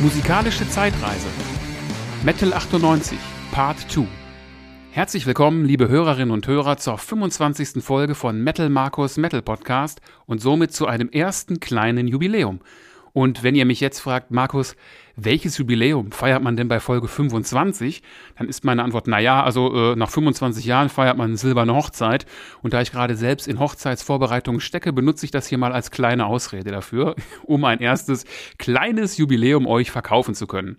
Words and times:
Musikalische 0.00 0.66
Zeitreise. 0.66 1.26
Metal 2.24 2.54
98, 2.54 3.18
Part 3.52 3.78
2. 3.90 4.06
Herzlich 4.92 5.26
willkommen, 5.26 5.66
liebe 5.66 5.88
Hörerinnen 5.88 6.30
und 6.30 6.46
Hörer, 6.46 6.78
zur 6.78 6.96
25. 6.96 7.84
Folge 7.84 8.14
von 8.14 8.40
Metal 8.42 8.70
Markus 8.70 9.18
Metal 9.18 9.42
Podcast 9.42 10.00
und 10.24 10.40
somit 10.40 10.72
zu 10.72 10.86
einem 10.86 11.10
ersten 11.10 11.60
kleinen 11.60 12.08
Jubiläum. 12.08 12.60
Und 13.12 13.42
wenn 13.42 13.54
ihr 13.54 13.64
mich 13.64 13.80
jetzt 13.80 14.00
fragt, 14.00 14.30
Markus, 14.30 14.76
welches 15.16 15.58
Jubiläum 15.58 16.12
feiert 16.12 16.42
man 16.42 16.56
denn 16.56 16.68
bei 16.68 16.80
Folge 16.80 17.08
25? 17.08 18.02
Dann 18.38 18.48
ist 18.48 18.64
meine 18.64 18.82
Antwort, 18.82 19.06
naja, 19.06 19.42
also 19.42 19.92
äh, 19.92 19.96
nach 19.96 20.10
25 20.10 20.64
Jahren 20.64 20.88
feiert 20.88 21.16
man 21.16 21.30
eine 21.30 21.36
silberne 21.36 21.74
Hochzeit. 21.74 22.26
Und 22.62 22.72
da 22.72 22.80
ich 22.80 22.92
gerade 22.92 23.16
selbst 23.16 23.48
in 23.48 23.58
Hochzeitsvorbereitungen 23.58 24.60
stecke, 24.60 24.92
benutze 24.92 25.26
ich 25.26 25.30
das 25.30 25.46
hier 25.46 25.58
mal 25.58 25.72
als 25.72 25.90
kleine 25.90 26.26
Ausrede 26.26 26.70
dafür, 26.70 27.16
um 27.44 27.64
ein 27.64 27.80
erstes 27.80 28.24
kleines 28.58 29.16
Jubiläum 29.16 29.66
euch 29.66 29.90
verkaufen 29.90 30.34
zu 30.34 30.46
können. 30.46 30.78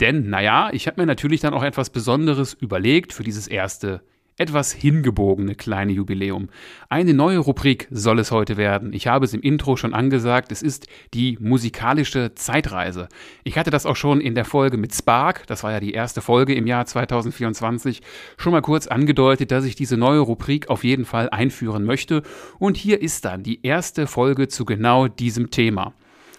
Denn, 0.00 0.28
naja, 0.30 0.70
ich 0.72 0.86
habe 0.86 1.00
mir 1.00 1.06
natürlich 1.06 1.40
dann 1.40 1.54
auch 1.54 1.62
etwas 1.62 1.90
Besonderes 1.90 2.54
überlegt 2.54 3.12
für 3.12 3.22
dieses 3.22 3.46
erste 3.46 4.02
etwas 4.38 4.72
hingebogene 4.72 5.54
kleine 5.54 5.92
Jubiläum. 5.92 6.48
Eine 6.88 7.14
neue 7.14 7.38
Rubrik 7.38 7.88
soll 7.90 8.18
es 8.18 8.30
heute 8.30 8.56
werden. 8.56 8.92
Ich 8.92 9.06
habe 9.06 9.24
es 9.24 9.32
im 9.32 9.40
Intro 9.40 9.76
schon 9.76 9.94
angesagt, 9.94 10.52
es 10.52 10.62
ist 10.62 10.86
die 11.14 11.38
musikalische 11.40 12.34
Zeitreise. 12.34 13.08
Ich 13.44 13.56
hatte 13.56 13.70
das 13.70 13.86
auch 13.86 13.96
schon 13.96 14.20
in 14.20 14.34
der 14.34 14.44
Folge 14.44 14.76
mit 14.76 14.94
Spark, 14.94 15.46
das 15.46 15.62
war 15.62 15.72
ja 15.72 15.80
die 15.80 15.92
erste 15.92 16.20
Folge 16.20 16.54
im 16.54 16.66
Jahr 16.66 16.84
2024, 16.84 18.02
schon 18.36 18.52
mal 18.52 18.62
kurz 18.62 18.86
angedeutet, 18.86 19.50
dass 19.50 19.64
ich 19.64 19.74
diese 19.74 19.96
neue 19.96 20.20
Rubrik 20.20 20.68
auf 20.68 20.84
jeden 20.84 21.06
Fall 21.06 21.30
einführen 21.30 21.84
möchte. 21.84 22.22
Und 22.58 22.76
hier 22.76 23.00
ist 23.00 23.24
dann 23.24 23.42
die 23.42 23.64
erste 23.64 24.06
Folge 24.06 24.48
zu 24.48 24.64
genau 24.66 25.08
diesem 25.08 25.50
Thema. 25.50 25.94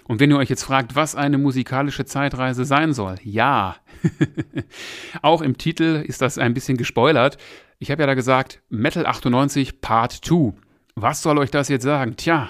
Und 0.08 0.22
wenn 0.22 0.32
ihr 0.32 0.38
euch 0.38 0.50
jetzt 0.50 0.64
fragt, 0.64 0.96
was 0.96 1.16
eine 1.16 1.38
musikalische 1.38 2.06
Zeitreise 2.06 2.64
sein 2.64 2.94
soll, 2.94 3.16
ja, 3.24 3.76
auch 5.22 5.42
im 5.42 5.58
Titel 5.58 6.04
ist 6.06 6.22
das 6.22 6.38
ein 6.38 6.54
bisschen 6.54 6.78
gespoilert. 6.78 7.38
Ich 7.80 7.92
habe 7.92 8.02
ja 8.02 8.08
da 8.08 8.16
gesagt, 8.16 8.64
Metal 8.70 9.06
98 9.06 9.82
Part 9.82 10.12
2. 10.26 10.54
Was 10.96 11.22
soll 11.22 11.38
euch 11.38 11.52
das 11.52 11.70
jetzt 11.70 11.84
sagen? 11.84 12.16
Tja, 12.18 12.50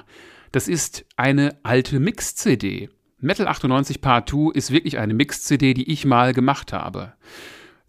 das 0.54 0.70
ist 0.70 1.06
eine 1.18 1.58
alte 1.64 2.00
Mix-CD. 2.00 2.90
Metal 3.20 3.46
98 3.46 4.00
Part 4.00 4.30
2 4.30 4.54
ist 4.54 4.72
wirklich 4.72 4.98
eine 5.00 5.14
Mix-CD, 5.14 5.74
die 5.74 5.92
ich 5.92 6.06
mal 6.06 6.32
gemacht 6.32 6.72
habe. 6.72 7.12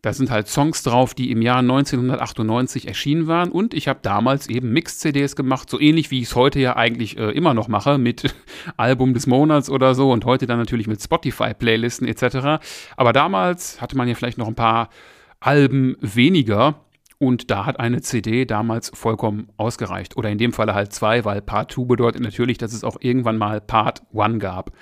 Da 0.02 0.12
sind 0.12 0.32
halt 0.32 0.48
Songs 0.48 0.82
drauf, 0.82 1.14
die 1.14 1.30
im 1.30 1.40
Jahr 1.40 1.58
1998 1.58 2.88
erschienen 2.88 3.28
waren 3.28 3.52
und 3.52 3.72
ich 3.72 3.86
habe 3.86 4.00
damals 4.02 4.48
eben 4.48 4.72
Mix-CDs 4.72 5.36
gemacht, 5.36 5.70
so 5.70 5.78
ähnlich 5.78 6.10
wie 6.10 6.20
ich 6.20 6.28
es 6.28 6.34
heute 6.34 6.58
ja 6.58 6.74
eigentlich 6.74 7.18
äh, 7.18 7.30
immer 7.30 7.54
noch 7.54 7.68
mache 7.68 7.98
mit 7.98 8.34
Album 8.76 9.14
des 9.14 9.28
Monats 9.28 9.70
oder 9.70 9.94
so 9.94 10.10
und 10.10 10.24
heute 10.24 10.48
dann 10.48 10.58
natürlich 10.58 10.88
mit 10.88 11.00
Spotify-Playlisten 11.00 12.08
etc. 12.08 12.60
Aber 12.96 13.12
damals 13.12 13.80
hatte 13.80 13.96
man 13.96 14.08
ja 14.08 14.16
vielleicht 14.16 14.38
noch 14.38 14.48
ein 14.48 14.56
paar 14.56 14.88
Alben 15.40 15.96
weniger 16.00 16.80
und 17.18 17.50
da 17.50 17.66
hat 17.66 17.80
eine 17.80 18.00
CD 18.00 18.44
damals 18.44 18.90
vollkommen 18.94 19.48
ausgereicht. 19.56 20.16
Oder 20.16 20.30
in 20.30 20.38
dem 20.38 20.52
Falle 20.52 20.74
halt 20.74 20.92
zwei, 20.92 21.24
weil 21.24 21.42
Part 21.42 21.72
2 21.72 21.84
bedeutet 21.84 22.22
natürlich, 22.22 22.58
dass 22.58 22.72
es 22.72 22.84
auch 22.84 22.96
irgendwann 23.00 23.38
mal 23.38 23.60
Part 23.60 24.02
1 24.14 24.38
gab. 24.38 24.72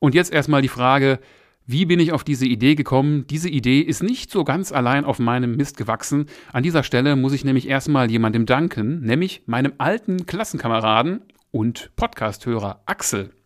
Und 0.00 0.14
jetzt 0.14 0.32
erstmal 0.32 0.62
die 0.62 0.68
Frage, 0.68 1.20
wie 1.66 1.84
bin 1.84 2.00
ich 2.00 2.12
auf 2.12 2.24
diese 2.24 2.46
Idee 2.46 2.74
gekommen? 2.74 3.26
Diese 3.28 3.48
Idee 3.48 3.80
ist 3.80 4.02
nicht 4.02 4.30
so 4.30 4.42
ganz 4.42 4.72
allein 4.72 5.04
auf 5.04 5.18
meinem 5.18 5.56
Mist 5.56 5.76
gewachsen. 5.76 6.26
An 6.52 6.62
dieser 6.62 6.82
Stelle 6.82 7.14
muss 7.14 7.32
ich 7.32 7.44
nämlich 7.44 7.68
erstmal 7.68 8.10
jemandem 8.10 8.46
danken, 8.46 9.00
nämlich 9.02 9.42
meinem 9.46 9.74
alten 9.78 10.26
Klassenkameraden 10.26 11.20
und 11.50 11.90
Podcasthörer 11.94 12.82
Axel. 12.86 13.37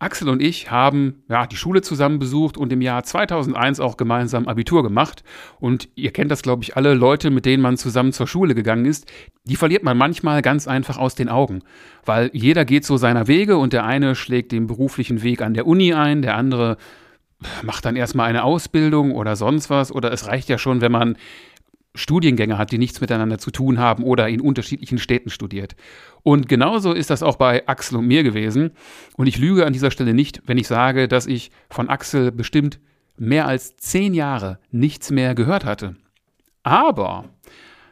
Axel 0.00 0.28
und 0.28 0.40
ich 0.40 0.70
haben 0.70 1.24
ja, 1.28 1.46
die 1.46 1.56
Schule 1.56 1.82
zusammen 1.82 2.20
besucht 2.20 2.56
und 2.56 2.72
im 2.72 2.80
Jahr 2.80 3.02
2001 3.02 3.80
auch 3.80 3.96
gemeinsam 3.96 4.46
Abitur 4.46 4.84
gemacht. 4.84 5.24
Und 5.58 5.88
ihr 5.96 6.12
kennt 6.12 6.30
das, 6.30 6.42
glaube 6.42 6.62
ich, 6.62 6.76
alle 6.76 6.94
Leute, 6.94 7.30
mit 7.30 7.44
denen 7.44 7.62
man 7.62 7.76
zusammen 7.76 8.12
zur 8.12 8.28
Schule 8.28 8.54
gegangen 8.54 8.84
ist, 8.84 9.10
die 9.44 9.56
verliert 9.56 9.82
man 9.82 9.96
manchmal 9.96 10.40
ganz 10.40 10.68
einfach 10.68 10.98
aus 10.98 11.16
den 11.16 11.28
Augen. 11.28 11.62
Weil 12.04 12.30
jeder 12.32 12.64
geht 12.64 12.84
so 12.84 12.96
seiner 12.96 13.26
Wege 13.26 13.56
und 13.56 13.72
der 13.72 13.84
eine 13.84 14.14
schlägt 14.14 14.52
den 14.52 14.68
beruflichen 14.68 15.22
Weg 15.22 15.42
an 15.42 15.54
der 15.54 15.66
Uni 15.66 15.92
ein, 15.92 16.22
der 16.22 16.36
andere 16.36 16.76
macht 17.62 17.84
dann 17.84 17.96
erstmal 17.96 18.28
eine 18.28 18.44
Ausbildung 18.44 19.12
oder 19.12 19.34
sonst 19.34 19.70
was. 19.70 19.92
Oder 19.92 20.12
es 20.12 20.26
reicht 20.26 20.48
ja 20.48 20.58
schon, 20.58 20.80
wenn 20.80 20.92
man 20.92 21.16
Studiengänge 21.98 22.56
hat, 22.56 22.72
die 22.72 22.78
nichts 22.78 23.00
miteinander 23.00 23.38
zu 23.38 23.50
tun 23.50 23.78
haben 23.78 24.04
oder 24.04 24.28
in 24.28 24.40
unterschiedlichen 24.40 24.98
Städten 24.98 25.30
studiert. 25.30 25.76
Und 26.22 26.48
genauso 26.48 26.92
ist 26.92 27.10
das 27.10 27.22
auch 27.22 27.36
bei 27.36 27.66
Axel 27.66 27.98
und 27.98 28.06
mir 28.06 28.22
gewesen. 28.22 28.70
Und 29.16 29.26
ich 29.26 29.38
lüge 29.38 29.66
an 29.66 29.72
dieser 29.72 29.90
Stelle 29.90 30.14
nicht, 30.14 30.42
wenn 30.46 30.58
ich 30.58 30.68
sage, 30.68 31.08
dass 31.08 31.26
ich 31.26 31.50
von 31.68 31.88
Axel 31.88 32.32
bestimmt 32.32 32.80
mehr 33.16 33.46
als 33.46 33.76
zehn 33.76 34.14
Jahre 34.14 34.58
nichts 34.70 35.10
mehr 35.10 35.34
gehört 35.34 35.64
hatte. 35.64 35.96
Aber 36.62 37.24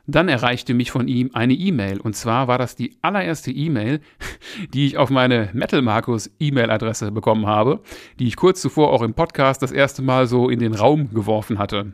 dann 0.07 0.29
erreichte 0.29 0.73
mich 0.73 0.91
von 0.93 1.09
ihm 1.09 1.31
eine 1.33 1.55
E-Mail. 1.55 2.01
Und 2.01 2.15
zwar 2.15 2.47
war 2.47 2.59
das 2.59 2.77
die 2.77 2.97
allererste 3.03 3.51
E-Mail, 3.51 4.01
die 4.73 4.87
ich 4.87 4.99
auf 4.99 5.11
meine 5.11 5.51
Metal 5.53 5.83
Markus 5.83 6.31
E-Mail-Adresse 6.39 7.11
bekommen 7.11 7.47
habe, 7.47 7.81
die 8.19 8.29
ich 8.29 8.37
kurz 8.37 8.61
zuvor 8.61 8.93
auch 8.93 9.03
im 9.03 9.15
Podcast 9.15 9.63
das 9.63 9.73
erste 9.73 10.03
Mal 10.03 10.27
so 10.27 10.49
in 10.49 10.61
den 10.61 10.75
Raum 10.75 11.13
geworfen 11.13 11.59
hatte. 11.59 11.93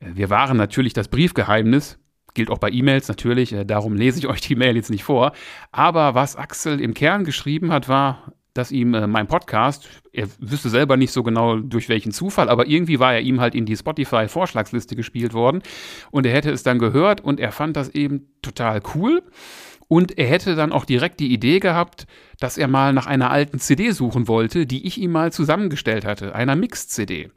Wir 0.00 0.30
waren 0.30 0.56
natürlich 0.56 0.92
das 0.92 1.08
Briefgeheimnis, 1.08 1.98
gilt 2.34 2.50
auch 2.50 2.58
bei 2.58 2.70
E-Mails 2.70 3.08
natürlich, 3.08 3.52
äh, 3.52 3.64
darum 3.64 3.94
lese 3.94 4.18
ich 4.18 4.26
euch 4.26 4.40
die 4.40 4.56
Mail 4.56 4.76
jetzt 4.76 4.90
nicht 4.90 5.04
vor. 5.04 5.32
Aber 5.72 6.14
was 6.14 6.36
Axel 6.36 6.80
im 6.80 6.94
Kern 6.94 7.24
geschrieben 7.24 7.72
hat, 7.72 7.88
war, 7.88 8.34
dass 8.54 8.70
ihm 8.70 8.94
äh, 8.94 9.06
mein 9.06 9.26
Podcast, 9.26 9.88
er 10.12 10.28
wüsste 10.38 10.68
selber 10.68 10.96
nicht 10.96 11.12
so 11.12 11.22
genau 11.22 11.58
durch 11.58 11.88
welchen 11.88 12.12
Zufall, 12.12 12.48
aber 12.48 12.66
irgendwie 12.66 13.00
war 13.00 13.14
er 13.14 13.20
ihm 13.20 13.40
halt 13.40 13.54
in 13.54 13.66
die 13.66 13.76
Spotify-Vorschlagsliste 13.76 14.96
gespielt 14.96 15.34
worden 15.34 15.62
und 16.10 16.24
er 16.24 16.32
hätte 16.32 16.50
es 16.50 16.62
dann 16.62 16.78
gehört 16.78 17.20
und 17.20 17.40
er 17.40 17.52
fand 17.52 17.76
das 17.76 17.88
eben 17.90 18.28
total 18.42 18.80
cool. 18.94 19.22
Und 19.86 20.16
er 20.16 20.26
hätte 20.26 20.54
dann 20.56 20.72
auch 20.72 20.86
direkt 20.86 21.20
die 21.20 21.32
Idee 21.32 21.60
gehabt, 21.60 22.06
dass 22.40 22.56
er 22.56 22.68
mal 22.68 22.94
nach 22.94 23.06
einer 23.06 23.30
alten 23.30 23.58
CD 23.58 23.90
suchen 23.90 24.28
wollte, 24.28 24.66
die 24.66 24.86
ich 24.86 24.98
ihm 24.98 25.12
mal 25.12 25.30
zusammengestellt 25.30 26.06
hatte, 26.06 26.34
einer 26.34 26.56
Mix-CD. 26.56 27.30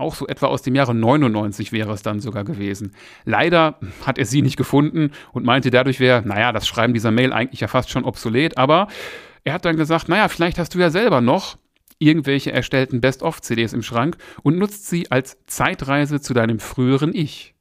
Auch 0.00 0.14
so 0.14 0.26
etwa 0.26 0.46
aus 0.46 0.62
dem 0.62 0.74
Jahre 0.74 0.94
99 0.94 1.72
wäre 1.72 1.92
es 1.92 2.02
dann 2.02 2.20
sogar 2.20 2.42
gewesen. 2.44 2.92
Leider 3.26 3.78
hat 4.06 4.16
er 4.16 4.24
sie 4.24 4.40
nicht 4.40 4.56
gefunden 4.56 5.10
und 5.32 5.44
meinte, 5.44 5.70
dadurch 5.70 6.00
wäre, 6.00 6.26
naja, 6.26 6.52
das 6.52 6.66
Schreiben 6.66 6.94
dieser 6.94 7.10
Mail 7.10 7.34
eigentlich 7.34 7.60
ja 7.60 7.68
fast 7.68 7.90
schon 7.90 8.04
obsolet, 8.04 8.56
aber 8.56 8.88
er 9.44 9.52
hat 9.52 9.66
dann 9.66 9.76
gesagt, 9.76 10.08
naja, 10.08 10.28
vielleicht 10.28 10.58
hast 10.58 10.74
du 10.74 10.78
ja 10.78 10.88
selber 10.88 11.20
noch 11.20 11.58
irgendwelche 11.98 12.50
erstellten 12.50 13.02
Best-of-CDs 13.02 13.74
im 13.74 13.82
Schrank 13.82 14.16
und 14.42 14.56
nutzt 14.56 14.88
sie 14.88 15.10
als 15.10 15.36
Zeitreise 15.46 16.20
zu 16.20 16.32
deinem 16.32 16.60
früheren 16.60 17.14
Ich. 17.14 17.54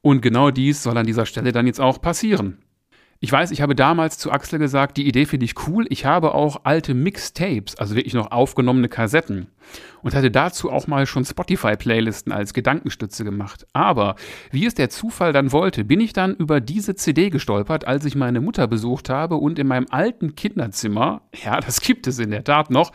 Und 0.00 0.20
genau 0.20 0.50
dies 0.50 0.82
soll 0.82 0.98
an 0.98 1.06
dieser 1.06 1.24
Stelle 1.24 1.52
dann 1.52 1.68
jetzt 1.68 1.80
auch 1.80 2.00
passieren. 2.00 2.58
Ich 3.20 3.32
weiß, 3.32 3.50
ich 3.50 3.60
habe 3.60 3.74
damals 3.74 4.16
zu 4.16 4.30
Axel 4.30 4.60
gesagt, 4.60 4.96
die 4.96 5.08
Idee 5.08 5.26
finde 5.26 5.44
ich 5.44 5.66
cool. 5.66 5.86
Ich 5.88 6.04
habe 6.04 6.34
auch 6.34 6.60
alte 6.62 6.94
Mixtapes, 6.94 7.74
also 7.74 7.96
wirklich 7.96 8.14
noch 8.14 8.30
aufgenommene 8.30 8.88
Kassetten. 8.88 9.48
Und 10.02 10.14
hatte 10.14 10.30
dazu 10.30 10.70
auch 10.70 10.86
mal 10.86 11.04
schon 11.04 11.24
Spotify-Playlisten 11.24 12.32
als 12.32 12.54
Gedankenstütze 12.54 13.24
gemacht. 13.24 13.66
Aber 13.72 14.14
wie 14.52 14.66
es 14.66 14.74
der 14.74 14.88
Zufall 14.88 15.32
dann 15.32 15.50
wollte, 15.50 15.84
bin 15.84 15.98
ich 15.98 16.12
dann 16.12 16.36
über 16.36 16.60
diese 16.60 16.94
CD 16.94 17.28
gestolpert, 17.30 17.88
als 17.88 18.04
ich 18.04 18.14
meine 18.14 18.40
Mutter 18.40 18.68
besucht 18.68 19.10
habe 19.10 19.34
und 19.34 19.58
in 19.58 19.66
meinem 19.66 19.86
alten 19.90 20.36
Kinderzimmer, 20.36 21.22
ja, 21.44 21.58
das 21.58 21.80
gibt 21.80 22.06
es 22.06 22.20
in 22.20 22.30
der 22.30 22.44
Tat 22.44 22.70
noch, 22.70 22.92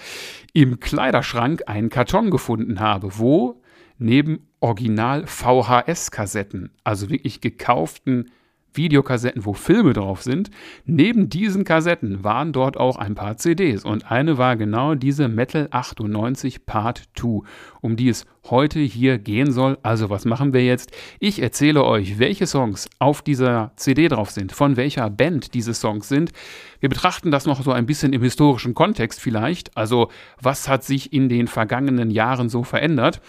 im 0.54 0.80
Kleiderschrank 0.80 1.64
einen 1.68 1.90
Karton 1.90 2.32
gefunden 2.32 2.80
habe, 2.80 3.20
wo 3.20 3.62
neben 3.98 4.48
Original 4.62 5.28
VHS-Kassetten, 5.28 6.72
also 6.86 7.10
wirklich 7.10 7.42
gekauften 7.42 8.32
Videokassetten, 8.76 9.46
wo 9.46 9.54
Filme 9.54 9.94
drauf 9.94 10.22
sind. 10.22 10.50
Neben 10.86 11.30
diesen 11.30 11.64
Kassetten 11.64 12.24
waren 12.24 12.54
dort 12.54 12.78
auch 12.78 12.98
ein 12.98 13.16
paar 13.16 13.38
CDs 13.38 13.86
und 13.86 14.12
eine 14.12 14.38
war 14.38 14.56
genau 14.56 14.96
diese 14.96 15.28
Metal 15.28 15.68
98 15.72 16.66
Part 16.66 17.04
2, 17.16 17.42
um 17.82 17.96
die 17.96 18.10
es 18.10 18.26
heute 18.50 18.80
hier 18.80 19.18
gehen 19.18 19.52
soll. 19.52 19.78
Also 19.84 20.10
was 20.10 20.26
machen 20.26 20.54
wir 20.54 20.64
jetzt? 20.64 20.92
Ich 21.20 21.42
erzähle 21.42 21.84
euch, 21.84 22.20
welche 22.20 22.48
Songs 22.48 22.90
auf 23.00 23.22
dieser 23.22 23.72
CD 23.76 24.08
drauf 24.08 24.32
sind, 24.32 24.52
von 24.52 24.78
welcher 24.78 25.10
Band 25.10 25.54
diese 25.54 25.74
Songs 25.74 26.10
sind. 26.10 26.32
Wir 26.80 26.90
betrachten 26.90 27.32
das 27.32 27.46
noch 27.46 27.64
so 27.64 27.72
ein 27.72 27.86
bisschen 27.86 28.14
im 28.14 28.22
historischen 28.22 28.74
Kontext 28.74 29.22
vielleicht. 29.22 29.76
Also 29.78 30.10
was 30.42 30.68
hat 30.68 30.84
sich 30.84 31.14
in 31.14 31.30
den 31.30 31.48
vergangenen 31.48 32.12
Jahren 32.12 32.50
so 32.50 32.64
verändert? 32.64 33.22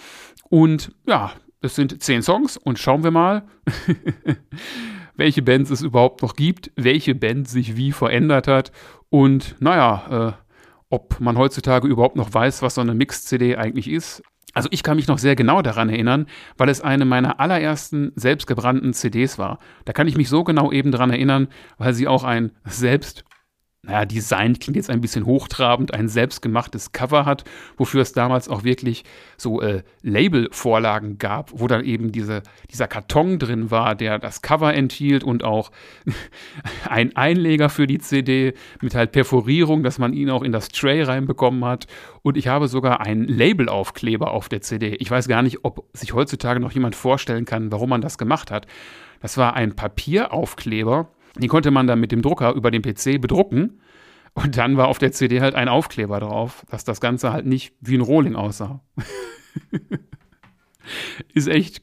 Und 0.48 0.92
ja, 1.06 1.32
es 1.60 1.76
sind 1.76 2.02
zehn 2.02 2.22
Songs 2.22 2.56
und 2.56 2.78
schauen 2.78 3.04
wir 3.04 3.10
mal. 3.10 3.44
welche 5.16 5.42
Bands 5.42 5.70
es 5.70 5.82
überhaupt 5.82 6.22
noch 6.22 6.34
gibt, 6.34 6.70
welche 6.76 7.14
Band 7.14 7.48
sich 7.48 7.76
wie 7.76 7.92
verändert 7.92 8.48
hat 8.48 8.72
und 9.10 9.56
naja, 9.60 10.36
äh, 10.38 10.44
ob 10.90 11.20
man 11.20 11.38
heutzutage 11.38 11.88
überhaupt 11.88 12.16
noch 12.16 12.32
weiß, 12.32 12.62
was 12.62 12.76
so 12.76 12.80
eine 12.80 12.94
Mix-CD 12.94 13.56
eigentlich 13.56 13.88
ist. 13.88 14.22
Also 14.52 14.68
ich 14.70 14.84
kann 14.84 14.96
mich 14.96 15.08
noch 15.08 15.18
sehr 15.18 15.34
genau 15.34 15.60
daran 15.60 15.88
erinnern, 15.88 16.26
weil 16.56 16.68
es 16.68 16.80
eine 16.80 17.04
meiner 17.04 17.40
allerersten 17.40 18.12
selbstgebrannten 18.14 18.92
CDs 18.92 19.36
war. 19.36 19.58
Da 19.84 19.92
kann 19.92 20.06
ich 20.06 20.16
mich 20.16 20.28
so 20.28 20.44
genau 20.44 20.70
eben 20.70 20.92
daran 20.92 21.10
erinnern, 21.10 21.48
weil 21.78 21.92
sie 21.94 22.06
auch 22.06 22.22
ein 22.22 22.52
selbst 22.64 23.24
naja, 23.86 24.04
Design 24.06 24.58
klingt 24.58 24.76
jetzt 24.76 24.90
ein 24.90 25.00
bisschen 25.00 25.26
hochtrabend, 25.26 25.92
ein 25.92 26.08
selbstgemachtes 26.08 26.92
Cover 26.92 27.26
hat, 27.26 27.44
wofür 27.76 28.02
es 28.02 28.12
damals 28.12 28.48
auch 28.48 28.64
wirklich 28.64 29.04
so 29.36 29.60
äh, 29.60 29.82
Label-Vorlagen 30.02 31.18
gab, 31.18 31.50
wo 31.52 31.66
dann 31.66 31.84
eben 31.84 32.10
diese, 32.10 32.42
dieser 32.70 32.88
Karton 32.88 33.38
drin 33.38 33.70
war, 33.70 33.94
der 33.94 34.18
das 34.18 34.42
Cover 34.42 34.72
enthielt 34.72 35.22
und 35.22 35.44
auch 35.44 35.70
ein 36.88 37.14
Einleger 37.16 37.68
für 37.68 37.86
die 37.86 37.98
CD 37.98 38.54
mit 38.80 38.94
halt 38.94 39.12
Perforierung, 39.12 39.82
dass 39.82 39.98
man 39.98 40.12
ihn 40.14 40.30
auch 40.30 40.42
in 40.42 40.52
das 40.52 40.68
Tray 40.68 41.02
reinbekommen 41.02 41.64
hat. 41.64 41.86
Und 42.22 42.36
ich 42.38 42.48
habe 42.48 42.68
sogar 42.68 43.00
einen 43.00 43.28
Labelaufkleber 43.28 44.30
auf 44.30 44.48
der 44.48 44.62
CD. 44.62 44.96
Ich 44.96 45.10
weiß 45.10 45.28
gar 45.28 45.42
nicht, 45.42 45.64
ob 45.64 45.84
sich 45.92 46.14
heutzutage 46.14 46.60
noch 46.60 46.72
jemand 46.72 46.96
vorstellen 46.96 47.44
kann, 47.44 47.70
warum 47.70 47.90
man 47.90 48.00
das 48.00 48.16
gemacht 48.16 48.50
hat. 48.50 48.66
Das 49.20 49.36
war 49.36 49.54
ein 49.54 49.76
Papieraufkleber 49.76 51.08
die 51.36 51.48
konnte 51.48 51.70
man 51.70 51.86
dann 51.86 52.00
mit 52.00 52.12
dem 52.12 52.22
Drucker 52.22 52.52
über 52.52 52.70
den 52.70 52.82
PC 52.82 53.20
bedrucken. 53.20 53.80
Und 54.34 54.56
dann 54.56 54.76
war 54.76 54.88
auf 54.88 54.98
der 54.98 55.12
CD 55.12 55.40
halt 55.40 55.54
ein 55.54 55.68
Aufkleber 55.68 56.18
drauf, 56.20 56.64
dass 56.68 56.84
das 56.84 57.00
Ganze 57.00 57.32
halt 57.32 57.46
nicht 57.46 57.72
wie 57.80 57.96
ein 57.96 58.00
Rohling 58.00 58.34
aussah. 58.34 58.80
Ist 61.34 61.48
echt, 61.48 61.82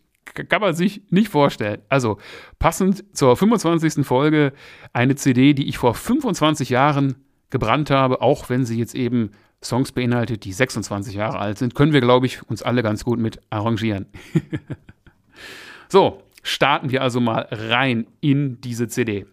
kann 0.50 0.62
man 0.62 0.76
sich 0.76 1.02
nicht 1.10 1.30
vorstellen. 1.30 1.82
Also, 1.88 2.18
passend 2.60 3.06
zur 3.16 3.38
25. 3.38 4.06
Folge 4.06 4.52
eine 4.92 5.16
CD, 5.16 5.54
die 5.54 5.68
ich 5.70 5.78
vor 5.78 5.94
25 5.94 6.70
Jahren 6.70 7.16
gebrannt 7.50 7.90
habe, 7.90 8.22
auch 8.22 8.50
wenn 8.50 8.66
sie 8.66 8.78
jetzt 8.78 8.96
eben 8.96 9.32
Songs 9.64 9.92
beinhaltet, 9.92 10.44
die 10.44 10.54
26 10.54 11.16
Jahre 11.16 11.40
alt 11.40 11.58
sind, 11.58 11.76
können 11.76 11.94
wir, 11.94 12.02
glaube 12.02 12.26
ich, 12.26 12.44
uns 12.50 12.64
alle 12.64 12.84
ganz 12.84 13.06
gut 13.06 13.20
mit 13.20 13.40
arrangieren. 13.50 14.08
so, 15.88 16.24
starten 16.44 16.92
wir 16.92 17.02
also 17.02 17.20
mal 17.20 17.48
rein 17.52 18.08
in 18.20 18.60
diese 18.62 18.88
CD. 18.88 19.26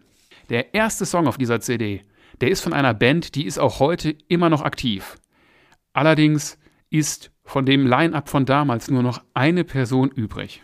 Der 0.48 0.74
erste 0.74 1.04
Song 1.04 1.26
auf 1.26 1.36
dieser 1.36 1.60
CD, 1.60 2.02
der 2.40 2.50
ist 2.50 2.60
von 2.60 2.72
einer 2.72 2.94
Band, 2.94 3.34
die 3.34 3.44
ist 3.44 3.58
auch 3.58 3.80
heute 3.80 4.14
immer 4.28 4.48
noch 4.48 4.62
aktiv. 4.62 5.16
Allerdings 5.92 6.58
ist 6.90 7.30
von 7.44 7.66
dem 7.66 7.86
Line-up 7.86 8.28
von 8.28 8.46
damals 8.46 8.90
nur 8.90 9.02
noch 9.02 9.22
eine 9.34 9.64
Person 9.64 10.10
übrig. 10.10 10.62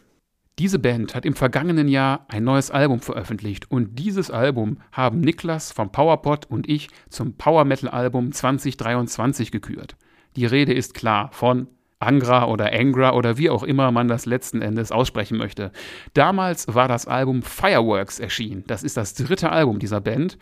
Diese 0.59 0.79
Band 0.79 1.15
hat 1.15 1.27
im 1.27 1.35
vergangenen 1.35 1.89
Jahr 1.89 2.27
ein 2.29 2.45
neues 2.45 2.71
Album 2.71 3.01
veröffentlicht 3.01 3.71
und 3.71 3.99
dieses 3.99 4.31
Album 4.31 4.79
haben 4.93 5.21
Niklas 5.21 5.73
vom 5.73 5.91
PowerPod 5.91 6.47
und 6.47 6.69
ich 6.69 6.89
zum 7.09 7.37
Power 7.37 7.65
Metal 7.65 7.91
Album 7.91 8.31
2023 8.31 9.51
gekürt. 9.51 9.97
Die 10.37 10.47
Rede 10.47 10.73
ist 10.73 10.95
klar 10.95 11.31
von 11.33 11.67
Angra 11.99 12.47
oder 12.47 12.73
Angra 12.73 13.15
oder 13.15 13.39
wie 13.39 13.51
auch 13.51 13.63
immer 13.63 13.91
man 13.91 14.09
das 14.09 14.27
letzten 14.27 14.63
Endes 14.63 14.93
aussprechen 14.93 15.39
möchte. 15.39 15.73
Damals 16.13 16.75
war 16.75 16.89
das 16.89 17.07
Album 17.07 17.43
Fireworks 17.43 18.19
erschienen. 18.19 18.65
Das 18.67 18.83
ist 18.83 18.97
das 18.97 19.15
dritte 19.15 19.51
Album 19.51 19.79
dieser 19.79 20.01
Band. 20.01 20.39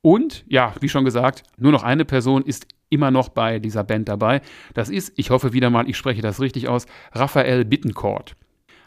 Und 0.00 0.44
ja, 0.48 0.74
wie 0.80 0.88
schon 0.88 1.04
gesagt, 1.04 1.44
nur 1.56 1.72
noch 1.72 1.82
eine 1.82 2.04
Person 2.04 2.42
ist 2.42 2.66
immer 2.90 3.10
noch 3.10 3.30
bei 3.30 3.58
dieser 3.58 3.84
Band 3.84 4.08
dabei. 4.08 4.42
Das 4.74 4.88
ist, 4.88 5.12
ich 5.16 5.30
hoffe 5.30 5.52
wieder 5.52 5.70
mal, 5.70 5.88
ich 5.88 5.96
spreche 5.96 6.22
das 6.22 6.40
richtig 6.40 6.68
aus, 6.68 6.86
Raphael 7.12 7.64
Bittencourt. 7.64 8.36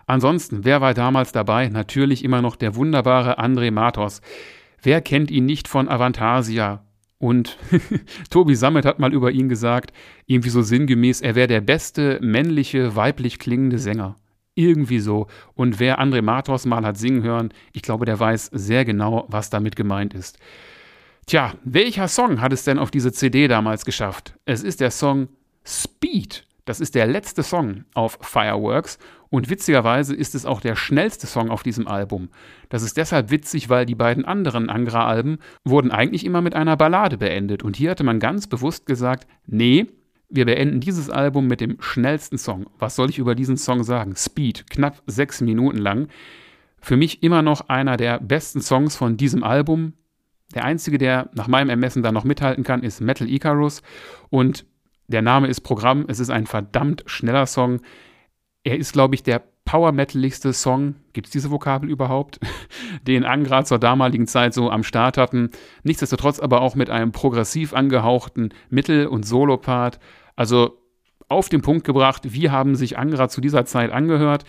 Ansonsten, 0.05 0.63
wer 0.63 0.79
war 0.79 0.93
damals 0.93 1.31
dabei? 1.31 1.67
Natürlich 1.67 2.23
immer 2.23 2.41
noch 2.41 2.55
der 2.55 2.75
wunderbare 2.75 3.39
André 3.39 3.71
Matos. 3.71 4.21
Wer 4.81 5.01
kennt 5.01 5.31
ihn 5.31 5.45
nicht 5.45 5.67
von 5.67 5.89
Avantasia, 5.89 6.83
und 7.19 7.57
Tobi 8.29 8.55
Sammet 8.55 8.85
hat 8.85 8.99
mal 8.99 9.13
über 9.13 9.31
ihn 9.31 9.49
gesagt, 9.49 9.91
irgendwie 10.25 10.49
so 10.49 10.61
sinngemäß, 10.61 11.21
er 11.21 11.35
wäre 11.35 11.47
der 11.47 11.61
beste 11.61 12.19
männliche, 12.21 12.95
weiblich 12.95 13.39
klingende 13.39 13.79
Sänger. 13.79 14.15
Irgendwie 14.53 14.99
so. 14.99 15.27
Und 15.53 15.79
wer 15.79 15.99
André 15.99 16.21
Matos 16.21 16.65
mal 16.65 16.85
hat 16.85 16.97
singen 16.97 17.23
hören, 17.23 17.53
ich 17.73 17.83
glaube, 17.83 18.05
der 18.05 18.19
weiß 18.19 18.49
sehr 18.53 18.85
genau, 18.85 19.25
was 19.29 19.49
damit 19.49 19.75
gemeint 19.75 20.13
ist. 20.13 20.39
Tja, 21.27 21.53
welcher 21.63 22.07
Song 22.07 22.41
hat 22.41 22.53
es 22.53 22.63
denn 22.63 22.79
auf 22.79 22.89
diese 22.89 23.11
CD 23.11 23.47
damals 23.47 23.85
geschafft? 23.85 24.35
Es 24.45 24.63
ist 24.63 24.79
der 24.79 24.91
Song 24.91 25.27
Speed. 25.65 26.45
Das 26.65 26.79
ist 26.79 26.95
der 26.95 27.07
letzte 27.07 27.43
Song 27.43 27.85
auf 27.93 28.17
Fireworks 28.21 28.97
und 29.29 29.49
witzigerweise 29.49 30.15
ist 30.15 30.35
es 30.35 30.45
auch 30.45 30.61
der 30.61 30.75
schnellste 30.75 31.27
Song 31.27 31.49
auf 31.49 31.63
diesem 31.63 31.87
Album. 31.87 32.29
Das 32.69 32.83
ist 32.83 32.97
deshalb 32.97 33.29
witzig, 33.29 33.69
weil 33.69 33.85
die 33.85 33.95
beiden 33.95 34.25
anderen 34.25 34.69
Angra-Alben 34.69 35.39
wurden 35.63 35.91
eigentlich 35.91 36.25
immer 36.25 36.41
mit 36.41 36.55
einer 36.55 36.77
Ballade 36.77 37.17
beendet. 37.17 37.63
Und 37.63 37.75
hier 37.75 37.91
hatte 37.91 38.03
man 38.03 38.19
ganz 38.19 38.47
bewusst 38.47 38.85
gesagt, 38.85 39.27
nee, 39.45 39.87
wir 40.29 40.45
beenden 40.45 40.79
dieses 40.79 41.09
Album 41.09 41.47
mit 41.47 41.61
dem 41.61 41.77
schnellsten 41.79 42.37
Song. 42.37 42.67
Was 42.79 42.95
soll 42.95 43.09
ich 43.09 43.17
über 43.17 43.35
diesen 43.35 43.57
Song 43.57 43.83
sagen? 43.83 44.15
Speed, 44.15 44.69
knapp 44.69 45.01
sechs 45.07 45.41
Minuten 45.41 45.77
lang. 45.77 46.07
Für 46.79 46.97
mich 46.97 47.23
immer 47.23 47.41
noch 47.41 47.69
einer 47.69 47.97
der 47.97 48.19
besten 48.19 48.61
Songs 48.61 48.95
von 48.95 49.17
diesem 49.17 49.43
Album. 49.43 49.93
Der 50.55 50.63
einzige, 50.63 50.97
der 50.97 51.29
nach 51.33 51.47
meinem 51.47 51.69
Ermessen 51.69 52.03
da 52.03 52.11
noch 52.11 52.23
mithalten 52.23 52.63
kann, 52.63 52.83
ist 52.83 53.01
Metal 53.01 53.29
Icarus. 53.29 53.81
Und 54.29 54.65
der 55.07 55.21
Name 55.21 55.47
ist 55.47 55.61
Programm. 55.61 56.05
Es 56.07 56.19
ist 56.19 56.29
ein 56.29 56.45
verdammt 56.45 57.03
schneller 57.05 57.45
Song. 57.45 57.81
Er 58.67 58.77
ist, 58.77 58.91
glaube 58.91 59.15
ich, 59.15 59.23
der 59.23 59.43
power-metaligste 59.63 60.51
Song, 60.51 60.95
gibt 61.13 61.27
es 61.27 61.31
diese 61.31 61.51
Vokabel 61.51 61.89
überhaupt, 61.89 62.37
den 63.07 63.23
Angra 63.23 63.63
zur 63.63 63.79
damaligen 63.79 64.27
Zeit 64.27 64.53
so 64.53 64.69
am 64.69 64.83
Start 64.83 65.17
hatten. 65.17 65.51
Nichtsdestotrotz 65.83 66.41
aber 66.41 66.59
auch 66.59 66.75
mit 66.75 66.89
einem 66.89 67.13
progressiv 67.13 67.73
angehauchten 67.73 68.49
Mittel- 68.69 69.07
und 69.07 69.25
Solopart. 69.25 69.99
Also 70.35 70.81
auf 71.29 71.47
den 71.47 71.61
Punkt 71.61 71.85
gebracht, 71.85 72.23
wie 72.25 72.49
haben 72.49 72.75
sich 72.75 72.97
Angra 72.97 73.29
zu 73.29 73.39
dieser 73.39 73.63
Zeit 73.63 73.93
angehört. 73.93 74.43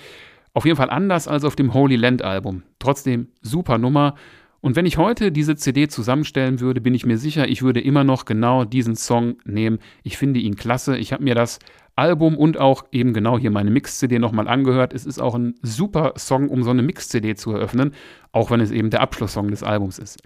Auf 0.53 0.65
jeden 0.65 0.77
Fall 0.77 0.91
anders 0.91 1.29
als 1.29 1.45
auf 1.45 1.55
dem 1.55 1.75
Holy 1.75 1.95
Land 1.95 2.23
Album. 2.23 2.65
Trotzdem 2.81 3.29
super 3.41 3.79
Nummer. 3.79 4.17
Und 4.61 4.75
wenn 4.75 4.87
ich 4.87 4.99
heute 4.99 5.31
diese 5.31 5.55
CD 5.57 5.89
zusammenstellen 5.89 6.61
würde, 6.61 6.81
bin 6.81 6.95
ich 6.95 7.07
mir 7.07 7.19
sicher, 7.19 7.49
ich 7.49 7.63
würde 7.63 7.81
immer 7.81 8.03
noch 8.03 8.25
genau 8.25 8.65
diesen 8.65 8.97
Song 8.97 9.37
nehmen. 9.45 9.79
Ich 10.03 10.19
finde 10.19 10.41
ihn 10.41 10.57
klasse. 10.57 10.97
Ich 10.99 11.13
habe 11.13 11.23
mir 11.23 11.35
das 11.35 11.61
Album 11.95 12.37
und 12.37 12.59
auch 12.59 12.85
eben 12.93 13.13
genau 13.13 13.39
hier 13.39 13.51
meine 13.51 13.71
Mix-CD 13.71 14.19
nochmal 14.19 14.49
angehört. 14.49 14.93
Es 14.93 15.07
ist 15.07 15.21
auch 15.21 15.35
ein 15.35 15.55
super 15.63 16.15
Song, 16.17 16.49
um 16.49 16.63
so 16.63 16.71
eine 16.71 16.83
Mix-CD 16.83 17.35
zu 17.35 17.53
eröffnen, 17.53 17.93
auch 18.33 18.51
wenn 18.51 18.61
es 18.61 18.71
eben 18.71 18.91
der 18.91 19.01
Abschlusssong 19.01 19.51
des 19.51 19.63
Albums 19.63 19.99
ist. 19.99 20.23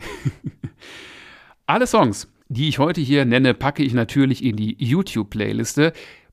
Alle 1.66 1.86
Songs, 1.86 2.28
die 2.48 2.68
ich 2.68 2.78
heute 2.78 3.00
hier 3.00 3.24
nenne, 3.24 3.54
packe 3.54 3.82
ich 3.82 3.94
natürlich 3.94 4.44
in 4.44 4.56
die 4.56 4.76
YouTube-Playliste. 4.78 5.92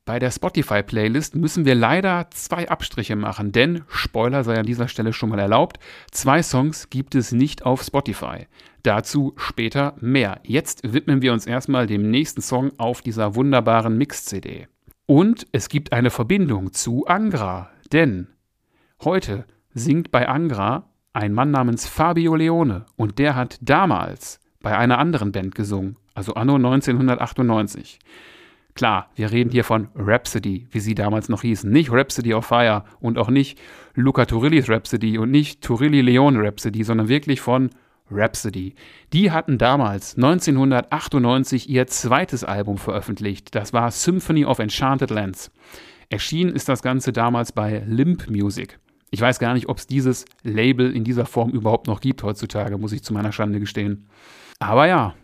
Bei 0.09 0.17
der 0.17 0.31
Spotify-Playlist 0.31 1.35
müssen 1.35 1.65
wir 1.65 1.75
leider 1.75 2.31
zwei 2.31 2.67
Abstriche 2.67 3.15
machen, 3.15 3.51
denn, 3.51 3.83
Spoiler 3.89 4.43
sei 4.43 4.57
an 4.57 4.65
dieser 4.65 4.87
Stelle 4.87 5.13
schon 5.13 5.29
mal 5.29 5.37
erlaubt, 5.37 5.77
zwei 6.09 6.41
Songs 6.41 6.89
gibt 6.89 7.13
es 7.13 7.31
nicht 7.31 7.63
auf 7.63 7.83
Spotify. 7.83 8.47
Dazu 8.81 9.35
später 9.37 9.93
mehr. 9.99 10.39
Jetzt 10.41 10.81
widmen 10.93 11.21
wir 11.21 11.31
uns 11.31 11.45
erstmal 11.45 11.85
dem 11.85 12.09
nächsten 12.09 12.41
Song 12.41 12.71
auf 12.79 13.03
dieser 13.03 13.35
wunderbaren 13.35 13.99
Mix-CD. 13.99 14.67
Und 15.05 15.45
es 15.51 15.69
gibt 15.69 15.93
eine 15.93 16.09
Verbindung 16.09 16.73
zu 16.73 17.05
Angra, 17.05 17.69
denn 17.91 18.29
heute 19.03 19.45
singt 19.75 20.09
bei 20.09 20.27
Angra 20.27 20.89
ein 21.13 21.33
Mann 21.33 21.51
namens 21.51 21.87
Fabio 21.87 22.33
Leone 22.33 22.87
und 22.95 23.19
der 23.19 23.35
hat 23.35 23.59
damals 23.61 24.39
bei 24.59 24.75
einer 24.75 24.97
anderen 24.97 25.31
Band 25.31 25.53
gesungen, 25.53 25.97
also 26.15 26.33
anno 26.33 26.55
1998. 26.55 27.99
Klar, 28.79 29.09
wir 29.15 29.29
reden 29.29 29.51
hier 29.51 29.65
von 29.65 29.89
Rhapsody, 29.93 30.65
wie 30.71 30.79
sie 30.79 30.95
damals 30.95 31.27
noch 31.27 31.41
hießen. 31.41 31.69
Nicht 31.69 31.91
Rhapsody 31.91 32.33
of 32.33 32.45
Fire 32.45 32.85
und 33.01 33.17
auch 33.17 33.27
nicht 33.27 33.59
Luca 33.93 34.23
Turillis 34.23 34.69
Rhapsody 34.69 35.17
und 35.17 35.31
nicht 35.31 35.61
Turilli 35.61 35.99
Leone 35.99 36.41
Rhapsody, 36.41 36.85
sondern 36.85 37.09
wirklich 37.09 37.41
von 37.41 37.71
Rhapsody. 38.09 38.75
Die 39.11 39.31
hatten 39.31 39.57
damals 39.57 40.15
1998 40.15 41.69
ihr 41.69 41.87
zweites 41.87 42.45
Album 42.45 42.77
veröffentlicht. 42.77 43.53
Das 43.53 43.73
war 43.73 43.91
Symphony 43.91 44.45
of 44.45 44.59
Enchanted 44.59 45.09
Lands. 45.09 45.51
Erschienen 46.07 46.55
ist 46.55 46.69
das 46.69 46.81
Ganze 46.81 47.11
damals 47.11 47.51
bei 47.51 47.83
Limp 47.85 48.29
Music. 48.29 48.79
Ich 49.11 49.19
weiß 49.19 49.39
gar 49.39 49.55
nicht, 49.55 49.67
ob 49.67 49.79
es 49.79 49.87
dieses 49.87 50.23
Label 50.43 50.95
in 50.95 51.03
dieser 51.03 51.25
Form 51.25 51.49
überhaupt 51.49 51.87
noch 51.87 51.99
gibt 51.99 52.23
heutzutage, 52.23 52.77
muss 52.77 52.93
ich 52.93 53.03
zu 53.03 53.13
meiner 53.13 53.33
Schande 53.33 53.59
gestehen. 53.59 54.07
Aber 54.59 54.87
ja, 54.87 55.15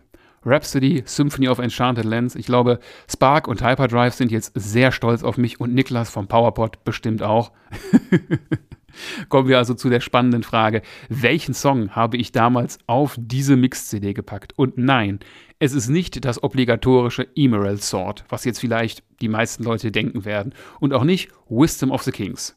Rhapsody, 0.46 1.02
Symphony 1.04 1.48
of 1.48 1.58
Enchanted 1.58 2.04
Lands. 2.04 2.36
Ich 2.36 2.46
glaube, 2.46 2.78
Spark 3.10 3.48
und 3.48 3.62
Hyperdrive 3.62 4.14
sind 4.14 4.30
jetzt 4.30 4.52
sehr 4.54 4.92
stolz 4.92 5.22
auf 5.22 5.36
mich 5.36 5.60
und 5.60 5.74
Niklas 5.74 6.08
vom 6.08 6.28
PowerPod 6.28 6.84
bestimmt 6.84 7.22
auch. 7.22 7.52
Kommen 9.28 9.48
wir 9.48 9.58
also 9.58 9.74
zu 9.74 9.90
der 9.90 10.00
spannenden 10.00 10.42
Frage, 10.42 10.82
welchen 11.08 11.52
Song 11.52 11.90
habe 11.90 12.16
ich 12.16 12.32
damals 12.32 12.78
auf 12.86 13.16
diese 13.18 13.56
Mix-CD 13.56 14.14
gepackt? 14.14 14.54
Und 14.56 14.78
nein, 14.78 15.20
es 15.58 15.72
ist 15.72 15.88
nicht 15.88 16.24
das 16.24 16.42
obligatorische 16.42 17.26
Emerald 17.34 17.82
Sword, 17.82 18.24
was 18.28 18.44
jetzt 18.44 18.60
vielleicht 18.60 19.02
die 19.20 19.28
meisten 19.28 19.64
Leute 19.64 19.90
denken 19.90 20.24
werden. 20.24 20.54
Und 20.80 20.94
auch 20.94 21.04
nicht 21.04 21.30
Wisdom 21.48 21.90
of 21.90 22.02
the 22.04 22.12
Kings. 22.12 22.56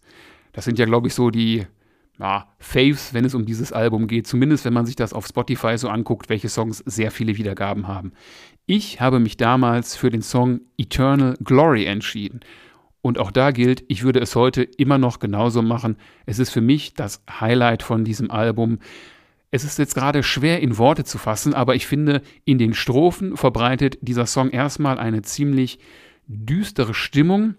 Das 0.53 0.65
sind 0.65 0.79
ja, 0.79 0.85
glaube 0.85 1.07
ich, 1.07 1.13
so 1.13 1.29
die 1.29 1.65
ja, 2.19 2.47
Faves, 2.59 3.13
wenn 3.13 3.23
es 3.23 3.33
um 3.33 3.45
dieses 3.45 3.71
Album 3.71 4.07
geht. 4.07 4.27
Zumindest, 4.27 4.65
wenn 4.65 4.73
man 4.73 4.85
sich 4.85 4.97
das 4.97 5.13
auf 5.13 5.25
Spotify 5.25 5.77
so 5.77 5.87
anguckt, 5.87 6.29
welche 6.29 6.49
Songs 6.49 6.83
sehr 6.85 7.11
viele 7.11 7.37
Wiedergaben 7.37 7.87
haben. 7.87 8.11
Ich 8.65 8.99
habe 8.99 9.19
mich 9.19 9.37
damals 9.37 9.95
für 9.95 10.09
den 10.09 10.21
Song 10.21 10.59
Eternal 10.77 11.35
Glory 11.43 11.85
entschieden. 11.85 12.41
Und 13.01 13.17
auch 13.17 13.31
da 13.31 13.51
gilt, 13.51 13.85
ich 13.87 14.03
würde 14.03 14.19
es 14.19 14.35
heute 14.35 14.63
immer 14.63 14.97
noch 14.97 15.19
genauso 15.19 15.61
machen. 15.61 15.95
Es 16.25 16.39
ist 16.39 16.49
für 16.49 16.61
mich 16.61 16.93
das 16.93 17.23
Highlight 17.39 17.81
von 17.81 18.03
diesem 18.03 18.29
Album. 18.29 18.79
Es 19.51 19.63
ist 19.63 19.79
jetzt 19.79 19.95
gerade 19.95 20.21
schwer 20.21 20.59
in 20.59 20.77
Worte 20.77 21.05
zu 21.05 21.17
fassen, 21.17 21.53
aber 21.53 21.75
ich 21.75 21.87
finde, 21.87 22.21
in 22.43 22.57
den 22.57 22.73
Strophen 22.73 23.37
verbreitet 23.37 23.97
dieser 24.01 24.25
Song 24.25 24.49
erstmal 24.49 24.99
eine 24.99 25.21
ziemlich 25.21 25.79
düstere 26.27 26.93
Stimmung, 26.93 27.55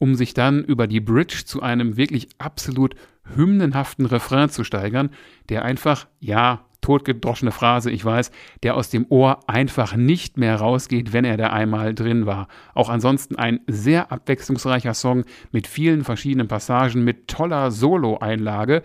um 0.00 0.14
sich 0.14 0.34
dann 0.34 0.64
über 0.64 0.86
die 0.86 1.00
Bridge 1.00 1.42
zu 1.44 1.62
einem 1.62 1.96
wirklich 1.96 2.28
absolut 2.38 2.96
hymnenhaften 3.36 4.06
Refrain 4.06 4.48
zu 4.48 4.64
steigern, 4.64 5.10
der 5.50 5.64
einfach, 5.64 6.08
ja, 6.18 6.64
totgedroschene 6.80 7.52
Phrase, 7.52 7.90
ich 7.90 8.02
weiß, 8.02 8.30
der 8.62 8.74
aus 8.74 8.88
dem 8.88 9.04
Ohr 9.10 9.40
einfach 9.46 9.94
nicht 9.94 10.38
mehr 10.38 10.56
rausgeht, 10.56 11.12
wenn 11.12 11.26
er 11.26 11.36
da 11.36 11.48
einmal 11.48 11.94
drin 11.94 12.24
war. 12.24 12.48
Auch 12.74 12.88
ansonsten 12.88 13.36
ein 13.36 13.60
sehr 13.66 14.10
abwechslungsreicher 14.10 14.94
Song 14.94 15.24
mit 15.52 15.66
vielen 15.66 16.02
verschiedenen 16.02 16.48
Passagen, 16.48 17.04
mit 17.04 17.28
toller 17.28 17.70
Solo-Einlage. 17.70 18.82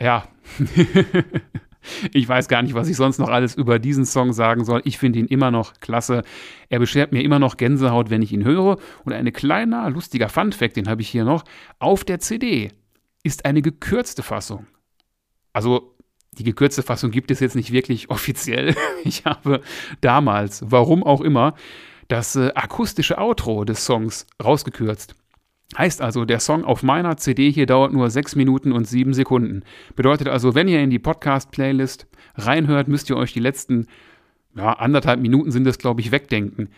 Ja, 0.00 0.26
ich 2.12 2.28
weiß 2.28 2.48
gar 2.48 2.62
nicht, 2.62 2.74
was 2.74 2.88
ich 2.88 2.96
sonst 2.96 3.18
noch 3.18 3.28
alles 3.28 3.54
über 3.54 3.78
diesen 3.78 4.06
Song 4.06 4.32
sagen 4.32 4.64
soll. 4.64 4.82
Ich 4.84 4.98
finde 4.98 5.18
ihn 5.18 5.26
immer 5.26 5.50
noch 5.50 5.74
klasse. 5.80 6.22
Er 6.68 6.78
beschert 6.78 7.12
mir 7.12 7.22
immer 7.22 7.38
noch 7.38 7.56
Gänsehaut, 7.56 8.10
wenn 8.10 8.22
ich 8.22 8.32
ihn 8.32 8.44
höre. 8.44 8.78
Und 9.04 9.12
ein 9.12 9.32
kleiner, 9.32 9.90
lustiger 9.90 10.28
Fun-Fact, 10.28 10.76
den 10.76 10.88
habe 10.88 11.02
ich 11.02 11.08
hier 11.08 11.24
noch. 11.24 11.44
Auf 11.78 12.04
der 12.04 12.20
CD 12.20 12.72
ist 13.22 13.44
eine 13.44 13.62
gekürzte 13.62 14.22
Fassung. 14.22 14.66
Also 15.52 15.94
die 16.32 16.44
gekürzte 16.44 16.82
Fassung 16.82 17.10
gibt 17.10 17.30
es 17.30 17.40
jetzt 17.40 17.56
nicht 17.56 17.72
wirklich 17.72 18.10
offiziell. 18.10 18.74
Ich 19.06 19.26
habe 19.26 19.60
damals, 20.00 20.62
warum 20.66 21.02
auch 21.02 21.20
immer, 21.20 21.54
das 22.08 22.36
äh, 22.36 22.52
akustische 22.54 23.18
Outro 23.18 23.64
des 23.64 23.84
Songs 23.84 24.26
rausgekürzt. 24.42 25.14
Heißt 25.76 26.00
also, 26.00 26.24
der 26.24 26.40
Song 26.40 26.64
auf 26.64 26.82
meiner 26.82 27.16
CD 27.16 27.50
hier 27.50 27.66
dauert 27.66 27.92
nur 27.92 28.08
6 28.08 28.36
Minuten 28.36 28.72
und 28.72 28.86
7 28.86 29.12
Sekunden. 29.14 29.62
Bedeutet 29.96 30.28
also, 30.28 30.54
wenn 30.54 30.68
ihr 30.68 30.80
in 30.80 30.90
die 30.90 30.98
Podcast-Playlist 30.98 32.06
reinhört, 32.36 32.88
müsst 32.88 33.10
ihr 33.10 33.16
euch 33.16 33.32
die 33.32 33.40
letzten 33.40 33.86
ja, 34.56 34.72
anderthalb 34.72 35.20
Minuten 35.20 35.50
sind 35.50 35.66
es, 35.66 35.78
glaube 35.78 36.00
ich, 36.00 36.12
wegdenken. 36.12 36.68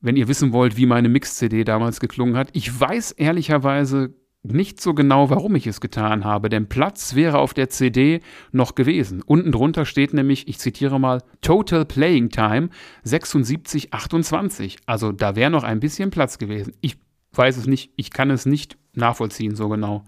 Wenn 0.00 0.16
ihr 0.16 0.28
wissen 0.28 0.52
wollt, 0.52 0.76
wie 0.76 0.86
meine 0.86 1.08
Mix-CD 1.08 1.64
damals 1.64 2.00
geklungen 2.00 2.36
hat. 2.36 2.48
Ich 2.52 2.78
weiß 2.78 3.12
ehrlicherweise 3.12 4.14
nicht 4.44 4.80
so 4.80 4.94
genau, 4.94 5.30
warum 5.30 5.56
ich 5.56 5.66
es 5.66 5.80
getan 5.80 6.24
habe, 6.24 6.48
denn 6.48 6.68
Platz 6.68 7.14
wäre 7.16 7.38
auf 7.38 7.54
der 7.54 7.68
CD 7.68 8.20
noch 8.52 8.76
gewesen. 8.76 9.20
Unten 9.22 9.50
drunter 9.52 9.84
steht 9.84 10.14
nämlich, 10.14 10.46
ich 10.46 10.58
zitiere 10.58 11.00
mal, 11.00 11.22
Total 11.40 11.84
Playing 11.84 12.30
Time 12.30 12.70
7628. 13.02 14.78
Also 14.86 15.10
da 15.12 15.34
wäre 15.34 15.50
noch 15.50 15.64
ein 15.64 15.80
bisschen 15.80 16.10
Platz 16.10 16.38
gewesen. 16.38 16.74
Ich 16.80 16.98
weiß 17.38 17.56
es 17.56 17.66
nicht, 17.66 17.92
ich 17.96 18.10
kann 18.10 18.30
es 18.30 18.44
nicht 18.44 18.76
nachvollziehen 18.94 19.54
so 19.54 19.68
genau. 19.68 20.04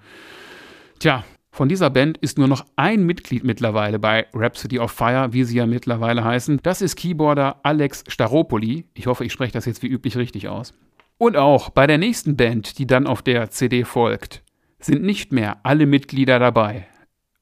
Tja, 0.99 1.25
von 1.53 1.69
dieser 1.69 1.91
Band 1.91 2.19
ist 2.19 2.39
nur 2.39 2.49
noch 2.49 2.65
ein 2.77 3.05
Mitglied 3.05 3.45
mittlerweile 3.45 3.99
bei 3.99 4.27
Rhapsody 4.35 4.79
of 4.79 4.93
Fire, 4.93 5.33
wie 5.33 5.45
sie 5.45 5.57
ja 5.57 5.67
mittlerweile 5.67 6.25
heißen. 6.25 6.61
Das 6.63 6.81
ist 6.81 6.97
Keyboarder 6.97 7.61
Alex 7.65 8.05
Staropoli. 8.09 8.87
Ich 8.95 9.07
hoffe, 9.07 9.25
ich 9.25 9.33
spreche 9.33 9.53
das 9.53 9.67
jetzt 9.67 9.83
wie 9.83 9.89
üblich 9.89 10.17
richtig 10.17 10.49
aus. 10.49 10.75
Und 11.19 11.37
auch 11.37 11.71
bei 11.71 11.87
der 11.87 11.99
nächsten 11.99 12.37
Band, 12.37 12.79
die 12.79 12.87
dann 12.87 13.07
auf 13.07 13.21
der 13.23 13.51
CD 13.51 13.85
folgt, 13.85 14.43
sind 14.79 15.03
nicht 15.03 15.33
mehr 15.33 15.59
alle 15.65 15.87
Mitglieder 15.87 16.39
dabei. 16.39 16.87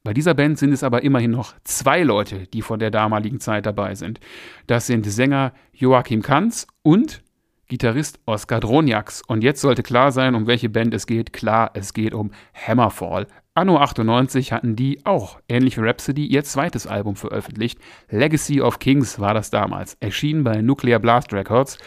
Bei 0.03 0.13
dieser 0.13 0.33
Band 0.33 0.57
sind 0.57 0.73
es 0.73 0.83
aber 0.83 1.03
immerhin 1.03 1.31
noch 1.31 1.53
zwei 1.63 2.03
Leute, 2.03 2.47
die 2.47 2.61
von 2.61 2.79
der 2.79 2.91
damaligen 2.91 3.39
Zeit 3.39 3.65
dabei 3.65 3.95
sind. 3.95 4.19
Das 4.65 4.87
sind 4.87 5.05
Sänger 5.05 5.53
Joachim 5.71 6.21
Kanz 6.21 6.67
und 6.81 7.21
Gitarrist 7.69 8.19
Oskar 8.25 8.59
Droniaks. 8.59 9.21
Und 9.25 9.43
jetzt 9.43 9.61
sollte 9.61 9.83
klar 9.83 10.11
sein, 10.11 10.35
um 10.35 10.47
welche 10.47 10.69
Band 10.69 10.93
es 10.93 11.07
geht. 11.07 11.31
Klar, 11.31 11.71
es 11.75 11.93
geht 11.93 12.13
um 12.13 12.31
Hammerfall. 12.53 13.27
Anno 13.53 13.77
98 13.77 14.51
hatten 14.51 14.75
die 14.75 15.05
auch, 15.05 15.39
ähnlich 15.47 15.77
wie 15.77 15.81
Rhapsody, 15.81 16.25
ihr 16.25 16.43
zweites 16.43 16.87
Album 16.87 17.15
veröffentlicht. 17.15 17.79
Legacy 18.09 18.61
of 18.61 18.79
Kings 18.79 19.19
war 19.19 19.33
das 19.33 19.49
damals, 19.49 19.97
erschienen 19.99 20.43
bei 20.43 20.61
Nuclear 20.61 20.99
Blast 20.99 21.31
Records. 21.31 21.77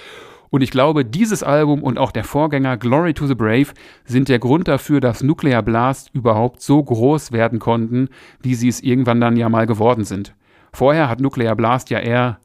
Und 0.50 0.60
ich 0.60 0.70
glaube, 0.70 1.04
dieses 1.04 1.42
Album 1.42 1.82
und 1.82 1.98
auch 1.98 2.12
der 2.12 2.24
Vorgänger 2.24 2.76
Glory 2.76 3.14
to 3.14 3.26
the 3.26 3.34
Brave 3.34 3.68
sind 4.04 4.28
der 4.28 4.38
Grund 4.38 4.68
dafür, 4.68 5.00
dass 5.00 5.22
Nuclear 5.22 5.62
Blast 5.62 6.10
überhaupt 6.12 6.60
so 6.60 6.82
groß 6.82 7.32
werden 7.32 7.58
konnten, 7.58 8.10
wie 8.42 8.54
sie 8.54 8.68
es 8.68 8.82
irgendwann 8.82 9.20
dann 9.20 9.36
ja 9.36 9.48
mal 9.48 9.66
geworden 9.66 10.04
sind. 10.04 10.34
Vorher 10.72 11.08
hat 11.08 11.20
Nuclear 11.20 11.56
Blast 11.56 11.90
ja 11.90 11.98
eher 11.98 12.38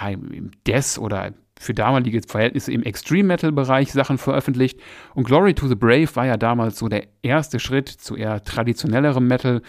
ja, 0.00 0.08
im 0.08 0.52
Death 0.66 0.98
oder 0.98 1.32
für 1.60 1.74
damalige 1.74 2.22
Verhältnisse 2.26 2.72
im 2.72 2.82
Extreme 2.82 3.24
Metal 3.24 3.52
Bereich 3.52 3.92
Sachen 3.92 4.16
veröffentlicht 4.16 4.80
und 5.14 5.24
Glory 5.24 5.52
to 5.52 5.68
the 5.68 5.74
Brave 5.74 6.08
war 6.14 6.24
ja 6.24 6.38
damals 6.38 6.78
so 6.78 6.88
der 6.88 7.04
erste 7.22 7.60
Schritt 7.60 7.88
zu 7.88 8.16
eher 8.16 8.42
traditionellerem 8.42 9.26
Metal 9.26 9.60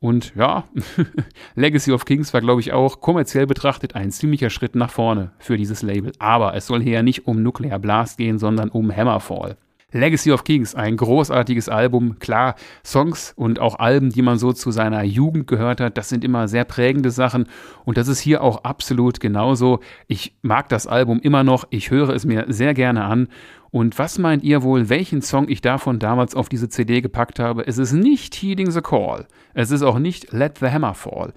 und 0.00 0.34
ja, 0.34 0.64
Legacy 1.54 1.92
of 1.92 2.06
Kings 2.06 2.32
war, 2.34 2.40
glaube 2.40 2.60
ich, 2.60 2.72
auch 2.72 3.00
kommerziell 3.00 3.46
betrachtet 3.46 3.94
ein 3.94 4.10
ziemlicher 4.10 4.50
Schritt 4.50 4.74
nach 4.74 4.90
vorne 4.90 5.32
für 5.38 5.56
dieses 5.56 5.82
Label. 5.82 6.12
Aber 6.18 6.54
es 6.54 6.66
soll 6.66 6.82
hier 6.82 6.92
ja 6.94 7.02
nicht 7.02 7.26
um 7.26 7.42
Nuclear 7.42 7.78
Blast 7.78 8.18
gehen, 8.18 8.38
sondern 8.38 8.68
um 8.68 8.94
Hammerfall. 8.94 9.56
Legacy 9.94 10.32
of 10.32 10.42
Kings, 10.42 10.74
ein 10.74 10.96
großartiges 10.96 11.68
Album. 11.68 12.18
Klar, 12.18 12.56
Songs 12.84 13.32
und 13.36 13.60
auch 13.60 13.78
Alben, 13.78 14.10
die 14.10 14.22
man 14.22 14.38
so 14.38 14.52
zu 14.52 14.72
seiner 14.72 15.04
Jugend 15.04 15.46
gehört 15.46 15.80
hat, 15.80 15.96
das 15.96 16.08
sind 16.08 16.24
immer 16.24 16.48
sehr 16.48 16.64
prägende 16.64 17.12
Sachen. 17.12 17.46
Und 17.84 17.96
das 17.96 18.08
ist 18.08 18.18
hier 18.18 18.42
auch 18.42 18.64
absolut 18.64 19.20
genauso. 19.20 19.78
Ich 20.08 20.36
mag 20.42 20.68
das 20.68 20.86
Album 20.88 21.20
immer 21.20 21.44
noch. 21.44 21.64
Ich 21.70 21.90
höre 21.90 22.10
es 22.10 22.24
mir 22.24 22.46
sehr 22.48 22.74
gerne 22.74 23.04
an. 23.04 23.28
Und 23.70 23.98
was 23.98 24.18
meint 24.18 24.42
ihr 24.42 24.62
wohl, 24.62 24.88
welchen 24.88 25.22
Song 25.22 25.48
ich 25.48 25.60
davon 25.60 25.98
damals 25.98 26.34
auf 26.34 26.48
diese 26.48 26.68
CD 26.68 27.00
gepackt 27.00 27.38
habe? 27.38 27.66
Es 27.66 27.78
ist 27.78 27.92
nicht 27.92 28.34
Heeding 28.34 28.70
the 28.70 28.80
Call. 28.80 29.26
Es 29.52 29.70
ist 29.70 29.82
auch 29.82 29.98
nicht 29.98 30.32
Let 30.32 30.58
the 30.58 30.70
Hammer 30.70 30.94
Fall. 30.94 31.32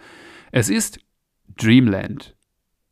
Es 0.51 0.69
ist 0.69 0.99
Dreamland. 1.57 2.36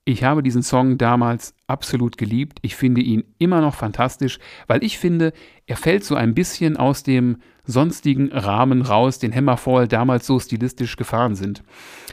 Ich 0.08 0.24
habe 0.24 0.44
diesen 0.44 0.62
Song 0.62 1.00
damals 1.00 1.56
absolut 1.66 2.20
geliebt. 2.20 2.60
Ich 2.62 2.76
finde 2.76 3.02
ihn 3.02 3.24
immer 3.40 3.60
noch 3.60 3.74
fantastisch, 3.74 4.38
weil 4.68 4.84
ich 4.84 5.00
finde, 5.00 5.34
er 5.66 5.78
fällt 5.78 6.04
so 6.04 6.14
ein 6.14 6.36
bisschen 6.36 6.78
aus 6.78 7.02
dem 7.02 7.38
sonstigen 7.64 8.32
Rahmen 8.32 8.84
raus, 8.84 9.18
den 9.18 9.34
Hammerfall 9.34 9.88
damals 9.88 10.28
so 10.28 10.40
stilistisch 10.40 10.96
gefahren 10.96 11.34
sind. 11.34 11.64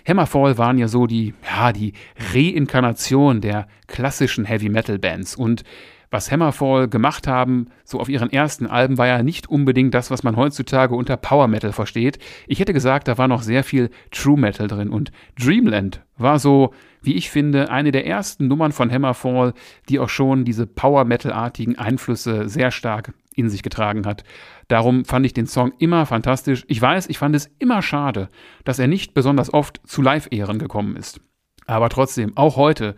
Hammerfall 0.09 0.57
waren 0.57 0.79
ja 0.79 0.89
so 0.89 1.07
die, 1.07 1.35
ja, 1.45 1.75
die 1.75 1.93
Reinkarnation 2.33 3.43
der 3.43 3.69
klassischen 3.89 4.47
Heavy 4.47 4.71
Metal 4.71 4.99
Bands 4.99 5.37
und 5.37 5.63
was 6.11 6.31
Hammerfall 6.31 6.89
gemacht 6.89 7.27
haben, 7.27 7.67
so 7.85 8.01
auf 8.01 8.09
ihren 8.09 8.31
ersten 8.31 8.67
Alben, 8.67 8.97
war 8.97 9.07
ja 9.07 9.23
nicht 9.23 9.49
unbedingt 9.49 9.93
das, 9.93 10.11
was 10.11 10.23
man 10.23 10.37
heutzutage 10.37 10.95
unter 10.95 11.19
Power 11.19 11.47
Metal 11.47 11.73
versteht. 11.73 12.19
Ich 12.47 12.59
hätte 12.59 12.73
gesagt, 12.73 13.09
da 13.09 13.19
war 13.19 13.29
noch 13.29 13.43
sehr 13.43 13.65
viel 13.65 13.91
True 14.11 14.39
Metal 14.39 14.67
drin 14.67 14.89
und 14.89 15.13
Dreamland 15.39 16.03
war 16.17 16.39
so, 16.39 16.73
wie 17.03 17.15
ich 17.15 17.31
finde, 17.31 17.71
eine 17.71 17.93
der 17.93 18.07
ersten 18.07 18.49
Nummern 18.49 18.73
von 18.73 18.91
Hammerfall, 18.91 19.55
die 19.89 19.99
auch 19.99 20.09
schon 20.09 20.45
diese 20.45 20.67
Power 20.67 21.05
Metal-artigen 21.05 21.79
Einflüsse 21.79 22.49
sehr 22.49 22.71
stark 22.71 23.13
in 23.35 23.49
sich 23.49 23.63
getragen 23.63 24.07
hat. 24.07 24.25
Darum 24.69 25.05
fand 25.05 25.27
ich 25.27 25.35
den 25.35 25.47
Song 25.47 25.73
immer 25.79 26.07
fantastisch. 26.07 26.65
Ich 26.69 26.81
weiß, 26.81 27.09
ich 27.09 27.19
fand 27.19 27.35
es 27.35 27.51
immer 27.59 27.83
schade, 27.83 28.29
dass 28.65 28.79
er 28.79 28.89
nicht 28.89 29.15
besonders 29.15 29.53
oft 29.53 29.81
zu 29.85 30.03
Live-Ehren 30.03 30.59
gekommen 30.59 30.97
ist. 30.97 31.21
Aber 31.67 31.89
trotzdem, 31.89 32.37
auch 32.37 32.57
heute, 32.57 32.95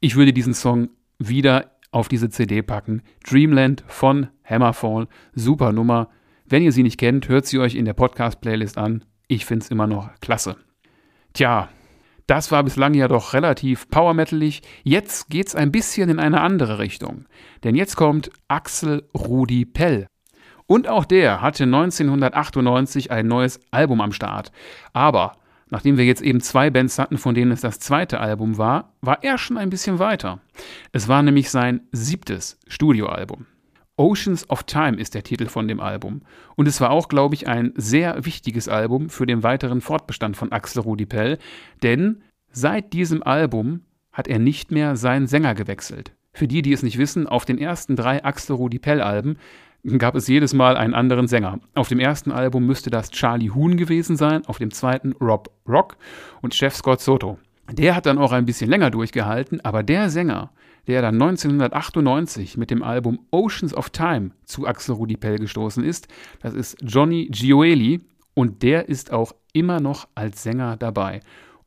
ich 0.00 0.16
würde 0.16 0.32
diesen 0.32 0.54
Song 0.54 0.90
wieder 1.18 1.72
auf 1.92 2.08
diese 2.08 2.30
CD 2.30 2.62
packen. 2.62 3.02
Dreamland 3.28 3.84
von 3.86 4.28
Hammerfall, 4.44 5.08
super 5.34 5.72
Nummer. 5.72 6.08
Wenn 6.46 6.62
ihr 6.62 6.72
sie 6.72 6.82
nicht 6.82 6.98
kennt, 6.98 7.28
hört 7.28 7.46
sie 7.46 7.58
euch 7.58 7.74
in 7.74 7.84
der 7.84 7.94
Podcast-Playlist 7.94 8.78
an. 8.78 9.04
Ich 9.28 9.46
finde 9.46 9.64
es 9.64 9.70
immer 9.70 9.86
noch 9.86 10.10
klasse. 10.20 10.56
Tja, 11.32 11.68
das 12.30 12.52
war 12.52 12.62
bislang 12.62 12.94
ja 12.94 13.08
doch 13.08 13.34
relativ 13.34 13.90
power-metalig. 13.90 14.62
Jetzt 14.84 15.30
geht's 15.30 15.56
ein 15.56 15.72
bisschen 15.72 16.08
in 16.08 16.20
eine 16.20 16.40
andere 16.40 16.78
Richtung. 16.78 17.26
Denn 17.64 17.74
jetzt 17.74 17.96
kommt 17.96 18.30
Axel 18.46 19.08
Rudi 19.14 19.64
Pell. 19.64 20.06
Und 20.66 20.86
auch 20.86 21.04
der 21.04 21.40
hatte 21.40 21.64
1998 21.64 23.10
ein 23.10 23.26
neues 23.26 23.58
Album 23.72 24.00
am 24.00 24.12
Start. 24.12 24.52
Aber 24.92 25.32
Nachdem 25.72 25.96
wir 25.96 26.04
jetzt 26.04 26.22
eben 26.22 26.40
zwei 26.40 26.68
Bands 26.68 26.98
hatten, 26.98 27.16
von 27.16 27.32
denen 27.32 27.52
es 27.52 27.60
das 27.60 27.78
zweite 27.78 28.18
Album 28.18 28.58
war, 28.58 28.92
war 29.02 29.22
er 29.22 29.38
schon 29.38 29.56
ein 29.56 29.70
bisschen 29.70 30.00
weiter. 30.00 30.40
Es 30.90 31.06
war 31.06 31.22
nämlich 31.22 31.48
sein 31.48 31.82
siebtes 31.92 32.58
Studioalbum. 32.66 33.46
Oceans 34.00 34.48
of 34.48 34.62
Time 34.62 34.96
ist 34.96 35.14
der 35.14 35.22
Titel 35.22 35.46
von 35.46 35.68
dem 35.68 35.78
Album. 35.78 36.22
Und 36.56 36.66
es 36.66 36.80
war 36.80 36.90
auch, 36.90 37.08
glaube 37.08 37.34
ich, 37.34 37.46
ein 37.48 37.74
sehr 37.76 38.24
wichtiges 38.24 38.66
Album 38.66 39.10
für 39.10 39.26
den 39.26 39.42
weiteren 39.42 39.82
Fortbestand 39.82 40.38
von 40.38 40.52
Axel 40.52 40.80
Rudi 40.80 41.04
Pell, 41.04 41.38
denn 41.82 42.22
seit 42.50 42.94
diesem 42.94 43.22
Album 43.22 43.82
hat 44.10 44.26
er 44.26 44.38
nicht 44.38 44.70
mehr 44.70 44.96
seinen 44.96 45.26
Sänger 45.26 45.54
gewechselt. 45.54 46.12
Für 46.32 46.48
die, 46.48 46.62
die 46.62 46.72
es 46.72 46.82
nicht 46.82 46.96
wissen, 46.96 47.26
auf 47.26 47.44
den 47.44 47.58
ersten 47.58 47.94
drei 47.94 48.24
Axel 48.24 48.56
Rudi 48.56 48.78
Pell 48.78 49.02
Alben 49.02 49.36
gab 49.98 50.14
es 50.14 50.28
jedes 50.28 50.54
Mal 50.54 50.78
einen 50.78 50.94
anderen 50.94 51.28
Sänger. 51.28 51.60
Auf 51.74 51.88
dem 51.88 52.00
ersten 52.00 52.32
Album 52.32 52.64
müsste 52.64 52.88
das 52.88 53.10
Charlie 53.10 53.50
Huhn 53.50 53.76
gewesen 53.76 54.16
sein, 54.16 54.46
auf 54.46 54.56
dem 54.56 54.70
zweiten 54.70 55.12
Rob 55.20 55.50
Rock 55.68 55.98
und 56.40 56.54
Chef 56.54 56.74
Scott 56.74 57.02
Soto. 57.02 57.38
Der 57.70 57.94
hat 57.94 58.06
dann 58.06 58.18
auch 58.18 58.32
ein 58.32 58.46
bisschen 58.46 58.70
länger 58.70 58.90
durchgehalten, 58.90 59.60
aber 59.60 59.82
der 59.82 60.08
Sänger, 60.08 60.52
der 60.86 61.02
dann 61.02 61.14
1998 61.14 62.56
mit 62.56 62.70
dem 62.70 62.82
Album 62.82 63.20
Oceans 63.30 63.74
of 63.74 63.90
Time 63.90 64.30
zu 64.44 64.66
Axel 64.66 64.94
Rudi 64.94 65.16
Pell 65.16 65.38
gestoßen 65.38 65.84
ist, 65.84 66.08
das 66.40 66.54
ist 66.54 66.76
Johnny 66.82 67.28
Gioeli 67.30 68.00
und 68.34 68.62
der 68.62 68.88
ist 68.88 69.12
auch 69.12 69.32
immer 69.52 69.80
noch 69.80 70.08
als 70.14 70.42
Sänger 70.42 70.76
dabei. 70.76 71.20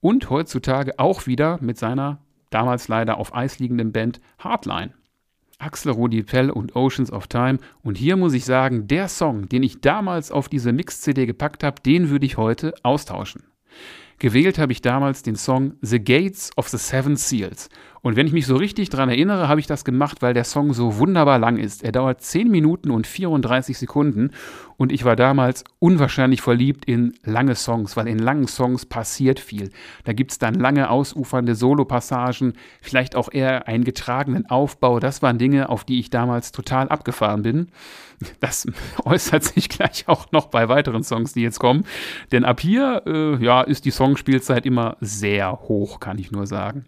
und 0.04 0.30
heutzutage 0.30 1.00
auch 1.00 1.28
wieder 1.28 1.60
mit 1.62 1.78
seiner 1.78 2.20
damals 2.50 2.90
leider 2.90 3.18
auf 3.18 3.34
Eis 3.34 3.60
liegenden 3.60 3.94
Band 3.94 4.20
Hardline. 4.38 4.94
Axel 5.60 5.94
Rudi 5.94 6.24
Pell 6.24 6.50
und 6.50 6.76
Oceans 6.76 7.12
of 7.12 7.28
Time. 7.28 7.58
Und 7.84 7.98
hier 7.98 8.18
muss 8.18 8.34
ich 8.34 8.44
sagen, 8.44 8.88
der 8.88 9.08
Song, 9.08 9.48
den 9.48 9.64
ich 9.64 9.80
damals 9.80 10.30
auf 10.30 10.50
diese 10.50 10.74
Mix-CD 10.74 11.26
gepackt 11.26 11.64
habe, 11.64 11.82
den 11.82 12.10
würde 12.10 12.26
ich 12.26 12.36
heute 12.36 12.74
austauschen. 12.84 13.44
Gewählt 14.20 14.58
habe 14.60 14.74
ich 14.74 14.82
damals 14.82 15.24
den 15.24 15.36
Song 15.36 15.74
The 15.82 16.04
Gates 16.04 16.52
of 16.58 16.68
the 16.68 16.78
Seven 16.78 17.16
Seals. 17.16 17.70
Und 18.04 18.18
wenn 18.18 18.28
ich 18.28 18.34
mich 18.34 18.46
so 18.46 18.58
richtig 18.58 18.90
daran 18.90 19.08
erinnere, 19.08 19.48
habe 19.48 19.62
ich 19.62 19.66
das 19.66 19.86
gemacht, 19.86 20.22
weil 20.22 20.34
der 20.34 20.44
Song 20.44 20.74
so 20.74 20.98
wunderbar 20.98 21.40
lang 21.40 21.56
ist. 21.56 21.86
Er 21.86 21.94
dauert 21.94 22.22
10 22.22 22.52
Minuten 22.52 22.92
und 22.92 23.08
34 23.08 23.78
Sekunden 23.78 24.32
und 24.76 24.92
ich 24.92 25.06
war 25.06 25.16
damals 25.16 25.64
unwahrscheinlich 25.80 26.42
verliebt 26.42 26.84
in 26.84 27.14
lange 27.24 27.56
Songs, 27.56 27.96
weil 27.96 28.10
in 28.10 28.20
langen 28.20 28.50
Songs 28.50 28.86
passiert 28.86 29.40
viel. 29.40 29.70
Da 30.04 30.12
gibt 30.12 30.32
es 30.32 30.38
dann 30.38 30.56
lange 30.56 30.90
ausufernde 30.90 31.56
Solopassagen, 31.56 32.56
vielleicht 32.82 33.16
auch 33.16 33.32
eher 33.32 33.70
einen 33.70 33.86
getragenen 33.86 34.48
Aufbau. 34.48 35.00
Das 35.00 35.22
waren 35.22 35.38
Dinge, 35.38 35.70
auf 35.70 35.86
die 35.86 36.02
ich 36.02 36.10
damals 36.10 36.52
total 36.52 36.90
abgefahren 36.90 37.42
bin. 37.44 37.70
Das 38.42 38.68
äußert 39.06 39.46
sich 39.46 39.70
gleich 39.70 40.10
auch 40.10 40.30
noch 40.34 40.48
bei 40.48 40.68
weiteren 40.68 41.04
Songs, 41.04 41.32
die 41.32 41.42
jetzt 41.42 41.60
kommen. 41.60 41.86
Denn 42.34 42.44
ab 42.44 42.60
hier 42.60 43.04
äh, 43.06 43.42
ja, 43.42 43.62
ist 43.62 43.86
die 43.86 43.92
Songspielzeit 43.92 44.66
immer 44.66 44.98
sehr 45.00 45.54
hoch, 45.54 46.02
kann 46.02 46.20
ich 46.20 46.32
nur 46.32 46.48
sagen. 46.48 46.86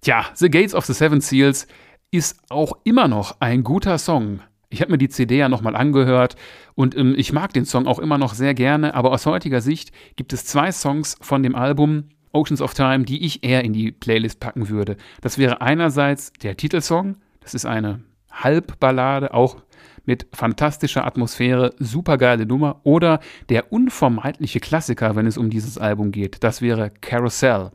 Tja, 0.00 0.26
The 0.34 0.50
Gates 0.50 0.74
of 0.74 0.84
the 0.84 0.92
Seven 0.92 1.20
Seals 1.20 1.66
ist 2.10 2.38
auch 2.48 2.72
immer 2.84 3.08
noch 3.08 3.36
ein 3.40 3.64
guter 3.64 3.98
Song. 3.98 4.40
Ich 4.68 4.80
habe 4.80 4.90
mir 4.90 4.98
die 4.98 5.08
CD 5.08 5.38
ja 5.38 5.48
nochmal 5.48 5.76
angehört 5.76 6.36
und 6.74 6.96
ähm, 6.96 7.14
ich 7.16 7.32
mag 7.32 7.52
den 7.52 7.64
Song 7.64 7.86
auch 7.86 7.98
immer 7.98 8.18
noch 8.18 8.34
sehr 8.34 8.54
gerne, 8.54 8.94
aber 8.94 9.12
aus 9.12 9.26
heutiger 9.26 9.60
Sicht 9.60 9.92
gibt 10.16 10.32
es 10.32 10.44
zwei 10.44 10.72
Songs 10.72 11.16
von 11.20 11.42
dem 11.42 11.54
Album 11.54 12.08
Oceans 12.32 12.60
of 12.60 12.74
Time, 12.74 13.04
die 13.04 13.24
ich 13.24 13.44
eher 13.44 13.64
in 13.64 13.72
die 13.72 13.92
Playlist 13.92 14.40
packen 14.40 14.68
würde. 14.68 14.96
Das 15.20 15.38
wäre 15.38 15.60
einerseits 15.60 16.32
der 16.34 16.56
Titelsong, 16.56 17.16
das 17.40 17.54
ist 17.54 17.64
eine 17.64 18.00
Halbballade, 18.30 19.32
auch 19.32 19.56
mit 20.04 20.26
fantastischer 20.32 21.06
Atmosphäre, 21.06 21.74
supergeile 21.78 22.46
Nummer, 22.46 22.80
oder 22.84 23.20
der 23.48 23.72
unvermeidliche 23.72 24.60
Klassiker, 24.60 25.16
wenn 25.16 25.26
es 25.26 25.38
um 25.38 25.50
dieses 25.50 25.78
Album 25.78 26.12
geht, 26.12 26.44
das 26.44 26.62
wäre 26.62 26.90
Carousel. 26.90 27.70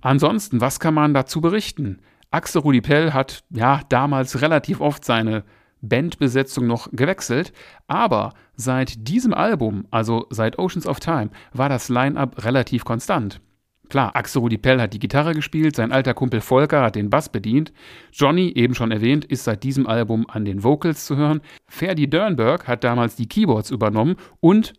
Ansonsten, 0.00 0.60
was 0.60 0.80
kann 0.80 0.94
man 0.94 1.14
dazu 1.14 1.40
berichten? 1.40 1.98
Axel 2.30 2.62
Rudi 2.62 2.80
Pell 2.80 3.12
hat 3.12 3.44
ja 3.50 3.80
damals 3.88 4.40
relativ 4.42 4.80
oft 4.80 5.04
seine 5.04 5.44
Bandbesetzung 5.80 6.66
noch 6.66 6.88
gewechselt, 6.92 7.52
aber 7.86 8.34
seit 8.56 9.08
diesem 9.08 9.34
Album, 9.34 9.86
also 9.90 10.26
seit 10.30 10.58
Oceans 10.58 10.86
of 10.86 11.00
Time, 11.00 11.30
war 11.52 11.68
das 11.68 11.88
Line-up 11.88 12.44
relativ 12.44 12.84
konstant. 12.84 13.40
Klar, 13.88 14.16
Axel 14.16 14.40
Rudi 14.40 14.58
Pell 14.58 14.80
hat 14.80 14.94
die 14.94 14.98
Gitarre 14.98 15.32
gespielt, 15.32 15.76
sein 15.76 15.92
alter 15.92 16.12
Kumpel 16.12 16.40
Volker 16.40 16.82
hat 16.82 16.96
den 16.96 17.08
Bass 17.08 17.28
bedient, 17.28 17.72
Johnny, 18.12 18.48
eben 18.56 18.74
schon 18.74 18.90
erwähnt, 18.90 19.24
ist 19.24 19.44
seit 19.44 19.62
diesem 19.62 19.86
Album 19.86 20.26
an 20.28 20.44
den 20.44 20.64
Vocals 20.64 21.06
zu 21.06 21.16
hören, 21.16 21.40
Ferdi 21.68 22.10
Dernberg 22.10 22.66
hat 22.66 22.82
damals 22.82 23.14
die 23.14 23.28
Keyboards 23.28 23.70
übernommen 23.70 24.16
und 24.40 24.72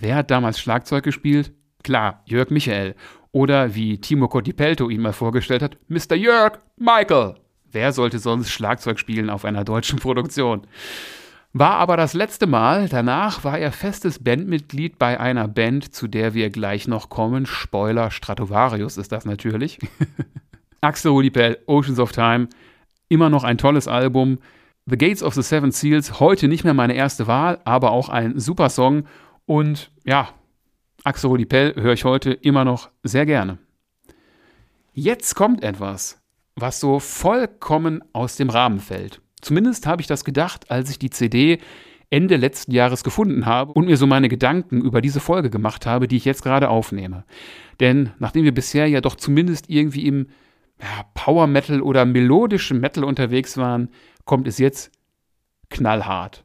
wer 0.00 0.16
hat 0.16 0.30
damals 0.32 0.58
Schlagzeug 0.58 1.04
gespielt? 1.04 1.52
Klar, 1.84 2.22
Jörg 2.26 2.50
Michael. 2.50 2.94
Oder 3.32 3.74
wie 3.74 3.98
Timo 3.98 4.28
Cotipelto 4.28 4.90
ihn 4.90 5.00
mal 5.00 5.14
vorgestellt 5.14 5.62
hat, 5.62 5.78
Mr. 5.88 6.14
Jörg 6.14 6.58
Michael. 6.76 7.36
Wer 7.70 7.92
sollte 7.92 8.18
sonst 8.18 8.50
Schlagzeug 8.50 8.98
spielen 8.98 9.30
auf 9.30 9.46
einer 9.46 9.64
deutschen 9.64 9.98
Produktion? 9.98 10.66
War 11.54 11.72
aber 11.76 11.96
das 11.96 12.12
letzte 12.12 12.46
Mal. 12.46 12.88
Danach 12.88 13.44
war 13.44 13.58
er 13.58 13.72
festes 13.72 14.22
Bandmitglied 14.22 14.98
bei 14.98 15.18
einer 15.18 15.48
Band, 15.48 15.94
zu 15.94 16.06
der 16.06 16.34
wir 16.34 16.50
gleich 16.50 16.88
noch 16.88 17.08
kommen. 17.08 17.46
Spoiler, 17.46 18.10
Stratovarius 18.10 18.98
ist 18.98 19.12
das 19.12 19.24
natürlich. 19.24 19.78
Axel 20.82 21.12
Rudipel, 21.12 21.58
Oceans 21.66 21.98
of 21.98 22.12
Time. 22.12 22.48
Immer 23.08 23.30
noch 23.30 23.44
ein 23.44 23.58
tolles 23.58 23.88
Album. 23.88 24.38
The 24.86 24.98
Gates 24.98 25.22
of 25.22 25.34
the 25.34 25.42
Seven 25.42 25.70
Seals, 25.70 26.20
heute 26.20 26.48
nicht 26.48 26.64
mehr 26.64 26.74
meine 26.74 26.94
erste 26.94 27.26
Wahl, 27.26 27.60
aber 27.64 27.92
auch 27.92 28.08
ein 28.08 28.38
super 28.38 28.68
Song. 28.68 29.04
Und 29.46 29.90
ja, 30.04 30.30
Axel 31.04 31.30
Rudi 31.30 31.46
Pell 31.46 31.74
höre 31.76 31.94
ich 31.94 32.04
heute 32.04 32.32
immer 32.32 32.64
noch 32.64 32.90
sehr 33.02 33.26
gerne. 33.26 33.58
Jetzt 34.92 35.34
kommt 35.34 35.64
etwas, 35.64 36.22
was 36.54 36.78
so 36.78 37.00
vollkommen 37.00 38.04
aus 38.12 38.36
dem 38.36 38.50
Rahmen 38.50 38.78
fällt. 38.78 39.20
Zumindest 39.40 39.86
habe 39.86 40.02
ich 40.02 40.06
das 40.06 40.24
gedacht, 40.24 40.70
als 40.70 40.90
ich 40.90 40.98
die 40.98 41.10
CD 41.10 41.58
Ende 42.10 42.36
letzten 42.36 42.72
Jahres 42.72 43.04
gefunden 43.04 43.46
habe 43.46 43.72
und 43.72 43.86
mir 43.86 43.96
so 43.96 44.06
meine 44.06 44.28
Gedanken 44.28 44.82
über 44.82 45.00
diese 45.00 45.18
Folge 45.18 45.50
gemacht 45.50 45.86
habe, 45.86 46.06
die 46.06 46.16
ich 46.16 46.26
jetzt 46.26 46.42
gerade 46.42 46.68
aufnehme. 46.68 47.24
Denn 47.80 48.10
nachdem 48.18 48.44
wir 48.44 48.52
bisher 48.52 48.86
ja 48.86 49.00
doch 49.00 49.16
zumindest 49.16 49.70
irgendwie 49.70 50.06
im 50.06 50.28
ja, 50.80 51.06
Power 51.14 51.46
Metal 51.46 51.80
oder 51.80 52.04
melodischen 52.04 52.80
Metal 52.80 53.02
unterwegs 53.02 53.56
waren, 53.56 53.88
kommt 54.24 54.46
es 54.46 54.58
jetzt 54.58 54.92
knallhart. 55.70 56.44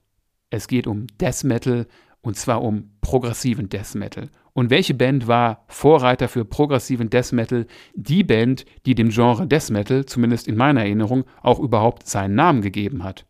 Es 0.50 0.68
geht 0.68 0.88
um 0.88 1.06
Death 1.20 1.44
Metal 1.44 1.86
und 2.22 2.38
zwar 2.38 2.64
um 2.64 2.92
progressiven 3.02 3.68
Death 3.68 3.96
Metal. 3.96 4.30
Und 4.58 4.72
welche 4.72 4.96
Band 4.96 5.28
war 5.28 5.66
Vorreiter 5.68 6.28
für 6.28 6.44
progressiven 6.44 7.12
Death 7.12 7.32
Metal? 7.32 7.68
Die 7.94 8.24
Band, 8.24 8.66
die 8.88 8.96
dem 8.96 9.10
Genre 9.10 9.46
Death 9.46 9.70
Metal, 9.70 10.04
zumindest 10.08 10.48
in 10.48 10.58
meiner 10.58 10.82
Erinnerung, 10.82 11.26
auch 11.44 11.60
überhaupt 11.60 12.08
seinen 12.08 12.34
Namen 12.34 12.64
gegeben 12.64 13.04
hat. 13.04 13.28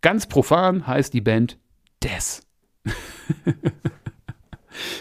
Ganz 0.00 0.26
profan 0.26 0.86
heißt 0.86 1.12
die 1.12 1.20
Band 1.20 1.58
Death. 2.02 2.40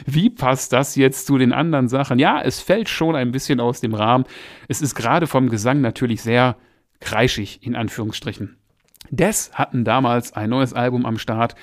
Wie 0.06 0.30
passt 0.30 0.74
das 0.74 0.98
jetzt 0.98 1.26
zu 1.26 1.38
den 1.38 1.54
anderen 1.54 1.88
Sachen? 1.88 2.20
Ja, 2.20 2.42
es 2.42 2.60
fällt 2.60 2.90
schon 2.90 3.16
ein 3.16 3.32
bisschen 3.32 3.62
aus 3.62 3.80
dem 3.80 3.94
Rahmen. 3.94 4.26
Es 4.68 4.82
ist 4.82 4.94
gerade 4.94 5.26
vom 5.26 5.48
Gesang 5.48 5.80
natürlich 5.80 6.22
sehr 6.22 6.58
kreischig, 7.00 7.66
in 7.66 7.78
Anführungsstrichen. 7.78 8.58
Death 9.10 9.52
hatten 9.54 9.86
damals 9.86 10.34
ein 10.34 10.50
neues 10.50 10.74
Album 10.74 11.06
am 11.06 11.18
Start 11.18 11.56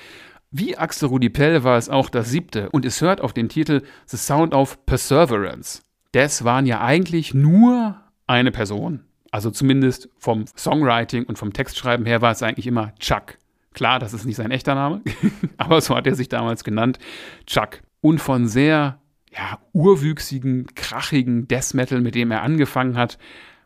wie 0.55 0.77
Axel 0.77 1.09
Rudi 1.09 1.29
Pell 1.29 1.63
war 1.63 1.79
es 1.79 1.89
auch 1.89 2.09
das 2.09 2.29
siebte 2.29 2.69
und 2.69 2.85
es 2.85 3.01
hört 3.01 3.21
auf 3.21 3.33
den 3.33 3.49
Titel 3.49 3.81
The 4.05 4.17
Sound 4.17 4.53
of 4.53 4.85
Perseverance. 4.85 5.81
Das 6.11 6.43
waren 6.43 6.67
ja 6.67 6.79
eigentlich 6.79 7.33
nur 7.33 7.99
eine 8.27 8.51
Person. 8.51 9.03
Also 9.31 9.49
zumindest 9.49 10.09
vom 10.19 10.45
Songwriting 10.55 11.23
und 11.23 11.39
vom 11.39 11.53
Textschreiben 11.53 12.05
her 12.05 12.21
war 12.21 12.31
es 12.31 12.43
eigentlich 12.43 12.67
immer 12.67 12.93
Chuck. 12.99 13.39
Klar, 13.73 13.97
das 13.97 14.13
ist 14.13 14.25
nicht 14.25 14.35
sein 14.35 14.51
echter 14.51 14.75
Name, 14.75 15.01
aber 15.57 15.81
so 15.81 15.95
hat 15.95 16.05
er 16.05 16.13
sich 16.13 16.29
damals 16.29 16.63
genannt, 16.63 16.99
Chuck. 17.47 17.81
Und 18.01 18.19
von 18.19 18.47
sehr 18.47 18.99
ja, 19.31 19.57
urwüchsigen, 19.71 20.67
krachigen 20.75 21.47
Death 21.47 21.73
Metal, 21.73 21.99
mit 21.99 22.13
dem 22.13 22.29
er 22.29 22.43
angefangen 22.43 22.95
hat, 22.95 23.17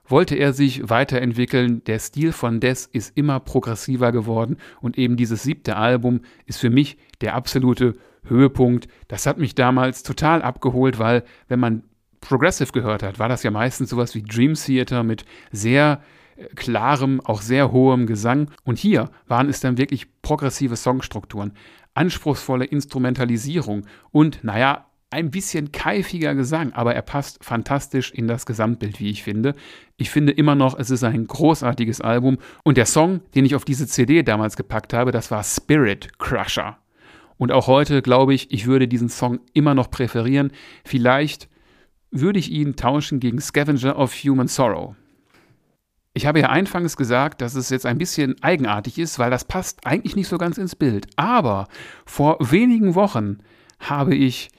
wollte 0.08 0.36
er 0.36 0.54
sich 0.54 0.90
weiterentwickeln. 0.90 1.84
Der 1.86 2.00
Stil 2.00 2.32
von 2.32 2.60
Des 2.60 2.86
ist 2.86 3.18
immer 3.18 3.40
progressiver 3.40 4.12
geworden 4.12 4.58
und 4.82 4.98
eben 4.98 5.18
dieses 5.18 5.44
siebte 5.44 5.76
Album 5.76 6.22
ist 6.46 6.60
für 6.60 6.70
mich 6.70 6.98
der 7.22 7.36
absolute 7.36 7.96
Höhepunkt. 8.24 8.88
Das 9.08 9.26
hat 9.26 9.38
mich 9.38 9.56
damals 9.56 10.04
total 10.04 10.42
abgeholt, 10.42 11.00
weil 11.00 11.24
wenn 11.48 11.60
man 11.60 11.84
Progressive 12.20 12.72
gehört 12.72 13.04
hat, 13.04 13.20
war 13.20 13.30
das 13.30 13.44
ja 13.44 13.52
meistens 13.52 13.90
sowas 13.90 14.16
wie 14.16 14.24
Dream 14.24 14.56
Theater 14.56 15.04
mit 15.04 15.24
sehr 15.52 16.02
äh, 16.36 16.46
klarem, 16.56 17.22
auch 17.24 17.42
sehr 17.42 17.72
hohem 17.72 18.08
Gesang. 18.08 18.50
Und 18.64 18.80
hier 18.80 19.10
waren 19.28 19.50
es 19.50 19.60
dann 19.60 19.78
wirklich 19.78 20.08
progressive 20.22 20.76
Songstrukturen, 20.76 21.54
anspruchsvolle 21.94 22.66
Instrumentalisierung 22.66 23.86
und, 24.12 24.44
naja, 24.44 24.88
ein 25.18 25.32
bisschen 25.32 25.72
keifiger 25.72 26.36
Gesang, 26.36 26.74
aber 26.74 26.94
er 26.94 27.02
passt 27.02 27.44
fantastisch 27.44 28.12
in 28.12 28.28
das 28.28 28.46
Gesamtbild, 28.46 29.00
wie 29.00 29.10
ich 29.10 29.24
finde. 29.24 29.56
Ich 29.98 30.12
finde 30.12 30.32
immer 30.32 30.54
noch, 30.54 30.78
es 30.78 30.92
ist 30.92 31.04
ein 31.04 31.26
großartiges 31.26 32.02
Album 32.02 32.38
und 32.64 32.78
der 32.78 32.86
Song, 32.86 33.22
den 33.34 33.44
ich 33.44 33.56
auf 33.56 33.66
diese 33.66 33.88
CD 33.88 34.22
damals 34.22 34.56
gepackt 34.58 34.94
habe, 34.94 35.12
das 35.12 35.32
war 35.32 35.44
Spirit 35.44 36.20
Crusher. 36.20 36.78
Und 37.38 37.52
auch 37.52 37.66
heute 37.66 38.04
glaube 38.04 38.36
ich, 38.36 38.52
ich 38.52 38.68
würde 38.68 38.88
diesen 38.88 39.10
Song 39.10 39.40
immer 39.54 39.74
noch 39.74 39.90
präferieren. 39.90 40.52
Vielleicht 40.86 41.50
würde 42.12 42.38
ich 42.38 42.52
ihn 42.52 42.76
tauschen 42.76 43.20
gegen 43.20 43.42
Scavenger 43.42 43.98
of 43.98 44.14
Human 44.24 44.48
Sorrow. 44.48 44.96
Ich 46.14 46.28
habe 46.28 46.40
ja 46.40 46.50
anfangs 46.50 46.96
gesagt, 46.96 47.42
dass 47.42 47.56
es 47.56 47.72
jetzt 47.72 47.88
ein 47.88 47.98
bisschen 47.98 48.36
eigenartig 48.44 49.00
ist, 49.00 49.18
weil 49.18 49.32
das 49.32 49.46
passt 49.46 49.86
eigentlich 49.86 50.16
nicht 50.16 50.28
so 50.28 50.38
ganz 50.38 50.60
ins 50.60 50.76
Bild. 50.76 51.08
Aber 51.16 51.68
vor 52.06 52.38
wenigen 52.40 52.94
Wochen 52.94 53.40
habe 53.80 54.16
ich 54.16 54.50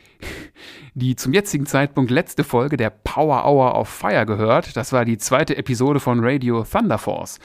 die 0.94 1.16
zum 1.16 1.32
jetzigen 1.32 1.66
Zeitpunkt 1.66 2.10
letzte 2.10 2.44
Folge 2.44 2.76
der 2.76 2.90
Power 2.90 3.44
Hour 3.44 3.78
of 3.78 3.88
Fire 3.88 4.26
gehört. 4.26 4.76
Das 4.76 4.92
war 4.92 5.04
die 5.04 5.18
zweite 5.18 5.56
Episode 5.56 6.00
von 6.00 6.20
Radio 6.22 6.64
Thunder 6.64 6.98
Force. 6.98 7.38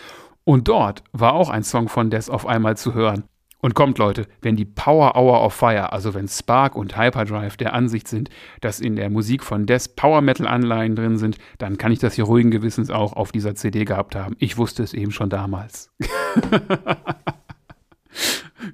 Und 0.43 0.67
dort 0.67 1.03
war 1.11 1.33
auch 1.33 1.49
ein 1.49 1.63
Song 1.63 1.87
von 1.87 2.09
Death 2.09 2.29
auf 2.29 2.45
einmal 2.45 2.77
zu 2.77 2.93
hören. 2.93 3.23
Und 3.59 3.75
kommt 3.75 3.97
Leute, 3.97 4.27
wenn 4.41 4.57
die 4.57 4.65
Power 4.65 5.15
Hour 5.15 5.41
of 5.41 5.53
Fire, 5.53 5.93
also 5.93 6.13
wenn 6.13 6.27
Spark 6.27 6.75
und 6.75 6.97
Hyperdrive 6.97 7.55
der 7.55 7.73
Ansicht 7.73 8.09
sind, 8.09 8.29
dass 8.59 8.81
in 8.81 8.97
der 8.97 9.09
Musik 9.09 9.41
von 9.41 9.65
Death 9.65 9.95
Power 9.95 10.19
Metal 10.19 10.47
Anleihen 10.47 10.97
drin 10.97 11.17
sind, 11.17 11.37
dann 11.59 11.77
kann 11.77 11.93
ich 11.93 11.99
das 11.99 12.15
hier 12.15 12.25
ruhigen 12.25 12.51
Gewissens 12.51 12.89
auch 12.89 13.13
auf 13.13 13.31
dieser 13.31 13.55
CD 13.55 13.85
gehabt 13.85 14.17
haben. 14.17 14.35
Ich 14.37 14.57
wusste 14.57 14.83
es 14.83 14.93
eben 14.93 15.11
schon 15.11 15.29
damals. 15.29 15.93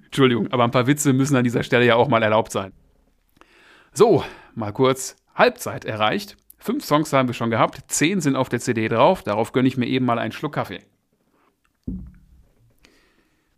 Entschuldigung, 0.06 0.52
aber 0.52 0.64
ein 0.64 0.72
paar 0.72 0.88
Witze 0.88 1.14
müssen 1.14 1.36
an 1.36 1.44
dieser 1.44 1.62
Stelle 1.62 1.86
ja 1.86 1.96
auch 1.96 2.08
mal 2.08 2.24
erlaubt 2.24 2.52
sein. 2.52 2.74
So, 3.94 4.24
mal 4.56 4.72
kurz 4.72 5.16
Halbzeit 5.36 5.86
erreicht. 5.86 6.38
Fünf 6.58 6.84
Songs 6.84 7.14
haben 7.14 7.30
wir 7.30 7.34
schon 7.34 7.50
gehabt, 7.50 7.80
zehn 7.88 8.20
sind 8.20 8.36
auf 8.36 8.50
der 8.50 8.60
CD 8.60 8.90
drauf, 8.90 9.24
darauf 9.24 9.54
gönne 9.54 9.68
ich 9.68 9.78
mir 9.78 9.88
eben 9.88 10.06
mal 10.06 10.20
einen 10.20 10.34
Schluck 10.34 10.54
Kaffee. 10.54 10.82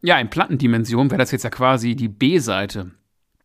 Ja, 0.01 0.19
in 0.19 0.29
Plattendimension 0.29 1.09
wäre 1.09 1.19
das 1.19 1.31
jetzt 1.31 1.43
ja 1.43 1.49
quasi 1.49 1.95
die 1.95 2.07
B-Seite. 2.07 2.91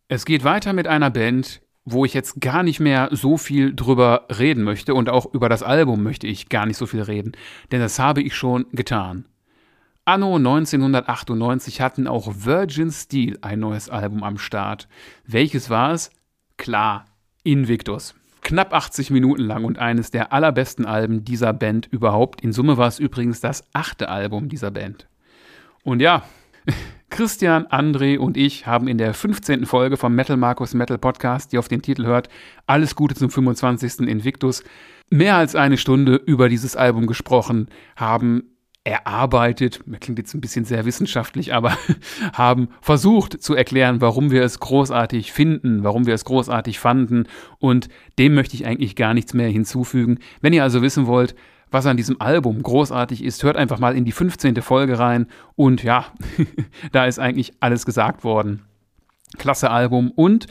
Es 0.07 0.25
geht 0.25 0.43
weiter 0.43 0.73
mit 0.73 0.87
einer 0.87 1.09
Band, 1.09 1.61
wo 1.85 2.05
ich 2.05 2.13
jetzt 2.13 2.39
gar 2.41 2.63
nicht 2.63 2.79
mehr 2.79 3.09
so 3.11 3.37
viel 3.37 3.73
drüber 3.75 4.27
reden 4.29 4.63
möchte 4.63 4.93
und 4.93 5.09
auch 5.09 5.33
über 5.33 5.49
das 5.49 5.63
Album 5.63 6.03
möchte 6.03 6.27
ich 6.27 6.49
gar 6.49 6.65
nicht 6.65 6.77
so 6.77 6.85
viel 6.85 7.01
reden, 7.01 7.31
denn 7.71 7.79
das 7.79 7.97
habe 7.97 8.21
ich 8.21 8.35
schon 8.35 8.65
getan. 8.71 9.25
Anno 10.05 10.35
1998 10.35 11.81
hatten 11.81 12.07
auch 12.07 12.31
Virgin 12.33 12.91
Steel 12.91 13.37
ein 13.41 13.59
neues 13.59 13.89
Album 13.89 14.23
am 14.23 14.37
Start. 14.37 14.87
Welches 15.25 15.69
war 15.69 15.91
es? 15.91 16.11
Klar, 16.57 17.05
Invictus. 17.43 18.15
Knapp 18.41 18.73
80 18.73 19.11
Minuten 19.11 19.43
lang 19.43 19.63
und 19.63 19.77
eines 19.77 20.09
der 20.09 20.33
allerbesten 20.33 20.85
Alben 20.85 21.23
dieser 21.23 21.53
Band 21.53 21.87
überhaupt. 21.91 22.41
In 22.41 22.51
Summe 22.51 22.77
war 22.77 22.87
es 22.87 22.99
übrigens 22.99 23.41
das 23.41 23.63
achte 23.73 24.09
Album 24.09 24.49
dieser 24.49 24.71
Band. 24.71 25.07
Und 25.83 25.99
ja, 26.01 26.23
Christian, 27.09 27.65
André 27.67 28.17
und 28.17 28.37
ich 28.37 28.65
haben 28.65 28.87
in 28.87 28.97
der 28.97 29.13
15. 29.13 29.65
Folge 29.65 29.97
vom 29.97 30.15
Metal 30.15 30.37
Markus 30.37 30.73
Metal 30.73 30.97
Podcast, 30.97 31.51
die 31.51 31.57
auf 31.57 31.67
den 31.67 31.81
Titel 31.81 32.05
hört, 32.05 32.29
Alles 32.65 32.95
Gute 32.95 33.15
zum 33.15 33.29
25. 33.29 34.07
Invictus, 34.07 34.63
mehr 35.09 35.35
als 35.35 35.55
eine 35.55 35.77
Stunde 35.77 36.15
über 36.15 36.49
dieses 36.49 36.75
Album 36.75 37.07
gesprochen, 37.07 37.67
haben 37.95 38.56
erarbeitet, 38.87 39.81
klingt 39.99 40.17
jetzt 40.17 40.33
ein 40.33 40.41
bisschen 40.41 40.65
sehr 40.65 40.85
wissenschaftlich, 40.85 41.53
aber 41.53 41.77
haben 42.33 42.69
versucht 42.81 43.41
zu 43.41 43.53
erklären, 43.53 44.01
warum 44.01 44.31
wir 44.31 44.43
es 44.43 44.59
großartig 44.59 45.31
finden, 45.31 45.83
warum 45.83 46.05
wir 46.05 46.13
es 46.13 46.25
großartig 46.25 46.79
fanden 46.79 47.27
und 47.59 47.89
dem 48.17 48.33
möchte 48.33 48.55
ich 48.55 48.65
eigentlich 48.65 48.95
gar 48.95 49.13
nichts 49.13 49.33
mehr 49.33 49.49
hinzufügen. 49.49 50.19
Wenn 50.41 50.53
ihr 50.53 50.63
also 50.63 50.81
wissen 50.81 51.07
wollt, 51.07 51.35
was 51.69 51.85
an 51.85 51.97
diesem 51.97 52.21
Album 52.21 52.63
großartig 52.63 53.23
ist, 53.23 53.43
hört 53.43 53.57
einfach 53.57 53.79
mal 53.79 53.95
in 53.95 54.05
die 54.05 54.13
15. 54.13 54.61
Folge 54.61 54.97
rein 54.97 55.27
und 55.55 55.83
ja, 55.83 56.05
da 56.91 57.05
ist 57.05 57.19
eigentlich 57.19 57.53
alles 57.59 57.85
gesagt 57.85 58.23
worden. 58.23 58.63
Klasse 59.37 59.69
Album 59.69 60.11
und 60.11 60.47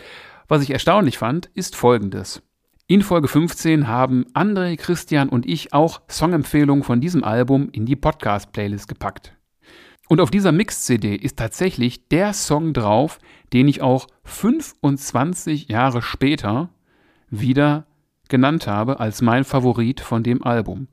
was 0.49 0.62
ich 0.62 0.70
erstaunlich 0.70 1.18
fand, 1.18 1.46
ist 1.55 1.75
folgendes. 1.75 2.42
In 2.88 3.03
Folge 3.03 3.27
15 3.27 3.88
haben 3.88 4.27
André, 4.33 4.77
Christian 4.77 5.29
und 5.29 5.44
ich 5.44 5.72
auch 5.72 6.03
Songempfehlungen 6.09 6.85
von 6.85 7.01
diesem 7.01 7.25
Album 7.25 7.68
in 7.72 7.85
die 7.85 7.96
Podcast-Playlist 7.96 8.87
gepackt. 8.87 9.33
Und 10.09 10.20
auf 10.20 10.31
dieser 10.31 10.53
Mix-CD 10.53 11.16
ist 11.16 11.37
tatsächlich 11.37 12.07
der 12.07 12.33
Song 12.33 12.75
drauf, 12.75 13.18
den 13.53 13.66
ich 13.66 13.83
auch 13.83 14.07
25 14.22 15.68
Jahre 15.68 16.01
später 16.01 16.68
wieder 17.29 17.88
genannt 18.29 18.68
habe 18.68 19.01
als 19.01 19.20
mein 19.20 19.42
Favorit 19.42 20.01
von 20.01 20.22
dem 20.22 20.44
Album. 20.44 20.87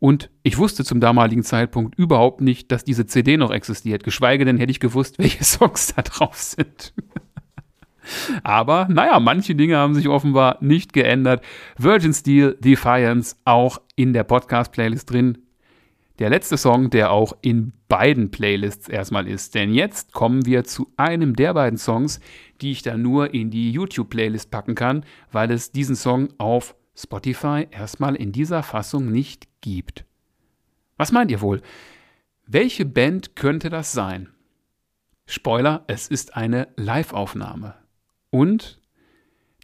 Und 0.00 0.30
ich 0.42 0.58
wusste 0.58 0.84
zum 0.84 0.98
damaligen 0.98 1.44
Zeitpunkt 1.44 1.96
überhaupt 1.96 2.40
nicht, 2.40 2.72
dass 2.72 2.82
diese 2.82 3.06
CD 3.06 3.36
noch 3.36 3.52
existiert, 3.52 4.02
geschweige 4.02 4.44
denn 4.44 4.58
hätte 4.58 4.72
ich 4.72 4.80
gewusst, 4.80 5.18
welche 5.18 5.44
Songs 5.44 5.94
da 5.94 6.02
drauf 6.02 6.34
sind. 6.34 6.92
Aber 8.42 8.86
naja, 8.90 9.20
manche 9.20 9.54
Dinge 9.54 9.76
haben 9.76 9.94
sich 9.94 10.08
offenbar 10.08 10.58
nicht 10.60 10.92
geändert. 10.92 11.44
Virgin 11.76 12.12
Steel 12.12 12.56
Defiance 12.60 13.36
auch 13.44 13.80
in 13.96 14.12
der 14.12 14.24
Podcast-Playlist 14.24 15.10
drin. 15.10 15.38
Der 16.18 16.28
letzte 16.28 16.58
Song, 16.58 16.90
der 16.90 17.12
auch 17.12 17.34
in 17.40 17.72
beiden 17.88 18.30
Playlists 18.30 18.88
erstmal 18.88 19.26
ist. 19.26 19.54
Denn 19.54 19.72
jetzt 19.72 20.12
kommen 20.12 20.44
wir 20.44 20.64
zu 20.64 20.92
einem 20.96 21.34
der 21.34 21.54
beiden 21.54 21.78
Songs, 21.78 22.20
die 22.60 22.72
ich 22.72 22.82
dann 22.82 23.00
nur 23.00 23.32
in 23.32 23.50
die 23.50 23.72
YouTube-Playlist 23.72 24.50
packen 24.50 24.74
kann, 24.74 25.04
weil 25.32 25.50
es 25.50 25.72
diesen 25.72 25.96
Song 25.96 26.28
auf 26.36 26.74
Spotify 26.94 27.66
erstmal 27.70 28.16
in 28.16 28.32
dieser 28.32 28.62
Fassung 28.62 29.10
nicht 29.10 29.48
gibt. 29.62 30.04
Was 30.98 31.12
meint 31.12 31.30
ihr 31.30 31.40
wohl? 31.40 31.62
Welche 32.46 32.84
Band 32.84 33.34
könnte 33.36 33.70
das 33.70 33.92
sein? 33.92 34.28
Spoiler, 35.24 35.84
es 35.86 36.08
ist 36.08 36.36
eine 36.36 36.68
Live-Aufnahme. 36.76 37.76
Und 38.30 38.80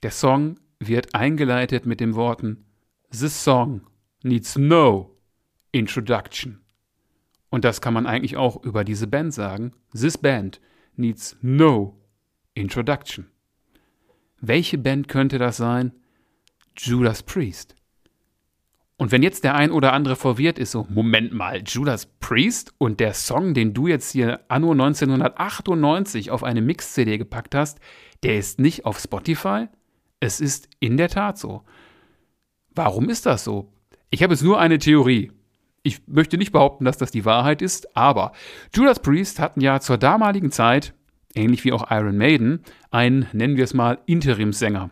der 0.03 0.11
Song 0.11 0.59
wird 0.79 1.15
eingeleitet 1.15 1.87
mit 1.87 2.01
den 2.01 2.15
Worten 2.15 2.67
This 3.11 3.43
song 3.43 3.83
needs 4.23 4.57
no 4.57 5.17
introduction. 5.73 6.61
Und 7.49 7.65
das 7.65 7.81
kann 7.81 7.95
man 7.95 8.07
eigentlich 8.07 8.37
auch 8.37 8.63
über 8.65 8.85
diese 8.85 9.07
Band 9.07 9.33
sagen. 9.33 9.73
This 9.93 10.19
band 10.19 10.61
needs 10.97 11.37
no 11.41 11.97
introduction. 12.55 13.27
Welche 14.41 14.79
Band 14.79 15.09
könnte 15.09 15.39
das 15.39 15.57
sein? 15.57 15.93
Judas 16.77 17.23
Priest. 17.23 17.75
Und 18.99 19.13
wenn 19.13 19.23
jetzt 19.23 19.45
der 19.45 19.55
ein 19.55 19.71
oder 19.71 19.93
andere 19.93 20.17
verwirrt 20.17 20.59
ist, 20.59 20.71
so, 20.73 20.87
Moment 20.89 21.33
mal, 21.33 21.63
Judas 21.65 22.07
Priest 22.19 22.75
und 22.79 22.99
der 22.99 23.13
Song, 23.13 23.53
den 23.53 23.75
du 23.75 23.87
jetzt 23.87 24.13
hier 24.13 24.41
anno 24.49 24.73
1998 24.73 26.31
auf 26.31 26.43
eine 26.43 26.63
Mix-CD 26.63 27.19
gepackt 27.19 27.55
hast, 27.55 27.79
der 28.23 28.39
ist 28.39 28.59
nicht 28.59 28.85
auf 28.85 28.99
Spotify? 28.99 29.67
Es 30.21 30.41
ist 30.41 30.69
in 30.81 30.97
der 30.97 31.09
Tat 31.09 31.39
so. 31.39 31.63
Warum 32.75 33.09
ist 33.09 33.27
das 33.27 33.45
so? 33.45 33.73
Ich 34.11 34.23
habe 34.23 34.35
jetzt 34.35 34.43
nur 34.43 34.59
eine 34.59 34.79
Theorie. 34.79 35.33
Ich 35.83 36.07
möchte 36.07 36.37
nicht 36.37 36.53
behaupten, 36.53 36.85
dass 36.85 36.99
das 36.99 37.11
die 37.11 37.25
Wahrheit 37.25 37.63
ist, 37.63 37.97
aber 37.97 38.33
Judas 38.75 39.01
Priest 39.01 39.39
hatten 39.39 39.61
ja 39.61 39.81
zur 39.81 39.99
damaligen 39.99 40.51
Zeit, 40.51 40.95
ähnlich 41.35 41.65
wie 41.65 41.73
auch 41.73 41.91
Iron 41.91 42.17
Maiden, 42.17 42.63
einen, 42.91 43.27
nennen 43.33 43.57
wir 43.57 43.65
es 43.65 43.75
mal, 43.75 43.99
Interimsänger. 44.07 44.91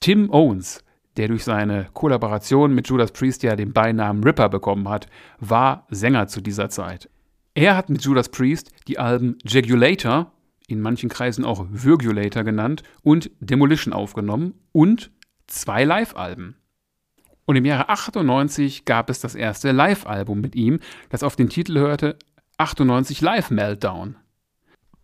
Tim 0.00 0.30
Owens 0.30 0.82
der 1.18 1.28
durch 1.28 1.44
seine 1.44 1.88
Kollaboration 1.92 2.72
mit 2.72 2.88
Judas 2.88 3.10
Priest 3.12 3.42
ja 3.42 3.56
den 3.56 3.72
Beinamen 3.72 4.22
Ripper 4.22 4.48
bekommen 4.48 4.88
hat, 4.88 5.08
war 5.40 5.86
Sänger 5.90 6.28
zu 6.28 6.40
dieser 6.40 6.70
Zeit. 6.70 7.10
Er 7.54 7.76
hat 7.76 7.90
mit 7.90 8.02
Judas 8.02 8.28
Priest 8.28 8.70
die 8.86 8.98
Alben 8.98 9.36
Jagulator, 9.44 10.32
in 10.68 10.80
manchen 10.80 11.08
Kreisen 11.08 11.44
auch 11.44 11.66
Virgulator 11.70 12.44
genannt, 12.44 12.84
und 13.02 13.30
Demolition 13.40 13.92
aufgenommen 13.92 14.54
und 14.70 15.10
zwei 15.48 15.82
Live-Alben. 15.82 16.56
Und 17.46 17.56
im 17.56 17.64
Jahre 17.64 17.88
98 17.88 18.84
gab 18.84 19.10
es 19.10 19.20
das 19.20 19.34
erste 19.34 19.72
Live-Album 19.72 20.40
mit 20.40 20.54
ihm, 20.54 20.78
das 21.08 21.22
auf 21.24 21.34
den 21.34 21.48
Titel 21.48 21.78
hörte 21.78 22.16
98 22.58 23.20
Live 23.22 23.50
Meltdown. 23.50 24.16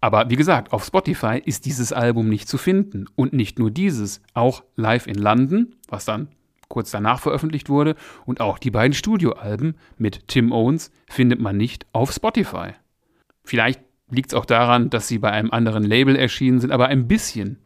Aber 0.01 0.29
wie 0.29 0.37
gesagt, 0.37 0.75
auf 0.75 0.85
Spotify 0.85 1.41
ist 1.43 1.65
dieses 1.65 1.91
Album 1.91 2.29
nicht 2.29 2.47
zu 2.47 2.59
finden. 2.59 3.07
Und 3.17 3.33
nicht 3.33 3.59
nur 3.59 3.71
dieses, 3.71 4.21
auch 4.35 4.63
Live 4.77 5.07
in 5.07 5.15
London, 5.15 5.77
was 5.89 6.05
dann 6.05 6.29
kurz 6.69 6.91
danach 6.91 7.21
veröffentlicht 7.21 7.71
wurde, 7.71 7.95
und 8.27 8.43
auch 8.43 8.59
die 8.59 8.71
beiden 8.71 8.93
Studioalben 8.93 9.77
mit 9.97 10.29
Tim 10.29 10.53
Owens 10.53 10.91
findet 11.09 11.41
man 11.41 11.57
nicht 11.57 11.87
auf 11.93 12.13
Spotify. 12.13 12.73
Vielleicht 13.45 13.81
liegt 14.11 14.33
es 14.33 14.35
auch 14.35 14.45
daran, 14.45 14.91
dass 14.91 15.09
sie 15.09 15.19
bei 15.19 15.31
einem 15.31 15.51
anderen 15.51 15.85
Label 15.85 16.17
erschienen 16.17 16.61
sind, 16.61 16.71
aber 16.71 16.89
ein 16.89 17.09
bisschen 17.09 17.59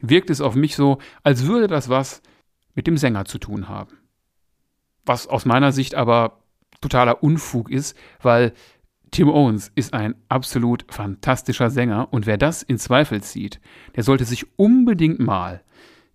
wirkt 0.00 0.30
es 0.30 0.40
auf 0.40 0.54
mich 0.54 0.76
so, 0.76 0.98
als 1.22 1.46
würde 1.46 1.68
das 1.68 1.88
was 1.88 2.22
mit 2.74 2.86
dem 2.86 2.96
Sänger 2.96 3.24
zu 3.24 3.38
tun 3.38 3.68
haben. 3.68 3.98
Was 5.04 5.26
aus 5.26 5.44
meiner 5.44 5.72
Sicht 5.72 5.94
aber 5.94 6.42
totaler 6.80 7.22
Unfug 7.22 7.70
ist, 7.70 7.96
weil 8.20 8.52
Tim 9.10 9.28
Owens 9.30 9.72
ist 9.74 9.94
ein 9.94 10.14
absolut 10.28 10.84
fantastischer 10.88 11.70
Sänger 11.70 12.12
und 12.12 12.26
wer 12.26 12.36
das 12.36 12.62
in 12.62 12.78
Zweifel 12.78 13.22
zieht, 13.22 13.60
der 13.94 14.02
sollte 14.02 14.24
sich 14.24 14.58
unbedingt 14.58 15.20
mal 15.20 15.62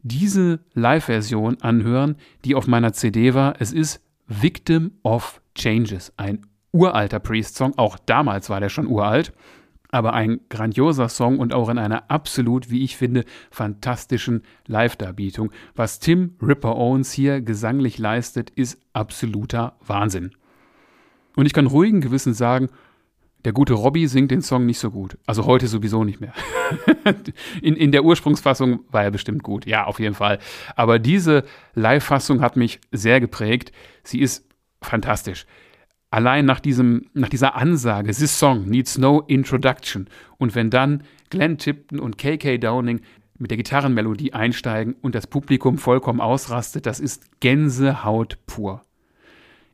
diese 0.04 0.60
Live-Version 0.74 1.62
anhören, 1.62 2.17
die 2.44 2.56
auf 2.56 2.67
meiner 2.67 2.94
CD 2.94 3.34
war. 3.34 3.56
Es 3.60 3.72
ist 3.72 4.04
Victim 4.28 4.91
of 5.04 5.41
Changes, 5.56 6.13
ein 6.17 6.46
uralter 6.72 7.20
Priest-Song. 7.20 7.78
Auch 7.78 7.98
damals 7.98 8.50
war 8.50 8.60
der 8.60 8.70
schon 8.70 8.88
uralt, 8.88 9.34
aber 9.92 10.14
ein 10.14 10.40
grandioser 10.50 11.10
Song 11.10 11.40
und 11.40 11.54
auch 11.54 11.70
in 11.70 11.78
einer 11.78 12.10
absolut, 12.10 12.70
wie 12.70 12.84
ich 12.84 12.98
finde, 12.98 13.26
fantastischen 13.52 14.44
Live-Darbietung. 14.68 15.52
Was 15.76 16.00
Tim 16.00 16.36
Ripper 16.42 16.76
Owens 16.78 17.12
hier 17.12 17.42
gesanglich 17.42 17.98
leistet, 17.98 18.50
ist 18.50 18.80
absoluter 18.94 19.76
Wahnsinn. 19.86 20.32
Und 21.36 21.46
ich 21.46 21.54
kann 21.54 21.68
ruhigen 21.68 22.02
Gewissen 22.02 22.34
sagen, 22.34 22.70
der 23.44 23.54
gute 23.54 23.74
Robbie 23.74 24.08
singt 24.08 24.32
den 24.32 24.42
Song 24.42 24.66
nicht 24.66 24.80
so 24.80 24.92
gut. 24.92 25.18
Also 25.26 25.46
heute 25.46 25.68
sowieso 25.68 26.04
nicht 26.04 26.22
mehr. 26.22 26.34
in, 27.62 27.76
in 27.76 27.92
der 27.92 28.04
Ursprungsfassung 28.04 28.82
war 28.92 29.04
er 29.04 29.12
bestimmt 29.12 29.42
gut. 29.42 29.66
Ja, 29.66 29.86
auf 29.86 30.00
jeden 30.00 30.14
Fall. 30.14 30.40
Aber 30.76 31.00
diese 31.00 31.44
Live-Fassung 31.74 32.42
hat 32.42 32.56
mich 32.56 32.80
sehr 32.92 33.20
geprägt. 33.20 33.72
Sie 34.04 34.20
ist 34.20 34.48
fantastisch. 34.82 35.46
Allein 36.12 36.43
nach, 36.43 36.60
diesem, 36.60 37.06
nach 37.13 37.30
dieser 37.30 37.56
Ansage, 37.56 38.12
this 38.12 38.38
song 38.38 38.65
needs 38.65 38.97
no 38.97 39.21
introduction. 39.21 40.08
Und 40.38 40.56
wenn 40.56 40.69
dann 40.69 41.04
Glenn 41.30 41.58
Tipton 41.58 42.00
und 42.00 42.17
KK 42.17 42.58
Downing 42.58 43.00
mit 43.39 43.50
der 43.50 43.58
Gitarrenmelodie 43.58 44.34
einsteigen 44.34 44.95
und 45.02 45.15
das 45.15 45.26
Publikum 45.26 45.78
vollkommen 45.78 46.19
ausrastet, 46.19 46.86
das 46.86 47.00
ist 47.00 47.39
Gänsehaut 47.39 48.38
pur. 48.45 48.84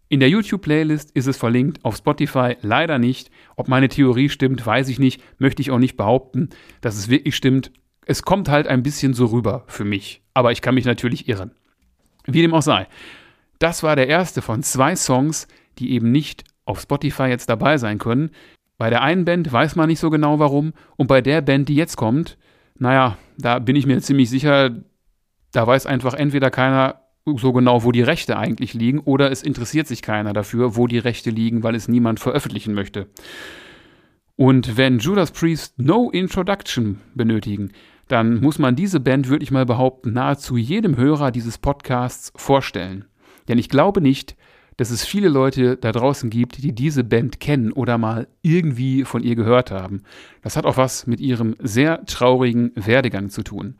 In 0.10 0.20
der 0.20 0.30
YouTube-Playlist 0.30 1.12
ist 1.12 1.26
es 1.26 1.38
verlinkt, 1.38 1.84
auf 1.84 1.98
Spotify 1.98 2.56
leider 2.62 3.00
nicht. 3.00 3.30
Ob 3.56 3.68
meine 3.68 3.90
Theorie 3.90 4.30
stimmt, 4.30 4.66
weiß 4.66 4.88
ich 4.90 5.00
nicht, 5.00 5.22
möchte 5.40 5.62
ich 5.62 5.72
auch 5.72 5.80
nicht 5.80 5.98
behaupten, 5.98 6.50
dass 6.82 6.98
es 6.98 7.10
wirklich 7.10 7.36
stimmt. 7.36 7.72
Es 8.06 8.22
kommt 8.22 8.48
halt 8.48 8.68
ein 8.68 8.84
bisschen 8.84 9.14
so 9.14 9.26
rüber 9.26 9.66
für 9.68 9.84
mich, 9.84 10.22
aber 10.36 10.52
ich 10.52 10.62
kann 10.62 10.76
mich 10.76 10.86
natürlich 10.86 11.28
irren. 11.28 11.52
Wie 12.26 12.42
dem 12.42 12.54
auch 12.54 12.62
sei. 12.62 12.88
Das 13.60 13.84
war 13.84 13.96
der 13.96 14.08
erste 14.08 14.42
von 14.42 14.64
zwei 14.64 14.96
Songs, 14.96 15.48
die 15.80 15.92
eben 15.92 16.12
nicht 16.12 16.44
auf 16.66 16.82
Spotify 16.82 17.24
jetzt 17.24 17.50
dabei 17.50 17.78
sein 17.78 17.98
können. 17.98 18.32
Bei 18.78 18.90
der 18.90 19.02
einen 19.02 19.26
Band 19.26 19.52
weiß 19.52 19.76
man 19.76 19.88
nicht 19.88 20.00
so 20.00 20.10
genau 20.10 20.40
warum 20.40 20.74
und 20.98 21.08
bei 21.08 21.22
der 21.22 21.42
Band, 21.42 21.70
die 21.70 21.76
jetzt 21.76 21.98
kommt, 21.98 22.38
naja, 22.78 23.18
da 23.38 23.60
bin 23.60 23.76
ich 23.76 23.86
mir 23.86 24.00
ziemlich 24.02 24.30
sicher, 24.30 24.72
da 25.52 25.66
weiß 25.66 25.86
einfach 25.86 26.14
entweder 26.14 26.52
keiner 26.52 27.02
so 27.26 27.52
genau, 27.52 27.84
wo 27.84 27.92
die 27.92 28.02
Rechte 28.02 28.38
eigentlich 28.38 28.74
liegen 28.74 29.00
oder 29.00 29.32
es 29.32 29.44
interessiert 29.44 29.88
sich 29.88 30.02
keiner 30.02 30.34
dafür, 30.34 30.76
wo 30.76 30.88
die 30.88 31.00
Rechte 31.00 31.30
liegen, 31.30 31.64
weil 31.64 31.76
es 31.76 31.88
niemand 31.88 32.20
veröffentlichen 32.20 32.74
möchte. 32.74 33.08
Und 34.36 34.78
wenn 34.78 35.00
Judas 35.00 35.32
Priest 35.32 35.80
No 35.80 36.10
Introduction 36.12 37.02
benötigen, 37.16 37.72
dann 38.08 38.40
muss 38.40 38.60
man 38.60 38.76
diese 38.76 39.00
Band, 39.00 39.28
würde 39.28 39.44
ich 39.44 39.52
mal 39.52 39.66
behaupten, 39.66 40.14
nahezu 40.14 40.56
jedem 40.56 40.96
Hörer 40.96 41.32
dieses 41.32 41.58
Podcasts 41.58 42.32
vorstellen. 42.36 43.06
Denn 43.48 43.58
ich 43.58 43.68
glaube 43.68 44.00
nicht, 44.00 44.38
dass 44.78 44.92
es 44.92 45.06
viele 45.06 45.28
Leute 45.28 45.76
da 45.76 45.92
draußen 45.92 46.30
gibt, 46.30 46.64
die 46.64 46.74
diese 46.74 47.04
Band 47.04 47.40
kennen 47.40 47.72
oder 47.72 47.98
mal 47.98 48.28
irgendwie 48.44 49.04
von 49.04 49.24
ihr 49.24 49.36
gehört 49.36 49.72
haben. 49.72 50.04
Das 50.44 50.56
hat 50.56 50.66
auch 50.66 50.78
was 50.78 51.08
mit 51.08 51.20
ihrem 51.20 51.56
sehr 51.60 52.06
traurigen 52.06 52.72
Werdegang 52.76 53.30
zu 53.30 53.44
tun. 53.44 53.76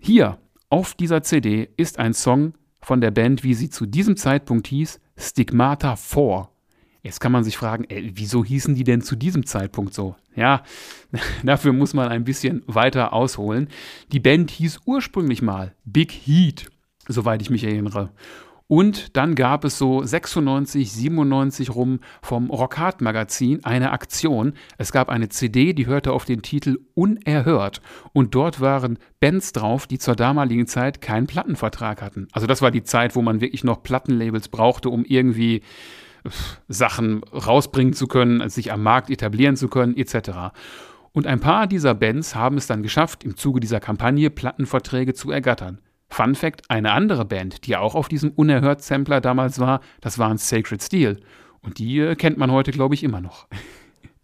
Hier 0.00 0.38
auf 0.70 0.94
dieser 0.94 1.22
CD 1.22 1.68
ist 1.76 1.98
ein 1.98 2.14
Song 2.14 2.54
von 2.80 3.00
der 3.00 3.10
Band, 3.10 3.44
wie 3.44 3.54
sie 3.54 3.68
zu 3.68 3.86
diesem 3.86 4.16
Zeitpunkt 4.16 4.66
hieß, 4.68 5.00
Stigmata 5.16 5.96
4. 5.96 6.48
Jetzt 7.02 7.20
kann 7.20 7.32
man 7.32 7.44
sich 7.44 7.56
fragen, 7.56 7.84
ey, 7.88 8.12
wieso 8.14 8.44
hießen 8.44 8.74
die 8.74 8.84
denn 8.84 9.00
zu 9.00 9.16
diesem 9.16 9.46
Zeitpunkt 9.46 9.94
so? 9.94 10.16
Ja, 10.34 10.62
dafür 11.42 11.72
muss 11.72 11.94
man 11.94 12.08
ein 12.08 12.24
bisschen 12.24 12.62
weiter 12.66 13.12
ausholen. 13.12 13.68
Die 14.12 14.20
Band 14.20 14.50
hieß 14.50 14.80
ursprünglich 14.86 15.42
mal 15.42 15.74
Big 15.84 16.12
Heat, 16.12 16.70
soweit 17.08 17.42
ich 17.42 17.50
mich 17.50 17.64
erinnere. 17.64 18.10
Und 18.70 19.16
dann 19.16 19.34
gab 19.34 19.64
es 19.64 19.78
so 19.78 20.04
96, 20.04 20.92
97 20.92 21.74
rum 21.74 21.98
vom 22.22 22.50
Rockhard 22.50 23.00
Magazin 23.00 23.64
eine 23.64 23.90
Aktion. 23.90 24.52
Es 24.78 24.92
gab 24.92 25.08
eine 25.08 25.28
CD, 25.28 25.72
die 25.72 25.88
hörte 25.88 26.12
auf 26.12 26.24
den 26.24 26.42
Titel 26.42 26.78
Unerhört. 26.94 27.82
Und 28.12 28.36
dort 28.36 28.60
waren 28.60 29.00
Bands 29.18 29.50
drauf, 29.50 29.88
die 29.88 29.98
zur 29.98 30.14
damaligen 30.14 30.68
Zeit 30.68 31.00
keinen 31.00 31.26
Plattenvertrag 31.26 32.00
hatten. 32.00 32.28
Also 32.30 32.46
das 32.46 32.62
war 32.62 32.70
die 32.70 32.84
Zeit, 32.84 33.16
wo 33.16 33.22
man 33.22 33.40
wirklich 33.40 33.64
noch 33.64 33.82
Plattenlabels 33.82 34.46
brauchte, 34.46 34.88
um 34.88 35.04
irgendwie 35.04 35.62
Sachen 36.68 37.24
rausbringen 37.24 37.92
zu 37.92 38.06
können, 38.06 38.48
sich 38.50 38.70
am 38.70 38.84
Markt 38.84 39.10
etablieren 39.10 39.56
zu 39.56 39.66
können, 39.66 39.96
etc. 39.96 40.52
Und 41.10 41.26
ein 41.26 41.40
paar 41.40 41.66
dieser 41.66 41.94
Bands 41.94 42.36
haben 42.36 42.56
es 42.56 42.68
dann 42.68 42.84
geschafft, 42.84 43.24
im 43.24 43.36
Zuge 43.36 43.58
dieser 43.58 43.80
Kampagne 43.80 44.30
Plattenverträge 44.30 45.12
zu 45.12 45.32
ergattern. 45.32 45.80
Fun 46.10 46.34
Fact: 46.34 46.70
Eine 46.70 46.92
andere 46.92 47.24
Band, 47.24 47.66
die 47.66 47.76
auch 47.76 47.94
auf 47.94 48.08
diesem 48.08 48.30
Unerhört-Sampler 48.30 49.20
damals 49.20 49.58
war, 49.58 49.80
das 50.00 50.18
waren 50.18 50.36
Sacred 50.36 50.82
Steel. 50.82 51.20
Und 51.62 51.78
die 51.78 51.98
äh, 52.00 52.14
kennt 52.16 52.38
man 52.38 52.50
heute, 52.50 52.70
glaube 52.72 52.94
ich, 52.94 53.02
immer 53.02 53.20
noch. 53.20 53.48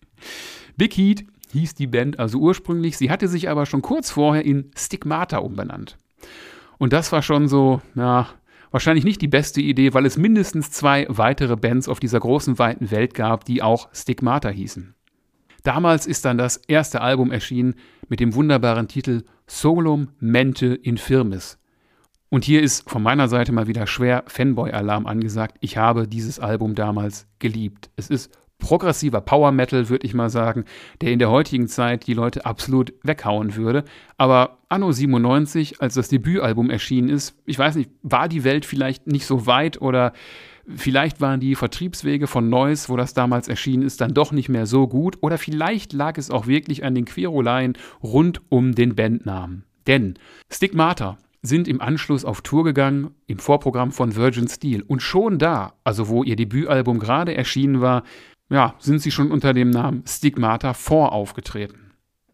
Big 0.77 0.96
Heat 0.96 1.25
hieß 1.53 1.75
die 1.75 1.87
Band 1.87 2.18
also 2.18 2.38
ursprünglich, 2.38 2.96
sie 2.96 3.11
hatte 3.11 3.29
sich 3.29 3.49
aber 3.49 3.66
schon 3.66 3.83
kurz 3.83 4.11
vorher 4.11 4.44
in 4.44 4.70
Stigmata 4.77 5.38
umbenannt. 5.38 5.96
Und 6.79 6.92
das 6.92 7.12
war 7.12 7.22
schon 7.22 7.49
so, 7.49 7.81
na, 7.94 8.29
wahrscheinlich 8.70 9.05
nicht 9.05 9.22
die 9.22 9.29
beste 9.29 9.61
Idee, 9.61 9.94
weil 9.94 10.05
es 10.05 10.18
mindestens 10.18 10.70
zwei 10.70 11.07
weitere 11.09 11.57
Bands 11.57 11.88
auf 11.88 12.01
dieser 12.01 12.20
großen, 12.20 12.59
weiten 12.59 12.90
Welt 12.90 13.14
gab, 13.14 13.44
die 13.44 13.62
auch 13.62 13.88
Stigmata 13.92 14.49
hießen. 14.49 14.94
Damals 15.62 16.07
ist 16.07 16.25
dann 16.25 16.38
das 16.38 16.59
erste 16.59 17.01
Album 17.01 17.33
erschienen 17.33 17.75
mit 18.09 18.20
dem 18.20 18.35
wunderbaren 18.35 18.88
Titel 18.88 19.25
Solum 19.46 20.09
Mente 20.20 20.75
Infirmis. 20.75 21.59
Und 22.29 22.45
hier 22.45 22.62
ist 22.62 22.89
von 22.91 23.03
meiner 23.03 23.29
Seite 23.29 23.53
mal 23.53 23.69
wieder 23.69 23.87
schwer 23.87 24.25
Fanboy-Alarm 24.27 25.07
angesagt. 25.07 25.59
Ich 25.61 25.77
habe 25.77 26.09
dieses 26.09 26.41
Album 26.41 26.75
damals 26.75 27.29
geliebt. 27.39 27.91
Es 27.97 28.11
ist 28.11 28.31
progressiver 28.59 29.21
Power 29.21 29.53
Metal, 29.53 29.89
würde 29.89 30.07
ich 30.07 30.15
mal 30.15 30.31
sagen, 30.31 30.65
der 31.01 31.12
in 31.12 31.19
der 31.19 31.31
heutigen 31.31 31.69
Zeit 31.69 32.07
die 32.07 32.15
Leute 32.15 32.47
absolut 32.47 32.93
weghauen 33.03 33.55
würde. 33.55 33.85
Aber 34.17 34.59
Anno 34.69 34.91
97, 34.93 35.81
als 35.81 35.95
das 35.95 36.09
Debütalbum 36.09 36.71
erschienen 36.71 37.09
ist, 37.09 37.37
ich 37.45 37.59
weiß 37.59 37.77
nicht, 37.77 37.91
war 38.03 38.29
die 38.29 38.45
Welt 38.45 38.65
vielleicht 38.65 39.07
nicht 39.07 39.27
so 39.27 39.47
weit 39.47 39.81
oder 39.81 40.12
vielleicht 40.75 41.21
waren 41.21 41.39
die 41.39 41.55
Vertriebswege 41.55 42.27
von 42.27 42.49
Neuss, 42.49 42.89
wo 42.89 42.97
das 42.97 43.15
damals 43.15 43.47
erschienen 43.47 43.85
ist, 43.85 44.01
dann 44.01 44.15
doch 44.15 44.33
nicht 44.33 44.49
mehr 44.49 44.67
so 44.67 44.89
gut 44.89 45.19
oder 45.21 45.39
vielleicht 45.39 45.93
lag 45.93 46.19
es 46.19 46.31
auch 46.31 46.47
wirklich 46.47 46.85
an 46.85 46.95
den 46.95 47.05
Queruleien 47.05 47.75
rund 48.03 48.41
um 48.49 48.75
den 48.75 48.97
Bandnamen. 48.97 49.65
Denn 49.87 50.15
Stigmata 50.51 51.19
sind 51.47 51.69
im 51.69 51.81
Anschluss 51.81 52.25
auf 52.25 52.43
Tour 52.43 52.65
gegangen 52.65 53.15
im 53.27 53.39
Vorprogramm 53.39 53.93
von 53.93 54.15
Virgin 54.17 54.49
Steel. 54.49 54.83
Und 54.83 55.01
schon 55.01 55.39
da, 55.39 55.75
also 55.85 56.09
wo 56.09 56.23
ihr 56.23 56.37
Debütalbum 56.37 56.99
gerade 56.99 57.35
erschienen 57.35 57.81
war, 57.81 58.03
ja, 58.51 58.75
sind 58.79 59.01
sie 59.01 59.11
schon 59.11 59.31
unter 59.31 59.53
dem 59.53 59.71
Namen 59.71 60.05
Stigmata 60.07 60.75
4 60.75 61.13
aufgetreten. 61.13 61.93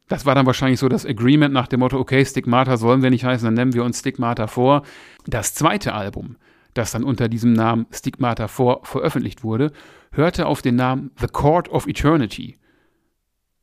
Das 0.08 0.26
war 0.26 0.34
dann 0.34 0.46
wahrscheinlich 0.46 0.78
so 0.78 0.88
das 0.88 1.06
Agreement 1.06 1.54
nach 1.54 1.68
dem 1.68 1.80
Motto, 1.80 1.98
okay, 1.98 2.24
Stigmata 2.24 2.76
sollen 2.76 3.02
wir 3.02 3.10
nicht 3.10 3.24
heißen, 3.24 3.46
dann 3.46 3.54
nennen 3.54 3.72
wir 3.72 3.84
uns 3.84 4.00
Stigmata 4.00 4.46
4. 4.46 4.82
Das 5.26 5.54
zweite 5.54 5.94
Album, 5.94 6.36
das 6.74 6.92
dann 6.92 7.04
unter 7.04 7.28
diesem 7.28 7.54
Namen 7.54 7.86
Stigmata 7.90 8.48
4 8.48 8.80
veröffentlicht 8.82 9.42
wurde, 9.42 9.72
hörte 10.10 10.46
auf 10.46 10.60
den 10.60 10.76
Namen 10.76 11.12
The 11.18 11.28
Court 11.28 11.70
of 11.70 11.86
Eternity. 11.86 12.56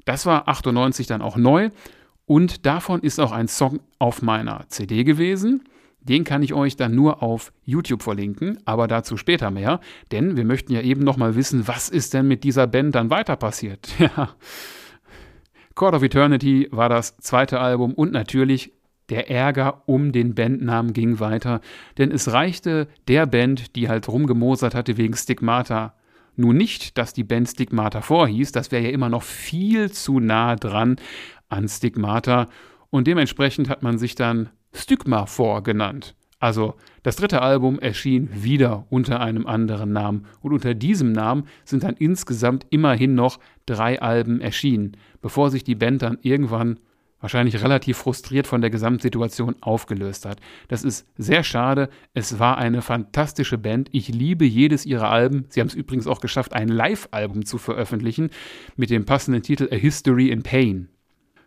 Das 0.06 0.26
war 0.26 0.48
98 0.48 1.06
dann 1.06 1.22
auch 1.22 1.38
neu 1.38 1.70
und 2.30 2.68
davon 2.68 3.02
ist 3.02 3.20
auch 3.20 3.32
ein 3.32 3.48
Song 3.48 3.80
auf 3.98 4.22
meiner 4.22 4.64
CD 4.68 5.04
gewesen. 5.04 5.64
Den 6.02 6.24
kann 6.24 6.44
ich 6.44 6.54
euch 6.54 6.76
dann 6.76 6.94
nur 6.94 7.24
auf 7.24 7.52
YouTube 7.66 8.04
verlinken, 8.04 8.60
aber 8.66 8.88
dazu 8.88 9.18
später 9.18 9.50
mehr, 9.50 9.80
denn 10.12 10.38
wir 10.38 10.46
möchten 10.46 10.72
ja 10.72 10.82
eben 10.82 11.04
nochmal 11.04 11.36
wissen, 11.36 11.68
was 11.68 11.90
ist 11.90 12.14
denn 12.14 12.28
mit 12.28 12.44
dieser 12.44 12.68
Band 12.68 12.94
dann 12.94 13.10
weiter 13.10 13.36
passiert. 13.36 13.90
Ja. 14.00 14.30
Court 15.74 15.96
of 15.96 16.04
Eternity 16.04 16.68
war 16.70 16.88
das 16.88 17.18
zweite 17.18 17.60
Album 17.60 17.96
und 17.96 18.12
natürlich 18.12 18.74
der 19.10 19.32
Ärger 19.32 19.82
um 19.88 20.12
den 20.12 20.36
Bandnamen 20.36 20.94
ging 20.94 21.20
weiter, 21.20 21.62
denn 21.98 22.12
es 22.12 22.32
reichte 22.32 22.90
der 23.08 23.26
Band, 23.26 23.76
die 23.76 23.90
halt 23.90 24.08
rumgemosert 24.08 24.76
hatte 24.76 24.98
wegen 24.98 25.16
Stigmata, 25.16 25.96
nun 26.36 26.56
nicht, 26.58 26.98
dass 26.98 27.12
die 27.12 27.24
Band 27.24 27.50
Stigmata 27.50 28.02
vorhieß, 28.02 28.52
das 28.52 28.72
wäre 28.72 28.84
ja 28.84 28.92
immer 28.92 29.10
noch 29.10 29.24
viel 29.24 29.92
zu 29.92 30.20
nah 30.20 30.56
dran 30.56 30.98
an 31.50 31.68
Stigmata 31.68 32.48
und 32.90 33.08
dementsprechend 33.08 33.70
hat 33.70 33.84
man 33.84 33.98
sich 33.98 34.16
dann 34.16 34.50
Stygma 34.74 35.26
vorgenannt. 35.26 36.16
Also 36.40 36.76
das 37.04 37.18
dritte 37.18 37.42
Album 37.42 37.80
erschien 37.80 38.30
wieder 38.32 38.86
unter 38.90 39.20
einem 39.20 39.46
anderen 39.46 39.92
Namen 39.92 40.26
und 40.42 40.54
unter 40.54 40.74
diesem 40.74 41.12
Namen 41.12 41.44
sind 41.66 41.84
dann 41.84 41.98
insgesamt 41.98 42.66
immerhin 42.70 43.14
noch 43.14 43.40
drei 43.66 44.02
Alben 44.02 44.40
erschienen, 44.40 44.96
bevor 45.22 45.52
sich 45.52 45.66
die 45.66 45.76
Band 45.76 46.02
dann 46.02 46.18
irgendwann 46.22 46.80
wahrscheinlich 47.20 47.62
relativ 47.62 47.98
frustriert 47.98 48.48
von 48.48 48.62
der 48.62 48.70
Gesamtsituation 48.70 49.58
aufgelöst 49.62 50.26
hat. 50.26 50.40
Das 50.70 50.86
ist 50.86 51.06
sehr 51.18 51.44
schade. 51.44 51.90
Es 52.14 52.40
war 52.40 52.58
eine 52.58 52.82
fantastische 52.82 53.58
Band. 53.58 53.90
Ich 53.92 54.08
liebe 54.08 54.46
jedes 54.46 54.86
ihrer 54.86 55.10
Alben. 55.10 55.46
Sie 55.50 55.60
haben 55.60 55.68
es 55.68 55.76
übrigens 55.76 56.08
auch 56.08 56.22
geschafft, 56.22 56.54
ein 56.54 56.70
Live-Album 56.70 57.46
zu 57.46 57.58
veröffentlichen 57.58 58.30
mit 58.78 58.90
dem 58.90 59.06
passenden 59.06 59.44
Titel 59.44 59.68
A 59.72 59.76
History 59.76 60.30
in 60.30 60.44
Pain. 60.44 60.88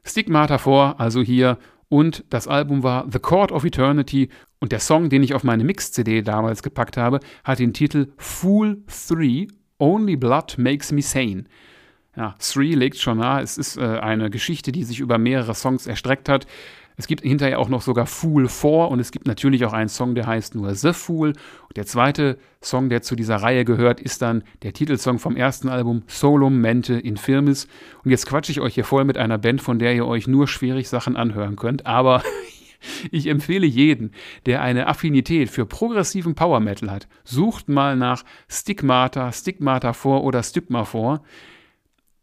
Stigmata 0.04 0.58
vor, 0.58 1.00
also 1.00 1.22
hier. 1.22 1.58
Und 1.88 2.24
das 2.30 2.48
Album 2.48 2.82
war 2.82 3.06
The 3.10 3.18
Court 3.18 3.52
of 3.52 3.64
Eternity. 3.64 4.28
Und 4.60 4.72
der 4.72 4.80
Song, 4.80 5.10
den 5.10 5.22
ich 5.22 5.34
auf 5.34 5.44
meine 5.44 5.64
Mix-CD 5.64 6.22
damals 6.22 6.62
gepackt 6.62 6.96
habe, 6.96 7.20
hat 7.44 7.58
den 7.58 7.72
Titel 7.72 8.12
Fool 8.16 8.82
3 8.86 9.48
Only 9.78 10.16
Blood 10.16 10.56
Makes 10.58 10.92
Me 10.92 11.02
Sane. 11.02 11.44
Ja, 12.16 12.34
Three 12.38 12.74
legt 12.74 12.98
schon 12.98 13.18
nahe. 13.18 13.42
Es 13.42 13.56
ist 13.56 13.78
äh, 13.78 13.98
eine 13.98 14.30
Geschichte, 14.30 14.70
die 14.70 14.84
sich 14.84 15.00
über 15.00 15.18
mehrere 15.18 15.54
Songs 15.54 15.86
erstreckt 15.86 16.28
hat. 16.28 16.46
Es 16.96 17.06
gibt 17.06 17.22
hinterher 17.22 17.58
auch 17.58 17.68
noch 17.68 17.82
sogar 17.82 18.06
Fool 18.06 18.48
4 18.48 18.88
und 18.88 19.00
es 19.00 19.12
gibt 19.12 19.26
natürlich 19.26 19.64
auch 19.64 19.72
einen 19.72 19.88
Song, 19.88 20.14
der 20.14 20.26
heißt 20.26 20.54
nur 20.54 20.74
The 20.74 20.92
Fool. 20.92 21.28
Und 21.28 21.76
der 21.76 21.86
zweite 21.86 22.38
Song, 22.60 22.88
der 22.88 23.02
zu 23.02 23.16
dieser 23.16 23.36
Reihe 23.36 23.64
gehört, 23.64 24.00
ist 24.00 24.22
dann 24.22 24.42
der 24.62 24.72
Titelsong 24.72 25.18
vom 25.18 25.36
ersten 25.36 25.68
Album 25.68 26.02
Solum 26.06 26.60
Mente 26.60 26.94
Infirmis. 26.94 27.66
Und 28.04 28.10
jetzt 28.10 28.26
quatsche 28.26 28.52
ich 28.52 28.60
euch 28.60 28.74
hier 28.74 28.84
voll 28.84 29.04
mit 29.04 29.16
einer 29.16 29.38
Band, 29.38 29.62
von 29.62 29.78
der 29.78 29.94
ihr 29.94 30.06
euch 30.06 30.26
nur 30.26 30.48
schwierig 30.48 30.88
Sachen 30.88 31.16
anhören 31.16 31.56
könnt. 31.56 31.86
Aber 31.86 32.22
ich 33.10 33.26
empfehle 33.26 33.66
jeden, 33.66 34.12
der 34.46 34.62
eine 34.62 34.86
Affinität 34.86 35.50
für 35.50 35.66
progressiven 35.66 36.34
Power 36.34 36.60
Metal 36.60 36.90
hat, 36.90 37.08
sucht 37.24 37.68
mal 37.68 37.96
nach 37.96 38.24
Stigmata, 38.48 39.32
Stigmata 39.32 39.92
4 39.92 40.10
oder 40.12 40.42
Stigma 40.42 40.84
4 40.84 41.20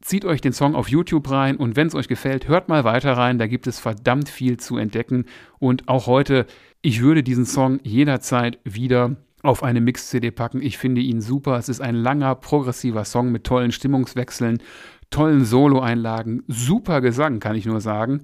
zieht 0.01 0.25
euch 0.25 0.41
den 0.41 0.53
Song 0.53 0.75
auf 0.75 0.89
YouTube 0.89 1.29
rein 1.29 1.57
und 1.57 1.75
wenn 1.75 1.87
es 1.87 1.95
euch 1.95 2.07
gefällt, 2.07 2.47
hört 2.47 2.69
mal 2.69 2.83
weiter 2.83 3.13
rein. 3.13 3.37
Da 3.37 3.47
gibt 3.47 3.67
es 3.67 3.79
verdammt 3.79 4.29
viel 4.29 4.57
zu 4.57 4.77
entdecken. 4.77 5.25
Und 5.59 5.87
auch 5.87 6.07
heute, 6.07 6.45
ich 6.81 7.01
würde 7.01 7.23
diesen 7.23 7.45
Song 7.45 7.79
jederzeit 7.83 8.59
wieder 8.63 9.17
auf 9.41 9.63
eine 9.63 9.81
Mix-CD 9.81 10.31
packen. 10.31 10.61
Ich 10.61 10.77
finde 10.77 11.01
ihn 11.01 11.21
super. 11.21 11.57
Es 11.57 11.69
ist 11.69 11.81
ein 11.81 11.95
langer, 11.95 12.35
progressiver 12.35 13.05
Song 13.05 13.31
mit 13.31 13.45
tollen 13.45 13.71
Stimmungswechseln, 13.71 14.61
tollen 15.09 15.45
Solo-Einlagen, 15.45 16.43
super 16.47 17.01
Gesang, 17.01 17.39
kann 17.39 17.55
ich 17.55 17.65
nur 17.65 17.81
sagen. 17.81 18.23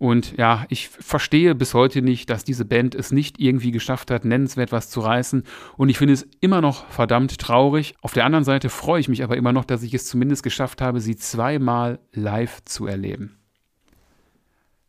Und 0.00 0.38
ja, 0.38 0.64
ich 0.70 0.88
verstehe 0.88 1.54
bis 1.54 1.74
heute 1.74 2.00
nicht, 2.00 2.30
dass 2.30 2.42
diese 2.42 2.64
Band 2.64 2.94
es 2.94 3.12
nicht 3.12 3.38
irgendwie 3.38 3.70
geschafft 3.70 4.10
hat, 4.10 4.24
nennenswert 4.24 4.72
was 4.72 4.88
zu 4.88 5.00
reißen. 5.00 5.44
Und 5.76 5.90
ich 5.90 5.98
finde 5.98 6.14
es 6.14 6.26
immer 6.40 6.62
noch 6.62 6.86
verdammt 6.86 7.38
traurig. 7.38 7.94
Auf 8.00 8.14
der 8.14 8.24
anderen 8.24 8.46
Seite 8.46 8.70
freue 8.70 8.98
ich 9.00 9.10
mich 9.10 9.22
aber 9.22 9.36
immer 9.36 9.52
noch, 9.52 9.66
dass 9.66 9.82
ich 9.82 9.92
es 9.92 10.06
zumindest 10.06 10.42
geschafft 10.42 10.80
habe, 10.80 11.02
sie 11.02 11.16
zweimal 11.16 11.98
live 12.14 12.64
zu 12.64 12.86
erleben. 12.86 13.36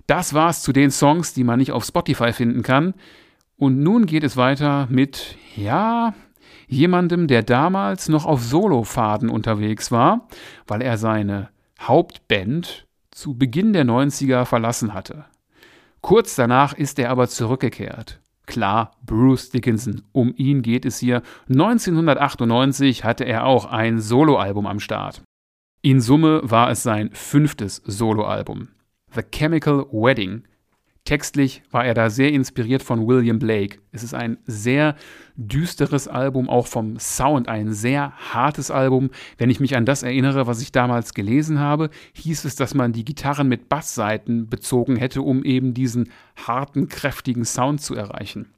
Das 0.08 0.34
war's 0.34 0.62
zu 0.62 0.72
den 0.72 0.92
Songs, 0.92 1.34
die 1.34 1.44
man 1.44 1.60
nicht 1.60 1.74
auf 1.74 1.84
Spotify 1.84 2.32
finden 2.32 2.64
kann. 2.64 2.94
Und 3.58 3.84
nun 3.84 4.06
geht 4.06 4.24
es 4.24 4.38
weiter 4.38 4.88
mit, 4.90 5.36
ja, 5.58 6.14
jemandem, 6.70 7.28
der 7.28 7.44
damals 7.44 8.08
noch 8.08 8.26
auf 8.26 8.42
Solofaden 8.42 9.28
unterwegs 9.28 9.92
war, 9.92 10.30
weil 10.68 10.82
er 10.82 10.98
seine 10.98 11.50
Hauptband 11.82 12.88
zu 13.12 13.38
Beginn 13.38 13.74
der 13.74 13.86
90er 13.86 14.46
verlassen 14.46 14.94
hatte. 14.94 15.26
Kurz 16.02 16.36
danach 16.36 16.74
ist 16.74 16.98
er 16.98 17.12
aber 17.12 17.28
zurückgekehrt. 17.28 18.20
Klar, 18.48 18.92
Bruce 19.06 19.50
Dickinson, 19.52 20.02
um 20.12 20.34
ihn 20.36 20.62
geht 20.62 20.86
es 20.86 20.98
hier. 20.98 21.22
1998 21.48 23.04
hatte 23.04 23.24
er 23.24 23.46
auch 23.46 23.66
ein 23.66 24.00
Soloalbum 24.00 24.66
am 24.66 24.80
Start. 24.80 25.22
In 25.84 26.02
Summe 26.02 26.42
war 26.44 26.70
es 26.70 26.84
sein 26.84 27.12
fünftes 27.14 27.78
Soloalbum. 27.86 28.70
The 29.14 29.22
Chemical 29.24 29.86
Wedding 29.92 30.44
Textlich 31.04 31.64
war 31.72 31.84
er 31.84 31.96
da 31.96 32.12
sehr 32.12 32.32
inspiriert 32.32 32.84
von 32.84 33.08
William 33.08 33.40
Blake. 33.40 33.80
Es 33.92 34.04
ist 34.04 34.14
ein 34.14 34.38
sehr 34.46 34.96
düsteres 35.36 36.08
Album, 36.08 36.48
auch 36.48 36.68
vom 36.68 37.00
Sound 37.00 37.48
ein 37.50 37.74
sehr 37.74 38.14
hartes 38.32 38.70
Album. 38.70 39.10
Wenn 39.38 39.50
ich 39.50 39.60
mich 39.60 39.76
an 39.76 39.86
das 39.86 40.04
erinnere, 40.04 40.46
was 40.46 40.62
ich 40.62 40.72
damals 40.72 41.16
gelesen 41.16 41.60
habe, 41.60 41.90
hieß 42.14 42.46
es, 42.46 42.56
dass 42.56 42.76
man 42.76 42.94
die 42.94 43.04
Gitarren 43.04 43.48
mit 43.48 43.68
Bassseiten 43.68 44.48
bezogen 44.48 44.96
hätte, 44.96 45.24
um 45.24 45.44
eben 45.44 45.74
diesen 45.74 46.12
harten, 46.36 46.88
kräftigen 46.88 47.46
Sound 47.46 47.82
zu 47.82 47.96
erreichen. 47.96 48.54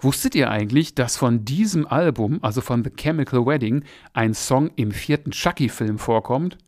Wusstet 0.00 0.34
ihr 0.34 0.50
eigentlich, 0.50 0.96
dass 0.96 1.16
von 1.16 1.44
diesem 1.44 1.86
Album, 1.86 2.40
also 2.42 2.60
von 2.60 2.82
The 2.82 2.90
Chemical 2.90 3.46
Wedding, 3.46 3.84
ein 4.12 4.34
Song 4.34 4.72
im 4.74 4.90
vierten 4.90 5.30
Chucky-Film 5.30 5.98
vorkommt? 5.98 6.58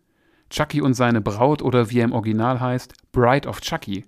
Chucky 0.50 0.80
und 0.80 0.94
seine 0.94 1.20
Braut 1.20 1.62
oder 1.62 1.90
wie 1.90 1.98
er 1.98 2.04
im 2.04 2.12
Original 2.12 2.60
heißt, 2.60 2.94
Bride 3.10 3.48
of 3.48 3.60
Chucky. 3.60 4.04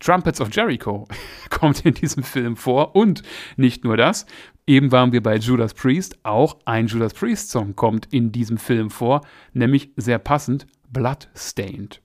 Trumpets 0.00 0.40
of 0.40 0.48
Jericho 0.52 1.06
kommt 1.50 1.84
in 1.84 1.94
diesem 1.94 2.22
Film 2.22 2.56
vor. 2.56 2.96
Und 2.96 3.22
nicht 3.56 3.84
nur 3.84 3.96
das, 3.96 4.26
eben 4.66 4.90
waren 4.90 5.12
wir 5.12 5.22
bei 5.22 5.36
Judas 5.36 5.74
Priest, 5.74 6.18
auch 6.24 6.56
ein 6.64 6.88
Judas 6.88 7.14
Priest-Song 7.14 7.76
kommt 7.76 8.08
in 8.10 8.32
diesem 8.32 8.58
Film 8.58 8.90
vor, 8.90 9.20
nämlich 9.52 9.92
sehr 9.96 10.18
passend 10.18 10.66
Bloodstained. 10.90 12.02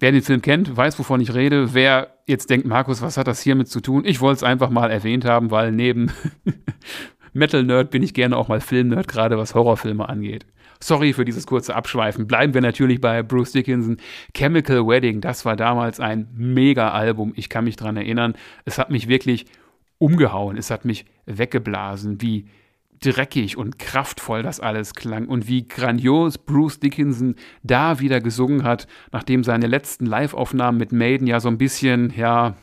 Wer 0.00 0.12
den 0.12 0.22
Film 0.22 0.42
kennt, 0.42 0.76
weiß, 0.76 0.98
wovon 1.00 1.20
ich 1.20 1.34
rede. 1.34 1.74
Wer 1.74 2.14
jetzt 2.26 2.50
denkt, 2.50 2.66
Markus, 2.66 3.02
was 3.02 3.16
hat 3.16 3.26
das 3.26 3.40
hiermit 3.40 3.68
zu 3.68 3.80
tun? 3.80 4.04
Ich 4.04 4.20
wollte 4.20 4.36
es 4.36 4.42
einfach 4.44 4.70
mal 4.70 4.90
erwähnt 4.90 5.24
haben, 5.24 5.50
weil 5.50 5.72
neben 5.72 6.12
Metal-Nerd 7.32 7.90
bin 7.90 8.04
ich 8.04 8.14
gerne 8.14 8.36
auch 8.36 8.46
mal 8.46 8.60
Film-Nerd, 8.60 9.08
gerade 9.08 9.38
was 9.38 9.56
Horrorfilme 9.56 10.08
angeht. 10.08 10.46
Sorry 10.80 11.12
für 11.12 11.24
dieses 11.24 11.46
kurze 11.46 11.74
Abschweifen. 11.74 12.26
Bleiben 12.26 12.54
wir 12.54 12.60
natürlich 12.60 13.00
bei 13.00 13.22
Bruce 13.22 13.52
Dickinson. 13.52 13.96
Chemical 14.34 14.86
Wedding, 14.86 15.20
das 15.20 15.44
war 15.44 15.56
damals 15.56 16.00
ein 16.00 16.28
Mega-Album. 16.34 17.32
Ich 17.36 17.48
kann 17.48 17.64
mich 17.64 17.76
daran 17.76 17.96
erinnern. 17.96 18.34
Es 18.64 18.78
hat 18.78 18.90
mich 18.90 19.08
wirklich 19.08 19.46
umgehauen. 19.98 20.56
Es 20.56 20.70
hat 20.70 20.84
mich 20.84 21.04
weggeblasen, 21.26 22.20
wie 22.22 22.46
dreckig 23.00 23.56
und 23.56 23.78
kraftvoll 23.78 24.42
das 24.42 24.60
alles 24.60 24.94
klang 24.94 25.26
und 25.26 25.48
wie 25.48 25.66
grandios 25.66 26.38
Bruce 26.38 26.80
Dickinson 26.80 27.36
da 27.62 28.00
wieder 28.00 28.20
gesungen 28.20 28.64
hat, 28.64 28.86
nachdem 29.12 29.44
seine 29.44 29.66
letzten 29.66 30.06
Live-Aufnahmen 30.06 30.78
mit 30.78 30.92
Maiden 30.92 31.26
ja 31.26 31.40
so 31.40 31.48
ein 31.48 31.58
bisschen, 31.58 32.12
ja, 32.16 32.56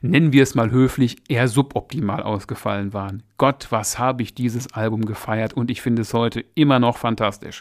nennen 0.00 0.32
wir 0.32 0.42
es 0.42 0.54
mal 0.54 0.70
höflich, 0.70 1.16
eher 1.28 1.48
suboptimal 1.48 2.22
ausgefallen 2.22 2.92
waren. 2.92 3.22
Gott, 3.36 3.68
was 3.70 3.98
habe 3.98 4.22
ich 4.22 4.34
dieses 4.34 4.72
Album 4.72 5.04
gefeiert 5.04 5.54
und 5.54 5.70
ich 5.70 5.82
finde 5.82 6.02
es 6.02 6.14
heute 6.14 6.44
immer 6.54 6.78
noch 6.78 6.98
fantastisch. 6.98 7.60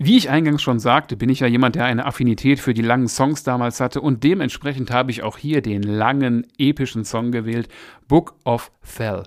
Wie 0.00 0.16
ich 0.16 0.30
eingangs 0.30 0.62
schon 0.62 0.78
sagte, 0.78 1.16
bin 1.16 1.28
ich 1.28 1.40
ja 1.40 1.48
jemand, 1.48 1.74
der 1.74 1.84
eine 1.84 2.06
Affinität 2.06 2.60
für 2.60 2.72
die 2.72 2.82
langen 2.82 3.08
Songs 3.08 3.42
damals 3.42 3.80
hatte 3.80 4.00
und 4.00 4.22
dementsprechend 4.22 4.92
habe 4.92 5.10
ich 5.10 5.24
auch 5.24 5.36
hier 5.36 5.60
den 5.60 5.82
langen, 5.82 6.46
epischen 6.56 7.04
Song 7.04 7.32
gewählt, 7.32 7.68
Book 8.06 8.36
of 8.44 8.70
Fell. 8.80 9.24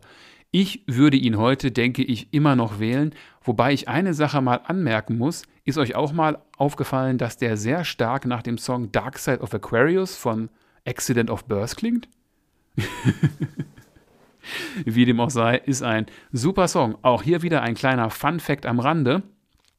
Ich 0.51 0.83
würde 0.87 1.17
ihn 1.17 1.37
heute, 1.37 1.71
denke 1.71 2.03
ich, 2.03 2.33
immer 2.33 2.55
noch 2.55 2.79
wählen, 2.79 3.13
wobei 3.43 3.73
ich 3.73 3.89
eine 3.89 4.13
Sache 4.13 4.41
mal 4.41 4.61
anmerken 4.65 5.17
muss. 5.17 5.43
Ist 5.65 5.77
euch 5.77 5.95
auch 5.95 6.13
mal 6.13 6.39
aufgefallen, 6.57 7.17
dass 7.17 7.37
der 7.37 7.57
sehr 7.57 7.83
stark 7.83 8.25
nach 8.25 8.41
dem 8.41 8.57
Song 8.57 8.91
Dark 8.93 9.17
Side 9.17 9.39
of 9.39 9.53
Aquarius 9.53 10.15
von 10.15 10.49
Accident 10.85 11.29
of 11.29 11.45
Birth 11.45 11.75
klingt. 11.75 12.07
Wie 14.85 15.05
dem 15.05 15.19
auch 15.19 15.29
sei, 15.29 15.57
ist 15.57 15.83
ein 15.83 16.07
super 16.31 16.67
Song. 16.67 16.97
Auch 17.01 17.23
hier 17.23 17.41
wieder 17.41 17.61
ein 17.61 17.75
kleiner 17.75 18.09
Fun 18.09 18.39
Fact 18.39 18.65
am 18.65 18.79
Rande. 18.79 19.23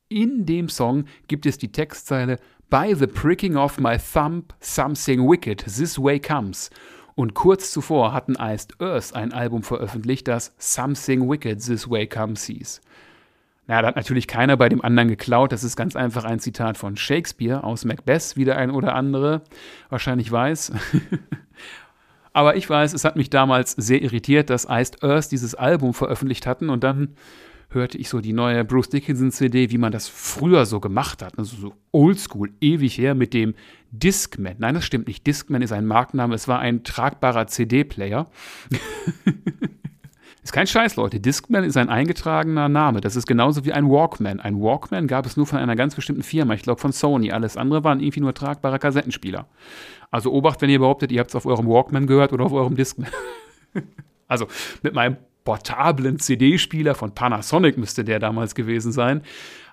In 0.09 0.47
dem 0.47 0.69
Song 0.69 1.07
gibt 1.27 1.47
es 1.47 1.59
die 1.59 1.73
Textzeile 1.73 2.39
By 2.71 2.95
the 2.95 3.07
pricking 3.07 3.57
of 3.57 3.79
my 3.79 3.99
thumb, 3.99 4.45
something 4.61 5.29
wicked, 5.29 5.65
this 5.65 5.99
way 5.99 6.19
comes. 6.19 6.71
Und 7.15 7.35
kurz 7.35 7.71
zuvor 7.71 8.13
hatten 8.13 8.37
Iced 8.39 8.81
Earth 8.81 9.15
ein 9.15 9.33
Album 9.33 9.63
veröffentlicht, 9.63 10.29
das 10.29 10.55
Something 10.59 11.29
Wicked 11.29 11.63
This 11.63 11.91
Way 11.91 12.07
Comes 12.07 12.45
hieß. 12.45 12.81
Na, 13.67 13.81
da 13.81 13.89
hat 13.89 13.97
natürlich 13.97 14.27
keiner 14.27 14.57
bei 14.57 14.69
dem 14.69 14.83
anderen 14.83 15.09
geklaut. 15.09 15.53
Das 15.53 15.63
ist 15.63 15.77
ganz 15.77 15.95
einfach 15.95 16.25
ein 16.25 16.41
Zitat 16.41 16.77
von 16.77 16.97
Shakespeare 16.97 17.63
aus 17.63 17.85
Macbeth, 17.85 18.37
wie 18.37 18.45
der 18.45 18.59
ein 18.59 18.71
oder 18.71 18.95
andere 18.95 19.43
wahrscheinlich 19.89 20.31
weiß. 20.31 20.73
Aber 22.33 22.57
ich 22.57 22.69
weiß, 22.69 22.93
es 22.93 23.05
hat 23.05 23.17
mich 23.17 23.31
damals 23.31 23.73
sehr 23.73 24.03
irritiert, 24.03 24.51
dass 24.51 24.67
Iced 24.69 25.05
Earth 25.05 25.31
dieses 25.31 25.55
Album 25.55 25.95
veröffentlicht 25.95 26.47
hatten 26.47 26.71
und 26.71 26.83
dann 26.83 27.15
hörte 27.75 27.99
ich 27.99 28.09
so 28.09 28.21
die 28.21 28.33
neue 28.33 28.65
Bruce 28.65 28.89
Dickinson 28.89 29.31
CD, 29.31 29.71
wie 29.71 29.79
man 29.79 29.93
das 29.93 30.09
früher 30.09 30.67
so 30.67 30.81
gemacht 30.81 31.23
hat, 31.23 31.39
also 31.39 31.57
so 31.57 31.75
oldschool, 31.91 32.51
ewig 32.61 32.99
her 32.99 33.15
mit 33.15 33.35
dem 33.35 33.55
Discman. 33.91 34.57
Nein, 34.59 34.75
das 34.75 34.85
stimmt 34.85 35.07
nicht. 35.07 35.27
Discman 35.27 35.63
ist 35.63 35.73
ein 35.73 35.87
Markenname, 35.87 36.35
es 36.35 36.49
war 36.49 36.59
ein 36.59 36.85
tragbarer 36.85 37.47
CD-Player. 37.47 38.31
Ist 40.53 40.57
kein 40.57 40.67
Scheiß, 40.67 40.97
Leute. 40.97 41.19
Discman 41.19 41.65
ist 41.65 41.79
ein 41.79 41.89
eingetragener 41.89 42.69
Name. 42.69 43.01
Das 43.01 43.17
ist 43.17 43.27
genauso 43.27 43.65
wie 43.65 43.73
ein 43.73 43.89
Walkman. 43.89 44.39
Ein 44.39 44.61
Walkman 44.61 45.07
gab 45.07 45.25
es 45.25 45.39
nur 45.39 45.47
von 45.47 45.59
einer 45.59 45.77
ganz 45.77 45.95
bestimmten 45.95 46.23
Firma, 46.23 46.53
ich 46.53 46.61
glaube 46.61 46.79
von 46.79 46.93
Sony. 46.93 47.33
Alles 47.33 47.57
andere 47.57 47.85
waren 47.85 48.01
irgendwie 48.01 48.21
nur 48.21 48.35
tragbare 48.35 48.79
Kassettenspieler. 48.79 49.47
Also 50.11 50.31
Obacht, 50.31 50.61
wenn 50.61 50.69
ihr 50.69 50.79
behauptet, 50.79 51.11
ihr 51.11 51.21
habt 51.21 51.31
es 51.31 51.37
auf 51.37 51.47
eurem 51.47 51.67
Walkman 51.67 52.07
gehört 52.07 52.35
oder 52.35 52.45
auf 52.45 52.53
eurem 52.53 52.77
Discman. 52.77 53.09
also 54.29 54.47
mit 54.83 54.93
meinem 54.93 55.17
portablen 55.43 56.19
CD-Spieler 56.19 56.95
von 56.95 57.15
Panasonic 57.15 57.79
müsste 57.79 58.05
der 58.05 58.19
damals 58.19 58.55
gewesen 58.55 58.93
sein, 58.93 59.23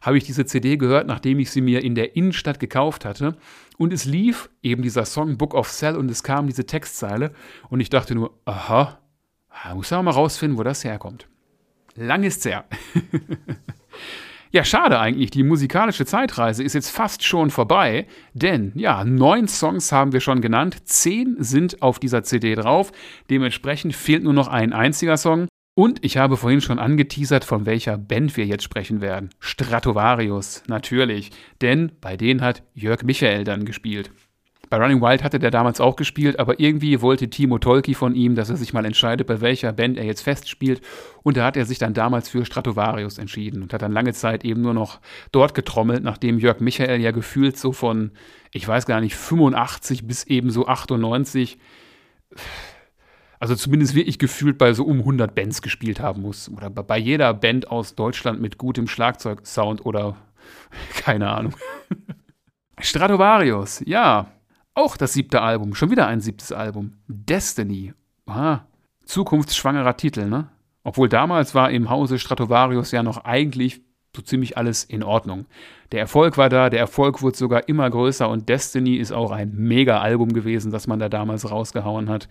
habe 0.01 0.17
ich 0.17 0.23
diese 0.23 0.45
CD 0.45 0.77
gehört, 0.77 1.07
nachdem 1.07 1.39
ich 1.39 1.51
sie 1.51 1.59
mir 1.59 1.83
in 1.83 1.93
der 1.93 2.15
Innenstadt 2.15 2.61
gekauft 2.61 3.03
hatte. 3.03 3.35
Und 3.77 3.91
es 3.91 4.05
lief 4.05 4.49
eben 4.63 4.81
dieser 4.81 5.03
Song 5.03 5.37
Book 5.37 5.55
of 5.55 5.69
Cell 5.69 5.97
und 5.97 6.09
es 6.09 6.23
kam 6.23 6.47
diese 6.47 6.65
Textzeile 6.65 7.33
und 7.67 7.81
ich 7.81 7.89
dachte 7.89 8.15
nur, 8.15 8.31
aha, 8.45 8.97
Ah, 9.49 9.75
muss 9.75 9.89
ja 9.89 10.01
mal 10.01 10.11
rausfinden, 10.11 10.57
wo 10.57 10.63
das 10.63 10.83
herkommt. 10.83 11.27
Lang 11.95 12.23
ist's 12.23 12.45
her. 12.45 12.65
ja, 14.51 14.63
schade 14.63 14.99
eigentlich. 14.99 15.31
Die 15.31 15.43
musikalische 15.43 16.05
Zeitreise 16.05 16.63
ist 16.63 16.73
jetzt 16.73 16.89
fast 16.89 17.23
schon 17.23 17.49
vorbei, 17.49 18.07
denn 18.33 18.71
ja, 18.75 19.03
neun 19.03 19.47
Songs 19.47 19.91
haben 19.91 20.13
wir 20.13 20.21
schon 20.21 20.41
genannt, 20.41 20.87
zehn 20.87 21.35
sind 21.39 21.81
auf 21.81 21.99
dieser 21.99 22.23
CD 22.23 22.55
drauf. 22.55 22.91
Dementsprechend 23.29 23.95
fehlt 23.95 24.23
nur 24.23 24.33
noch 24.33 24.47
ein 24.47 24.71
einziger 24.71 25.17
Song. 25.17 25.47
Und 25.75 26.03
ich 26.03 26.17
habe 26.17 26.35
vorhin 26.35 26.59
schon 26.59 26.77
angeteasert, 26.77 27.45
von 27.45 27.65
welcher 27.65 27.97
Band 27.97 28.35
wir 28.35 28.45
jetzt 28.45 28.63
sprechen 28.63 28.99
werden. 28.99 29.29
Stratovarius, 29.39 30.63
natürlich. 30.67 31.31
Denn 31.61 31.93
bei 32.01 32.17
denen 32.17 32.41
hat 32.41 32.63
Jörg 32.73 33.03
Michael 33.03 33.45
dann 33.45 33.63
gespielt. 33.63 34.11
Bei 34.69 34.77
Running 34.77 35.01
Wild 35.01 35.23
hatte 35.23 35.39
der 35.39 35.49
damals 35.49 35.81
auch 35.81 35.95
gespielt, 35.95 36.37
aber 36.37 36.59
irgendwie 36.59 37.01
wollte 37.01 37.29
Timo 37.29 37.57
Tolki 37.57 37.95
von 37.95 38.13
ihm, 38.13 38.35
dass 38.35 38.51
er 38.51 38.57
sich 38.57 38.71
mal 38.71 38.85
entscheidet, 38.85 39.25
bei 39.25 39.41
welcher 39.41 39.73
Band 39.73 39.97
er 39.97 40.05
jetzt 40.05 40.21
festspielt. 40.21 40.81
Und 41.23 41.37
da 41.37 41.45
hat 41.45 41.57
er 41.57 41.65
sich 41.65 41.79
dann 41.79 41.95
damals 41.95 42.29
für 42.29 42.45
Stratovarius 42.45 43.17
entschieden 43.17 43.63
und 43.63 43.73
hat 43.73 43.81
dann 43.81 43.91
lange 43.91 44.13
Zeit 44.13 44.45
eben 44.45 44.61
nur 44.61 44.75
noch 44.75 44.99
dort 45.31 45.55
getrommelt, 45.55 46.03
nachdem 46.03 46.37
Jörg 46.37 46.59
Michael 46.59 47.01
ja 47.01 47.09
gefühlt 47.09 47.57
so 47.57 47.71
von, 47.71 48.11
ich 48.51 48.67
weiß 48.67 48.85
gar 48.85 49.01
nicht, 49.01 49.15
85 49.15 50.05
bis 50.05 50.23
eben 50.25 50.51
so 50.51 50.67
98, 50.67 51.57
also 53.39 53.55
zumindest 53.55 53.95
wirklich 53.95 54.19
gefühlt 54.19 54.59
bei 54.59 54.73
so 54.73 54.83
um 54.83 54.99
100 54.99 55.33
Bands 55.33 55.63
gespielt 55.63 55.99
haben 55.99 56.21
muss. 56.21 56.47
Oder 56.47 56.69
bei 56.69 56.97
jeder 56.99 57.33
Band 57.33 57.71
aus 57.71 57.95
Deutschland 57.95 58.39
mit 58.39 58.59
gutem 58.59 58.87
Schlagzeugsound 58.87 59.83
oder 59.83 60.15
keine 60.95 61.29
Ahnung. 61.29 61.55
Stratovarius, 62.79 63.81
ja, 63.85 64.27
auch 64.73 64.97
das 64.97 65.13
siebte 65.13 65.41
Album, 65.41 65.75
schon 65.75 65.91
wieder 65.91 66.07
ein 66.07 66.21
siebtes 66.21 66.51
Album. 66.51 66.93
Destiny. 67.07 67.93
Aha. 68.25 68.65
Zukunftsschwangerer 69.05 69.97
Titel, 69.97 70.25
ne? 70.25 70.49
Obwohl 70.83 71.09
damals 71.09 71.55
war 71.55 71.71
im 71.71 71.89
Hause 71.89 72.19
Stratovarius 72.19 72.91
ja 72.91 73.03
noch 73.03 73.25
eigentlich 73.25 73.81
so 74.15 74.21
ziemlich 74.21 74.57
alles 74.57 74.83
in 74.83 75.03
Ordnung. 75.03 75.45
Der 75.91 75.99
Erfolg 75.99 76.37
war 76.37 76.49
da, 76.49 76.69
der 76.69 76.79
Erfolg 76.79 77.21
wurde 77.21 77.37
sogar 77.37 77.67
immer 77.67 77.89
größer 77.89 78.27
und 78.29 78.49
Destiny 78.49 78.95
ist 78.95 79.11
auch 79.11 79.31
ein 79.31 79.53
Mega-Album 79.55 80.33
gewesen, 80.33 80.71
das 80.71 80.87
man 80.87 80.99
da 80.99 81.09
damals 81.09 81.49
rausgehauen 81.49 82.09
hat. 82.09 82.27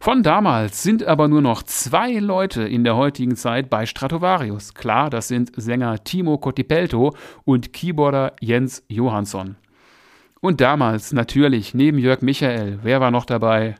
Von 0.00 0.22
damals 0.22 0.82
sind 0.82 1.04
aber 1.04 1.28
nur 1.28 1.42
noch 1.42 1.62
zwei 1.62 2.12
Leute 2.14 2.62
in 2.62 2.84
der 2.84 2.96
heutigen 2.96 3.36
Zeit 3.36 3.70
bei 3.70 3.86
Stratovarius. 3.86 4.74
Klar, 4.74 5.10
das 5.10 5.28
sind 5.28 5.52
Sänger 5.56 6.02
Timo 6.02 6.38
Cotipelto 6.38 7.14
und 7.44 7.72
Keyboarder 7.72 8.34
Jens 8.40 8.84
Johansson. 8.88 9.56
Und 10.40 10.60
damals 10.60 11.12
natürlich 11.12 11.74
neben 11.74 11.98
Jörg 11.98 12.22
Michael, 12.22 12.80
wer 12.82 13.00
war 13.00 13.10
noch 13.10 13.26
dabei? 13.26 13.74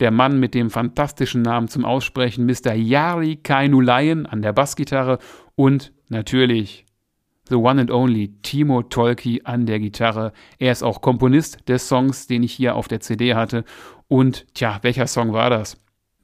Der 0.00 0.10
Mann 0.10 0.40
mit 0.40 0.54
dem 0.54 0.70
fantastischen 0.70 1.42
Namen 1.42 1.68
zum 1.68 1.84
Aussprechen, 1.84 2.46
Mr. 2.46 2.72
Jari 2.72 3.36
Kainulaien 3.36 4.26
an 4.26 4.42
der 4.42 4.52
Bassgitarre 4.52 5.18
und 5.54 5.92
natürlich 6.08 6.86
The 7.48 7.56
One 7.56 7.82
and 7.82 7.90
Only 7.90 8.32
Timo 8.42 8.82
Tolki 8.82 9.42
an 9.44 9.66
der 9.66 9.78
Gitarre. 9.78 10.32
Er 10.58 10.72
ist 10.72 10.82
auch 10.82 11.00
Komponist 11.00 11.68
des 11.68 11.86
Songs, 11.88 12.26
den 12.26 12.42
ich 12.42 12.52
hier 12.52 12.76
auf 12.76 12.88
der 12.88 13.00
CD 13.00 13.34
hatte. 13.34 13.64
Und 14.08 14.46
tja, 14.54 14.78
welcher 14.82 15.06
Song 15.06 15.32
war 15.32 15.50
das? 15.50 15.76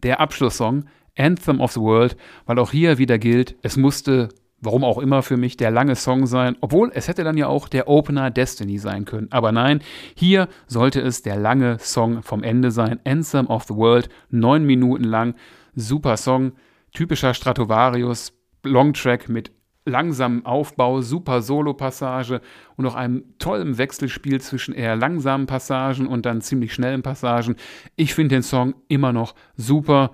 Der 0.02 0.20
Abschlusssong, 0.20 0.86
Anthem 1.16 1.60
of 1.60 1.72
the 1.72 1.80
World, 1.80 2.16
weil 2.46 2.58
auch 2.58 2.70
hier 2.70 2.98
wieder 2.98 3.18
gilt, 3.18 3.56
es 3.62 3.76
musste, 3.76 4.28
warum 4.60 4.84
auch 4.84 4.98
immer 4.98 5.22
für 5.22 5.36
mich, 5.36 5.56
der 5.56 5.70
lange 5.70 5.96
Song 5.96 6.26
sein, 6.26 6.56
obwohl 6.60 6.90
es 6.94 7.08
hätte 7.08 7.24
dann 7.24 7.36
ja 7.36 7.46
auch 7.46 7.68
der 7.68 7.88
Opener 7.88 8.30
Destiny 8.30 8.78
sein 8.78 9.04
können. 9.04 9.28
Aber 9.30 9.52
nein, 9.52 9.80
hier 10.14 10.48
sollte 10.66 11.00
es 11.00 11.22
der 11.22 11.36
lange 11.36 11.78
Song 11.78 12.22
vom 12.22 12.42
Ende 12.42 12.70
sein. 12.70 13.00
Anthem 13.04 13.46
of 13.46 13.64
the 13.64 13.74
World, 13.74 14.08
neun 14.30 14.64
Minuten 14.64 15.04
lang, 15.04 15.34
super 15.74 16.16
Song, 16.16 16.52
typischer 16.92 17.34
Stratovarius, 17.34 18.32
Longtrack 18.64 19.28
mit 19.28 19.52
langsamen 19.84 20.44
Aufbau, 20.44 21.00
super 21.00 21.40
Solo-Passage 21.42 22.40
und 22.76 22.84
noch 22.84 22.96
einem 22.96 23.24
tollen 23.38 23.78
Wechselspiel 23.78 24.40
zwischen 24.40 24.74
eher 24.74 24.96
langsamen 24.96 25.46
Passagen 25.46 26.06
und 26.08 26.26
dann 26.26 26.40
ziemlich 26.40 26.74
schnellen 26.74 27.02
Passagen. 27.02 27.56
Ich 27.94 28.12
finde 28.12 28.36
den 28.36 28.42
Song 28.42 28.74
immer 28.88 29.12
noch 29.12 29.34
super. 29.56 30.10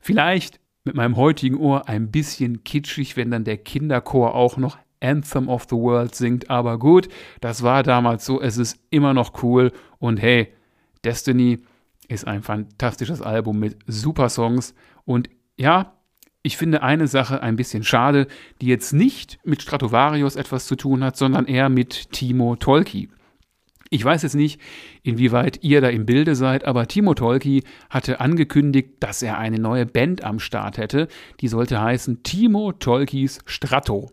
Vielleicht 0.00 0.58
mit 0.84 0.94
meinem 0.94 1.16
heutigen 1.16 1.56
Ohr 1.56 1.88
ein 1.88 2.10
bisschen 2.10 2.64
kitschig, 2.64 3.16
wenn 3.16 3.30
dann 3.30 3.44
der 3.44 3.58
Kinderchor 3.58 4.34
auch 4.34 4.56
noch 4.56 4.78
Anthem 5.00 5.48
of 5.48 5.66
the 5.68 5.76
World 5.76 6.14
singt. 6.14 6.50
Aber 6.50 6.78
gut, 6.78 7.08
das 7.40 7.62
war 7.62 7.82
damals 7.82 8.24
so. 8.24 8.40
Es 8.40 8.56
ist 8.56 8.78
immer 8.90 9.14
noch 9.14 9.42
cool. 9.42 9.72
Und 9.98 10.20
hey, 10.20 10.52
Destiny 11.04 11.60
ist 12.08 12.26
ein 12.26 12.42
fantastisches 12.42 13.22
Album 13.22 13.58
mit 13.58 13.78
super 13.86 14.28
Songs. 14.28 14.74
Und 15.04 15.28
ja, 15.56 15.94
ich 16.42 16.56
finde 16.56 16.82
eine 16.82 17.06
Sache 17.06 17.42
ein 17.42 17.56
bisschen 17.56 17.84
schade, 17.84 18.26
die 18.60 18.66
jetzt 18.66 18.92
nicht 18.92 19.38
mit 19.44 19.62
Stratovarius 19.62 20.36
etwas 20.36 20.66
zu 20.66 20.76
tun 20.76 21.04
hat, 21.04 21.16
sondern 21.16 21.46
eher 21.46 21.68
mit 21.68 22.10
Timo 22.10 22.56
Tolki. 22.56 23.08
Ich 23.92 24.02
weiß 24.02 24.22
jetzt 24.22 24.36
nicht, 24.36 24.58
inwieweit 25.02 25.62
ihr 25.62 25.82
da 25.82 25.90
im 25.90 26.06
Bilde 26.06 26.34
seid, 26.34 26.64
aber 26.64 26.88
Timo 26.88 27.12
Tolki 27.12 27.62
hatte 27.90 28.20
angekündigt, 28.20 28.94
dass 29.00 29.20
er 29.20 29.36
eine 29.36 29.58
neue 29.58 29.84
Band 29.84 30.24
am 30.24 30.38
Start 30.38 30.78
hätte. 30.78 31.08
Die 31.42 31.48
sollte 31.48 31.78
heißen 31.78 32.22
Timo 32.22 32.72
Tolkis 32.72 33.40
Strato. 33.44 34.10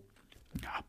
Ja, 0.61 0.83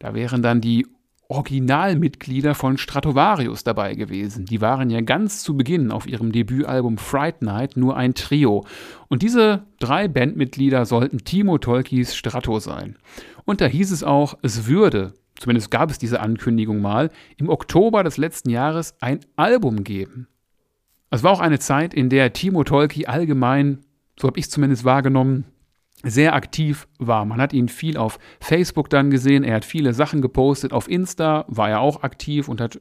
da 0.00 0.14
wären 0.14 0.42
dann 0.42 0.60
die 0.60 0.84
Originalmitglieder 1.28 2.56
von 2.56 2.76
Stratovarius 2.76 3.62
dabei 3.62 3.94
gewesen. 3.94 4.46
Die 4.46 4.60
waren 4.60 4.90
ja 4.90 5.00
ganz 5.00 5.44
zu 5.44 5.56
Beginn 5.56 5.92
auf 5.92 6.08
ihrem 6.08 6.32
Debütalbum 6.32 6.98
Fright 6.98 7.40
Night 7.42 7.76
nur 7.76 7.96
ein 7.96 8.14
Trio. 8.14 8.66
Und 9.06 9.22
diese 9.22 9.62
drei 9.78 10.08
Bandmitglieder 10.08 10.86
sollten 10.86 11.18
Timo 11.18 11.58
Tolkis 11.58 12.16
Strato 12.16 12.58
sein. 12.58 12.96
Und 13.44 13.60
da 13.60 13.66
hieß 13.66 13.92
es 13.92 14.02
auch, 14.02 14.36
es 14.42 14.66
würde, 14.66 15.12
zumindest 15.38 15.70
gab 15.70 15.90
es 15.90 15.98
diese 15.98 16.20
Ankündigung 16.20 16.80
mal, 16.80 17.10
im 17.36 17.48
Oktober 17.48 18.02
des 18.02 18.16
letzten 18.16 18.50
Jahres 18.50 18.94
ein 19.00 19.20
Album 19.36 19.84
geben. 19.84 20.28
Es 21.10 21.22
war 21.22 21.32
auch 21.32 21.40
eine 21.40 21.58
Zeit, 21.58 21.94
in 21.94 22.10
der 22.10 22.32
Timo 22.32 22.64
Tolki 22.64 23.06
allgemein, 23.06 23.80
so 24.20 24.28
habe 24.28 24.38
ich 24.38 24.46
es 24.46 24.50
zumindest 24.50 24.84
wahrgenommen, 24.84 25.44
sehr 26.04 26.34
aktiv 26.34 26.86
war. 26.98 27.24
Man 27.24 27.40
hat 27.40 27.52
ihn 27.52 27.68
viel 27.68 27.96
auf 27.96 28.18
Facebook 28.40 28.88
dann 28.90 29.10
gesehen, 29.10 29.42
er 29.42 29.56
hat 29.56 29.64
viele 29.64 29.94
Sachen 29.94 30.22
gepostet, 30.22 30.72
auf 30.72 30.88
Insta 30.88 31.44
war 31.48 31.70
er 31.70 31.80
auch 31.80 32.02
aktiv 32.02 32.48
und 32.48 32.60
hat 32.60 32.80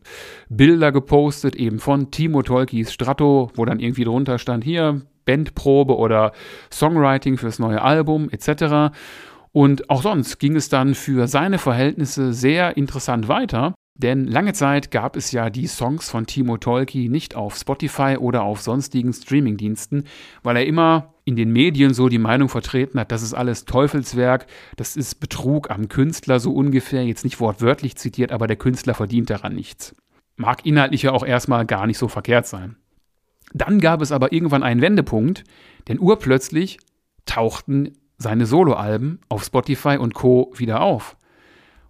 Bilder 0.49 0.91
gepostet, 0.91 1.55
eben 1.55 1.80
von 1.80 2.12
Timo 2.12 2.43
Tolkis 2.43 2.93
Strato, 2.93 3.51
wo 3.55 3.66
dann 3.66 3.80
irgendwie 3.80 4.03
drunter 4.03 4.38
stand, 4.38 4.64
hier 4.64 5.01
Bandprobe 5.26 5.97
oder 5.97 6.32
Songwriting 6.72 7.38
fürs 7.38 7.60
neue 7.60 7.82
Album 7.82 8.30
etc. 8.30 8.95
Und 9.58 9.89
auch 9.89 10.03
sonst 10.03 10.38
ging 10.38 10.55
es 10.55 10.70
dann 10.70 10.93
für 10.93 11.28
seine 11.28 11.58
Verhältnisse 11.58 12.32
sehr 12.32 12.78
interessant 12.78 13.28
weiter. 13.28 13.74
Denn 13.95 14.26
lange 14.26 14.53
Zeit 14.53 14.91
gab 14.91 15.16
es 15.16 15.32
ja 15.32 15.49
die 15.49 15.66
Songs 15.66 16.12
von 16.12 16.28
Timo 16.28 16.58
Tolki 16.58 17.10
nicht 17.10 17.34
auf 17.34 17.55
Spotify 17.55 18.18
oder 18.20 18.43
auf 18.43 18.62
sonstigen 18.62 19.14
Streamingdiensten, 19.14 20.03
weil 20.43 20.58
er 20.58 20.68
immer 20.68 21.16
in 21.26 21.36
den 21.36 21.51
Medien 21.51 21.95
so 21.95 22.08
die 22.08 22.20
Meinung 22.20 22.49
vertreten 22.49 22.99
hat, 22.99 23.12
das 23.12 23.24
ist 23.24 23.34
alles 23.34 23.66
Teufelswerk, 23.66 24.45
das 24.76 24.95
ist 24.95 25.16
Betrug 25.16 25.72
am 25.72 25.89
Künstler 25.89 26.39
so 26.39 26.53
ungefähr, 26.53 27.03
jetzt 27.03 27.24
nicht 27.24 27.39
wortwörtlich 27.39 27.95
zitiert, 27.95 28.32
aber 28.32 28.45
der 28.45 28.58
Künstler 28.58 28.93
verdient 28.93 29.32
daran 29.32 29.55
nichts. 29.55 29.95
Mag 30.36 30.68
inhaltlich 30.68 31.01
ja 31.01 31.14
auch 31.14 31.26
erstmal 31.26 31.66
gar 31.66 31.88
nicht 31.88 31.97
so 31.97 32.08
verkehrt 32.08 32.45
sein. 32.45 32.76
Dann 33.55 33.80
gab 33.80 34.03
es 34.03 34.12
aber 34.12 34.32
irgendwann 34.32 34.62
einen 34.62 34.82
Wendepunkt, 34.82 35.45
denn 35.88 35.99
urplötzlich 35.99 36.78
tauchten 37.26 37.97
seine 38.18 38.45
Soloalben 38.45 39.20
auf 39.30 39.43
Spotify 39.43 39.97
und 39.97 40.13
Co 40.13 40.51
wieder 40.55 40.82
auf. 40.82 41.18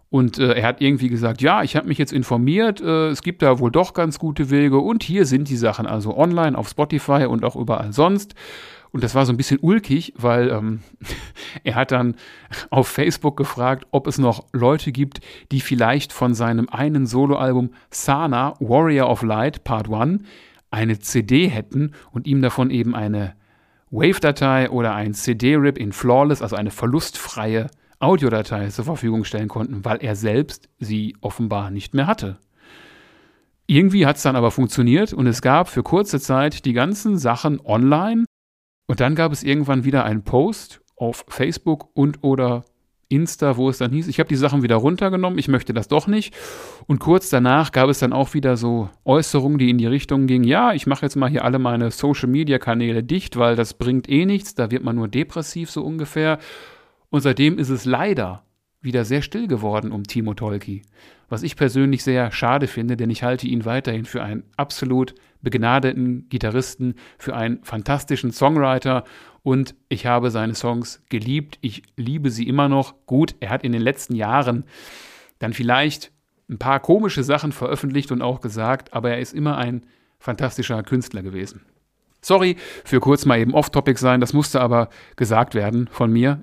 Und 0.09 0.39
äh, 0.39 0.53
er 0.53 0.67
hat 0.67 0.82
irgendwie 0.82 1.09
gesagt, 1.09 1.41
ja, 1.41 1.63
ich 1.63 1.75
habe 1.75 1.88
mich 1.88 1.97
jetzt 1.97 2.13
informiert, 2.13 2.80
äh, 2.80 3.09
es 3.09 3.21
gibt 3.21 3.41
da 3.41 3.59
wohl 3.59 3.71
doch 3.71 3.93
ganz 3.93 4.19
gute 4.19 4.49
Wege 4.49 4.78
und 4.78 5.03
hier 5.03 5.25
sind 5.25 5.49
die 5.49 5.57
Sachen 5.57 5.86
also 5.86 6.17
online 6.17 6.57
auf 6.57 6.69
Spotify 6.69 7.25
und 7.25 7.43
auch 7.43 7.57
überall 7.57 7.91
sonst. 7.91 8.34
Und 8.91 9.03
das 9.03 9.15
war 9.15 9.25
so 9.25 9.34
ein 9.34 9.38
bisschen 9.38 9.59
ulkig, 9.61 10.13
weil 10.17 10.49
ähm, 10.49 10.80
er 11.65 11.75
hat 11.75 11.91
dann 11.91 12.15
auf 12.69 12.88
Facebook 12.88 13.36
gefragt, 13.36 13.86
ob 13.91 14.07
es 14.07 14.17
noch 14.17 14.45
Leute 14.53 14.93
gibt, 14.93 15.19
die 15.51 15.59
vielleicht 15.59 16.13
von 16.13 16.34
seinem 16.34 16.69
einen 16.69 17.05
Soloalbum 17.05 17.71
Sana, 17.91 18.53
Warrior 18.59 19.09
of 19.09 19.23
Light, 19.23 19.65
Part 19.65 19.91
1, 19.91 20.21
eine 20.71 20.99
CD 20.99 21.47
hätten 21.47 21.91
und 22.11 22.28
ihm 22.28 22.41
davon 22.41 22.69
eben 22.69 22.95
eine 22.95 23.36
Wave-Datei 23.89 24.69
oder 24.69 24.93
ein 24.93 25.13
CD-RIP 25.13 25.77
in 25.77 25.93
Flawless, 25.93 26.41
also 26.41 26.55
eine 26.55 26.71
verlustfreie 26.71 27.67
Audiodatei 27.99 28.67
zur 28.69 28.85
Verfügung 28.85 29.23
stellen 29.23 29.47
konnten, 29.47 29.83
weil 29.85 29.97
er 30.03 30.15
selbst 30.15 30.69
sie 30.79 31.15
offenbar 31.21 31.71
nicht 31.71 31.93
mehr 31.93 32.07
hatte. 32.07 32.38
Irgendwie 33.65 34.05
hat 34.05 34.17
es 34.17 34.23
dann 34.23 34.35
aber 34.35 34.51
funktioniert 34.51 35.13
und 35.13 35.27
es 35.27 35.41
gab 35.41 35.67
für 35.67 35.83
kurze 35.83 36.19
Zeit 36.19 36.65
die 36.65 36.73
ganzen 36.73 37.17
Sachen 37.17 37.59
online 37.59 38.25
und 38.88 38.99
dann 38.99 39.15
gab 39.15 39.31
es 39.31 39.43
irgendwann 39.43 39.83
wieder 39.83 40.05
einen 40.05 40.23
Post 40.23 40.81
auf 40.95 41.25
Facebook 41.27 41.89
und 41.93 42.23
oder 42.23 42.63
Insta, 43.10 43.58
wo 43.58 43.70
es 43.70 43.78
dann 43.78 43.91
hieß, 43.91 44.08
ich 44.08 44.20
habe 44.20 44.30
die 44.30 44.36
Sachen 44.36 44.64
wieder 44.64 44.76
runtergenommen, 44.76 45.39
ich 45.39 45.47
möchte 45.47 45.74
das 45.74 45.88
doch 45.88 46.08
nicht. 46.08 46.36
Und 46.88 46.99
kurz 46.99 47.30
danach 47.30 47.72
gab 47.72 47.89
es 47.89 47.99
dann 47.99 48.14
auch 48.14 48.34
wieder 48.34 48.58
so 48.58 48.89
Äußerungen, 49.05 49.58
die 49.58 49.70
in 49.70 49.78
die 49.78 49.88
Richtung 49.88 50.28
gingen, 50.28 50.43
ja, 50.43 50.74
ich 50.74 50.88
mache 50.88 51.05
jetzt 51.05 51.16
mal 51.16 51.30
hier 51.30 51.45
alle 51.45 51.60
meine 51.60 51.91
Social-Media-Kanäle 51.91 53.03
dicht, 53.03 53.38
weil 53.38 53.55
das 53.55 53.74
bringt 53.76 54.10
eh 54.10 54.26
nichts, 54.26 54.55
da 54.55 54.72
wird 54.72 54.84
man 54.84 54.95
nur 54.95 55.08
depressiv 55.08 55.72
so 55.72 55.84
ungefähr. 55.84 56.39
Und 57.10 57.22
seitdem 57.22 57.58
ist 57.58 57.70
es 57.70 57.86
leider 57.86 58.43
wieder 58.82 59.05
sehr 59.05 59.22
still 59.22 59.47
geworden 59.47 59.91
um 59.91 60.03
Timo 60.03 60.34
Tolki, 60.34 60.84
was 61.30 61.43
ich 61.43 61.55
persönlich 61.55 62.03
sehr 62.03 62.32
schade 62.32 62.68
finde, 62.68 62.97
denn 62.97 63.10
ich 63.10 63.24
halte 63.24 63.47
ihn 63.47 63.66
weiterhin 63.66 64.05
für 64.05 64.24
einen 64.24 64.43
absolut 64.55 65.16
begnadeten 65.41 66.28
Gitarristen, 66.30 66.95
für 67.18 67.36
einen 67.36 67.64
fantastischen 67.64 68.32
Songwriter 68.32 69.03
und 69.47 69.75
ich 69.87 70.05
habe 70.05 70.29
seine 70.29 70.55
Songs 70.55 71.01
geliebt. 71.07 71.57
Ich 71.61 71.83
liebe 71.95 72.31
sie 72.31 72.49
immer 72.49 72.67
noch. 72.67 72.95
Gut, 73.05 73.33
er 73.39 73.49
hat 73.49 73.63
in 73.63 73.71
den 73.71 73.81
letzten 73.81 74.13
Jahren 74.13 74.65
dann 75.39 75.53
vielleicht 75.53 76.11
ein 76.49 76.57
paar 76.57 76.81
komische 76.81 77.23
Sachen 77.23 77.53
veröffentlicht 77.53 78.11
und 78.11 78.21
auch 78.21 78.41
gesagt, 78.41 78.91
aber 78.91 79.11
er 79.11 79.19
ist 79.19 79.33
immer 79.33 79.57
ein 79.57 79.83
fantastischer 80.19 80.83
Künstler 80.83 81.23
gewesen. 81.23 81.61
Sorry 82.21 82.57
für 82.83 82.99
kurz 82.99 83.23
mal 83.23 83.39
eben 83.39 83.53
off-topic 83.53 83.97
sein, 83.97 84.19
das 84.19 84.33
musste 84.33 84.59
aber 84.59 84.89
gesagt 85.15 85.55
werden 85.55 85.87
von 85.93 86.11
mir. 86.11 86.41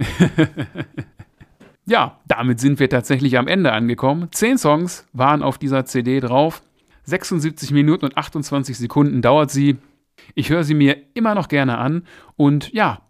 ja, 1.85 2.19
damit 2.27 2.59
sind 2.59 2.81
wir 2.81 2.89
tatsächlich 2.89 3.37
am 3.37 3.49
Ende 3.49 3.73
angekommen. 3.73 4.29
Zehn 4.33 4.57
Songs 4.57 5.07
waren 5.13 5.43
auf 5.43 5.59
dieser 5.59 5.85
CD 5.85 6.21
drauf. 6.21 6.63
76 7.03 7.71
Minuten 7.71 8.07
und 8.07 8.17
28 8.17 8.79
Sekunden 8.79 9.21
dauert 9.21 9.51
sie. 9.51 9.77
Ich 10.35 10.51
höre 10.51 10.65
sie 10.65 10.75
mir 10.75 10.97
immer 11.15 11.35
noch 11.35 11.49
gerne 11.49 11.79
an 11.79 12.07
und 12.37 12.73
ja, 12.73 13.01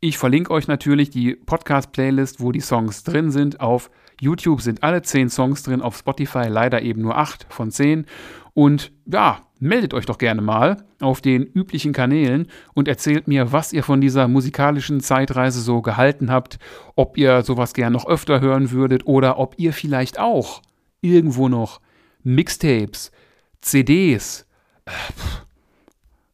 ich 0.00 0.18
verlinke 0.18 0.50
euch 0.52 0.68
natürlich 0.68 1.10
die 1.10 1.34
Podcast-Playlist, 1.34 2.40
wo 2.40 2.52
die 2.52 2.60
Songs 2.60 3.02
drin 3.02 3.30
sind. 3.30 3.60
Auf 3.60 3.90
YouTube 4.20 4.60
sind 4.60 4.82
alle 4.82 5.02
10 5.02 5.30
Songs 5.30 5.62
drin, 5.62 5.80
auf 5.80 5.96
Spotify 5.96 6.48
leider 6.48 6.82
eben 6.82 7.02
nur 7.02 7.16
8 7.16 7.46
von 7.48 7.70
10. 7.70 8.06
Und 8.52 8.92
ja, 9.06 9.40
meldet 9.58 9.94
euch 9.94 10.06
doch 10.06 10.18
gerne 10.18 10.42
mal 10.42 10.84
auf 11.00 11.20
den 11.20 11.44
üblichen 11.44 11.92
Kanälen 11.92 12.48
und 12.74 12.88
erzählt 12.88 13.26
mir, 13.26 13.52
was 13.52 13.72
ihr 13.72 13.82
von 13.82 14.00
dieser 14.00 14.28
musikalischen 14.28 15.00
Zeitreise 15.00 15.60
so 15.60 15.82
gehalten 15.82 16.30
habt, 16.30 16.58
ob 16.94 17.16
ihr 17.16 17.42
sowas 17.42 17.74
gern 17.74 17.92
noch 17.92 18.06
öfter 18.06 18.40
hören 18.40 18.70
würdet 18.70 19.06
oder 19.06 19.38
ob 19.38 19.54
ihr 19.58 19.72
vielleicht 19.72 20.18
auch 20.18 20.62
irgendwo 21.00 21.48
noch 21.48 21.80
Mixtapes, 22.22 23.12
CDs, 23.60 24.46
äh, 24.84 24.90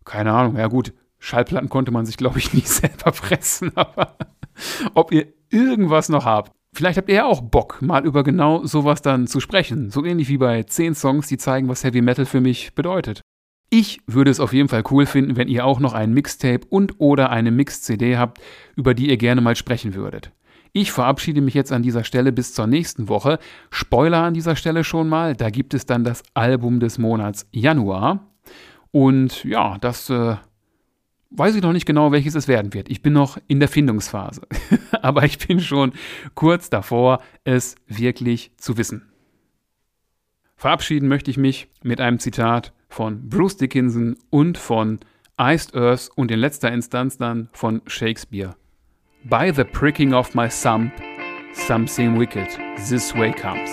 keine 0.04 0.32
Ahnung, 0.32 0.56
ja 0.56 0.66
gut, 0.68 0.92
Schallplatten 1.18 1.68
konnte 1.68 1.92
man 1.92 2.06
sich, 2.06 2.16
glaube 2.16 2.38
ich, 2.38 2.52
nie 2.54 2.60
selber 2.60 3.12
fressen, 3.12 3.72
aber 3.76 4.16
ob 4.94 5.12
ihr 5.12 5.28
irgendwas 5.50 6.08
noch 6.08 6.24
habt. 6.24 6.52
Vielleicht 6.74 6.96
habt 6.96 7.10
ihr 7.10 7.16
ja 7.16 7.24
auch 7.26 7.42
Bock, 7.42 7.82
mal 7.82 8.04
über 8.06 8.24
genau 8.24 8.64
sowas 8.64 9.02
dann 9.02 9.26
zu 9.26 9.40
sprechen. 9.40 9.90
So 9.90 10.04
ähnlich 10.04 10.28
wie 10.30 10.38
bei 10.38 10.62
10 10.62 10.94
Songs, 10.94 11.26
die 11.26 11.36
zeigen, 11.36 11.68
was 11.68 11.84
Heavy 11.84 12.00
Metal 12.00 12.24
für 12.24 12.40
mich 12.40 12.74
bedeutet. 12.74 13.20
Ich 13.68 14.00
würde 14.06 14.30
es 14.30 14.40
auf 14.40 14.52
jeden 14.52 14.68
Fall 14.68 14.82
cool 14.90 15.06
finden, 15.06 15.36
wenn 15.36 15.48
ihr 15.48 15.66
auch 15.66 15.80
noch 15.80 15.92
ein 15.92 16.12
Mixtape 16.12 16.66
und 16.68 16.98
oder 16.98 17.30
eine 17.30 17.50
Mix-CD 17.50 18.16
habt, 18.16 18.38
über 18.74 18.94
die 18.94 19.08
ihr 19.08 19.16
gerne 19.16 19.42
mal 19.42 19.56
sprechen 19.56 19.94
würdet. 19.94 20.32
Ich 20.74 20.92
verabschiede 20.92 21.42
mich 21.42 21.52
jetzt 21.52 21.72
an 21.72 21.82
dieser 21.82 22.04
Stelle 22.04 22.32
bis 22.32 22.54
zur 22.54 22.66
nächsten 22.66 23.08
Woche. 23.08 23.38
Spoiler 23.70 24.22
an 24.22 24.34
dieser 24.34 24.56
Stelle 24.56 24.84
schon 24.84 25.08
mal, 25.08 25.36
da 25.36 25.50
gibt 25.50 25.74
es 25.74 25.84
dann 25.84 26.04
das 26.04 26.22
Album 26.32 26.80
des 26.80 26.96
Monats 26.96 27.46
Januar. 27.50 28.31
Und 28.92 29.42
ja, 29.44 29.78
das 29.78 30.08
äh, 30.10 30.36
weiß 31.30 31.56
ich 31.56 31.62
noch 31.62 31.72
nicht 31.72 31.86
genau, 31.86 32.12
welches 32.12 32.34
es 32.34 32.46
werden 32.46 32.72
wird. 32.74 32.90
Ich 32.90 33.02
bin 33.02 33.12
noch 33.12 33.38
in 33.48 33.58
der 33.58 33.68
Findungsphase. 33.68 34.42
Aber 35.02 35.24
ich 35.24 35.38
bin 35.38 35.60
schon 35.60 35.92
kurz 36.34 36.70
davor, 36.70 37.20
es 37.44 37.74
wirklich 37.86 38.52
zu 38.56 38.76
wissen. 38.76 39.08
Verabschieden 40.54 41.08
möchte 41.08 41.30
ich 41.30 41.38
mich 41.38 41.68
mit 41.82 42.00
einem 42.00 42.20
Zitat 42.20 42.72
von 42.88 43.28
Bruce 43.28 43.56
Dickinson 43.56 44.16
und 44.30 44.58
von 44.58 45.00
Iced 45.40 45.74
Earth 45.74 46.10
und 46.14 46.30
in 46.30 46.38
letzter 46.38 46.70
Instanz 46.70 47.18
dann 47.18 47.48
von 47.52 47.80
Shakespeare. 47.86 48.54
By 49.24 49.52
the 49.54 49.64
pricking 49.64 50.12
of 50.12 50.34
my 50.34 50.48
thumb, 50.48 50.92
something 51.54 52.18
wicked 52.18 52.48
this 52.88 53.14
way 53.14 53.32
comes. 53.32 53.70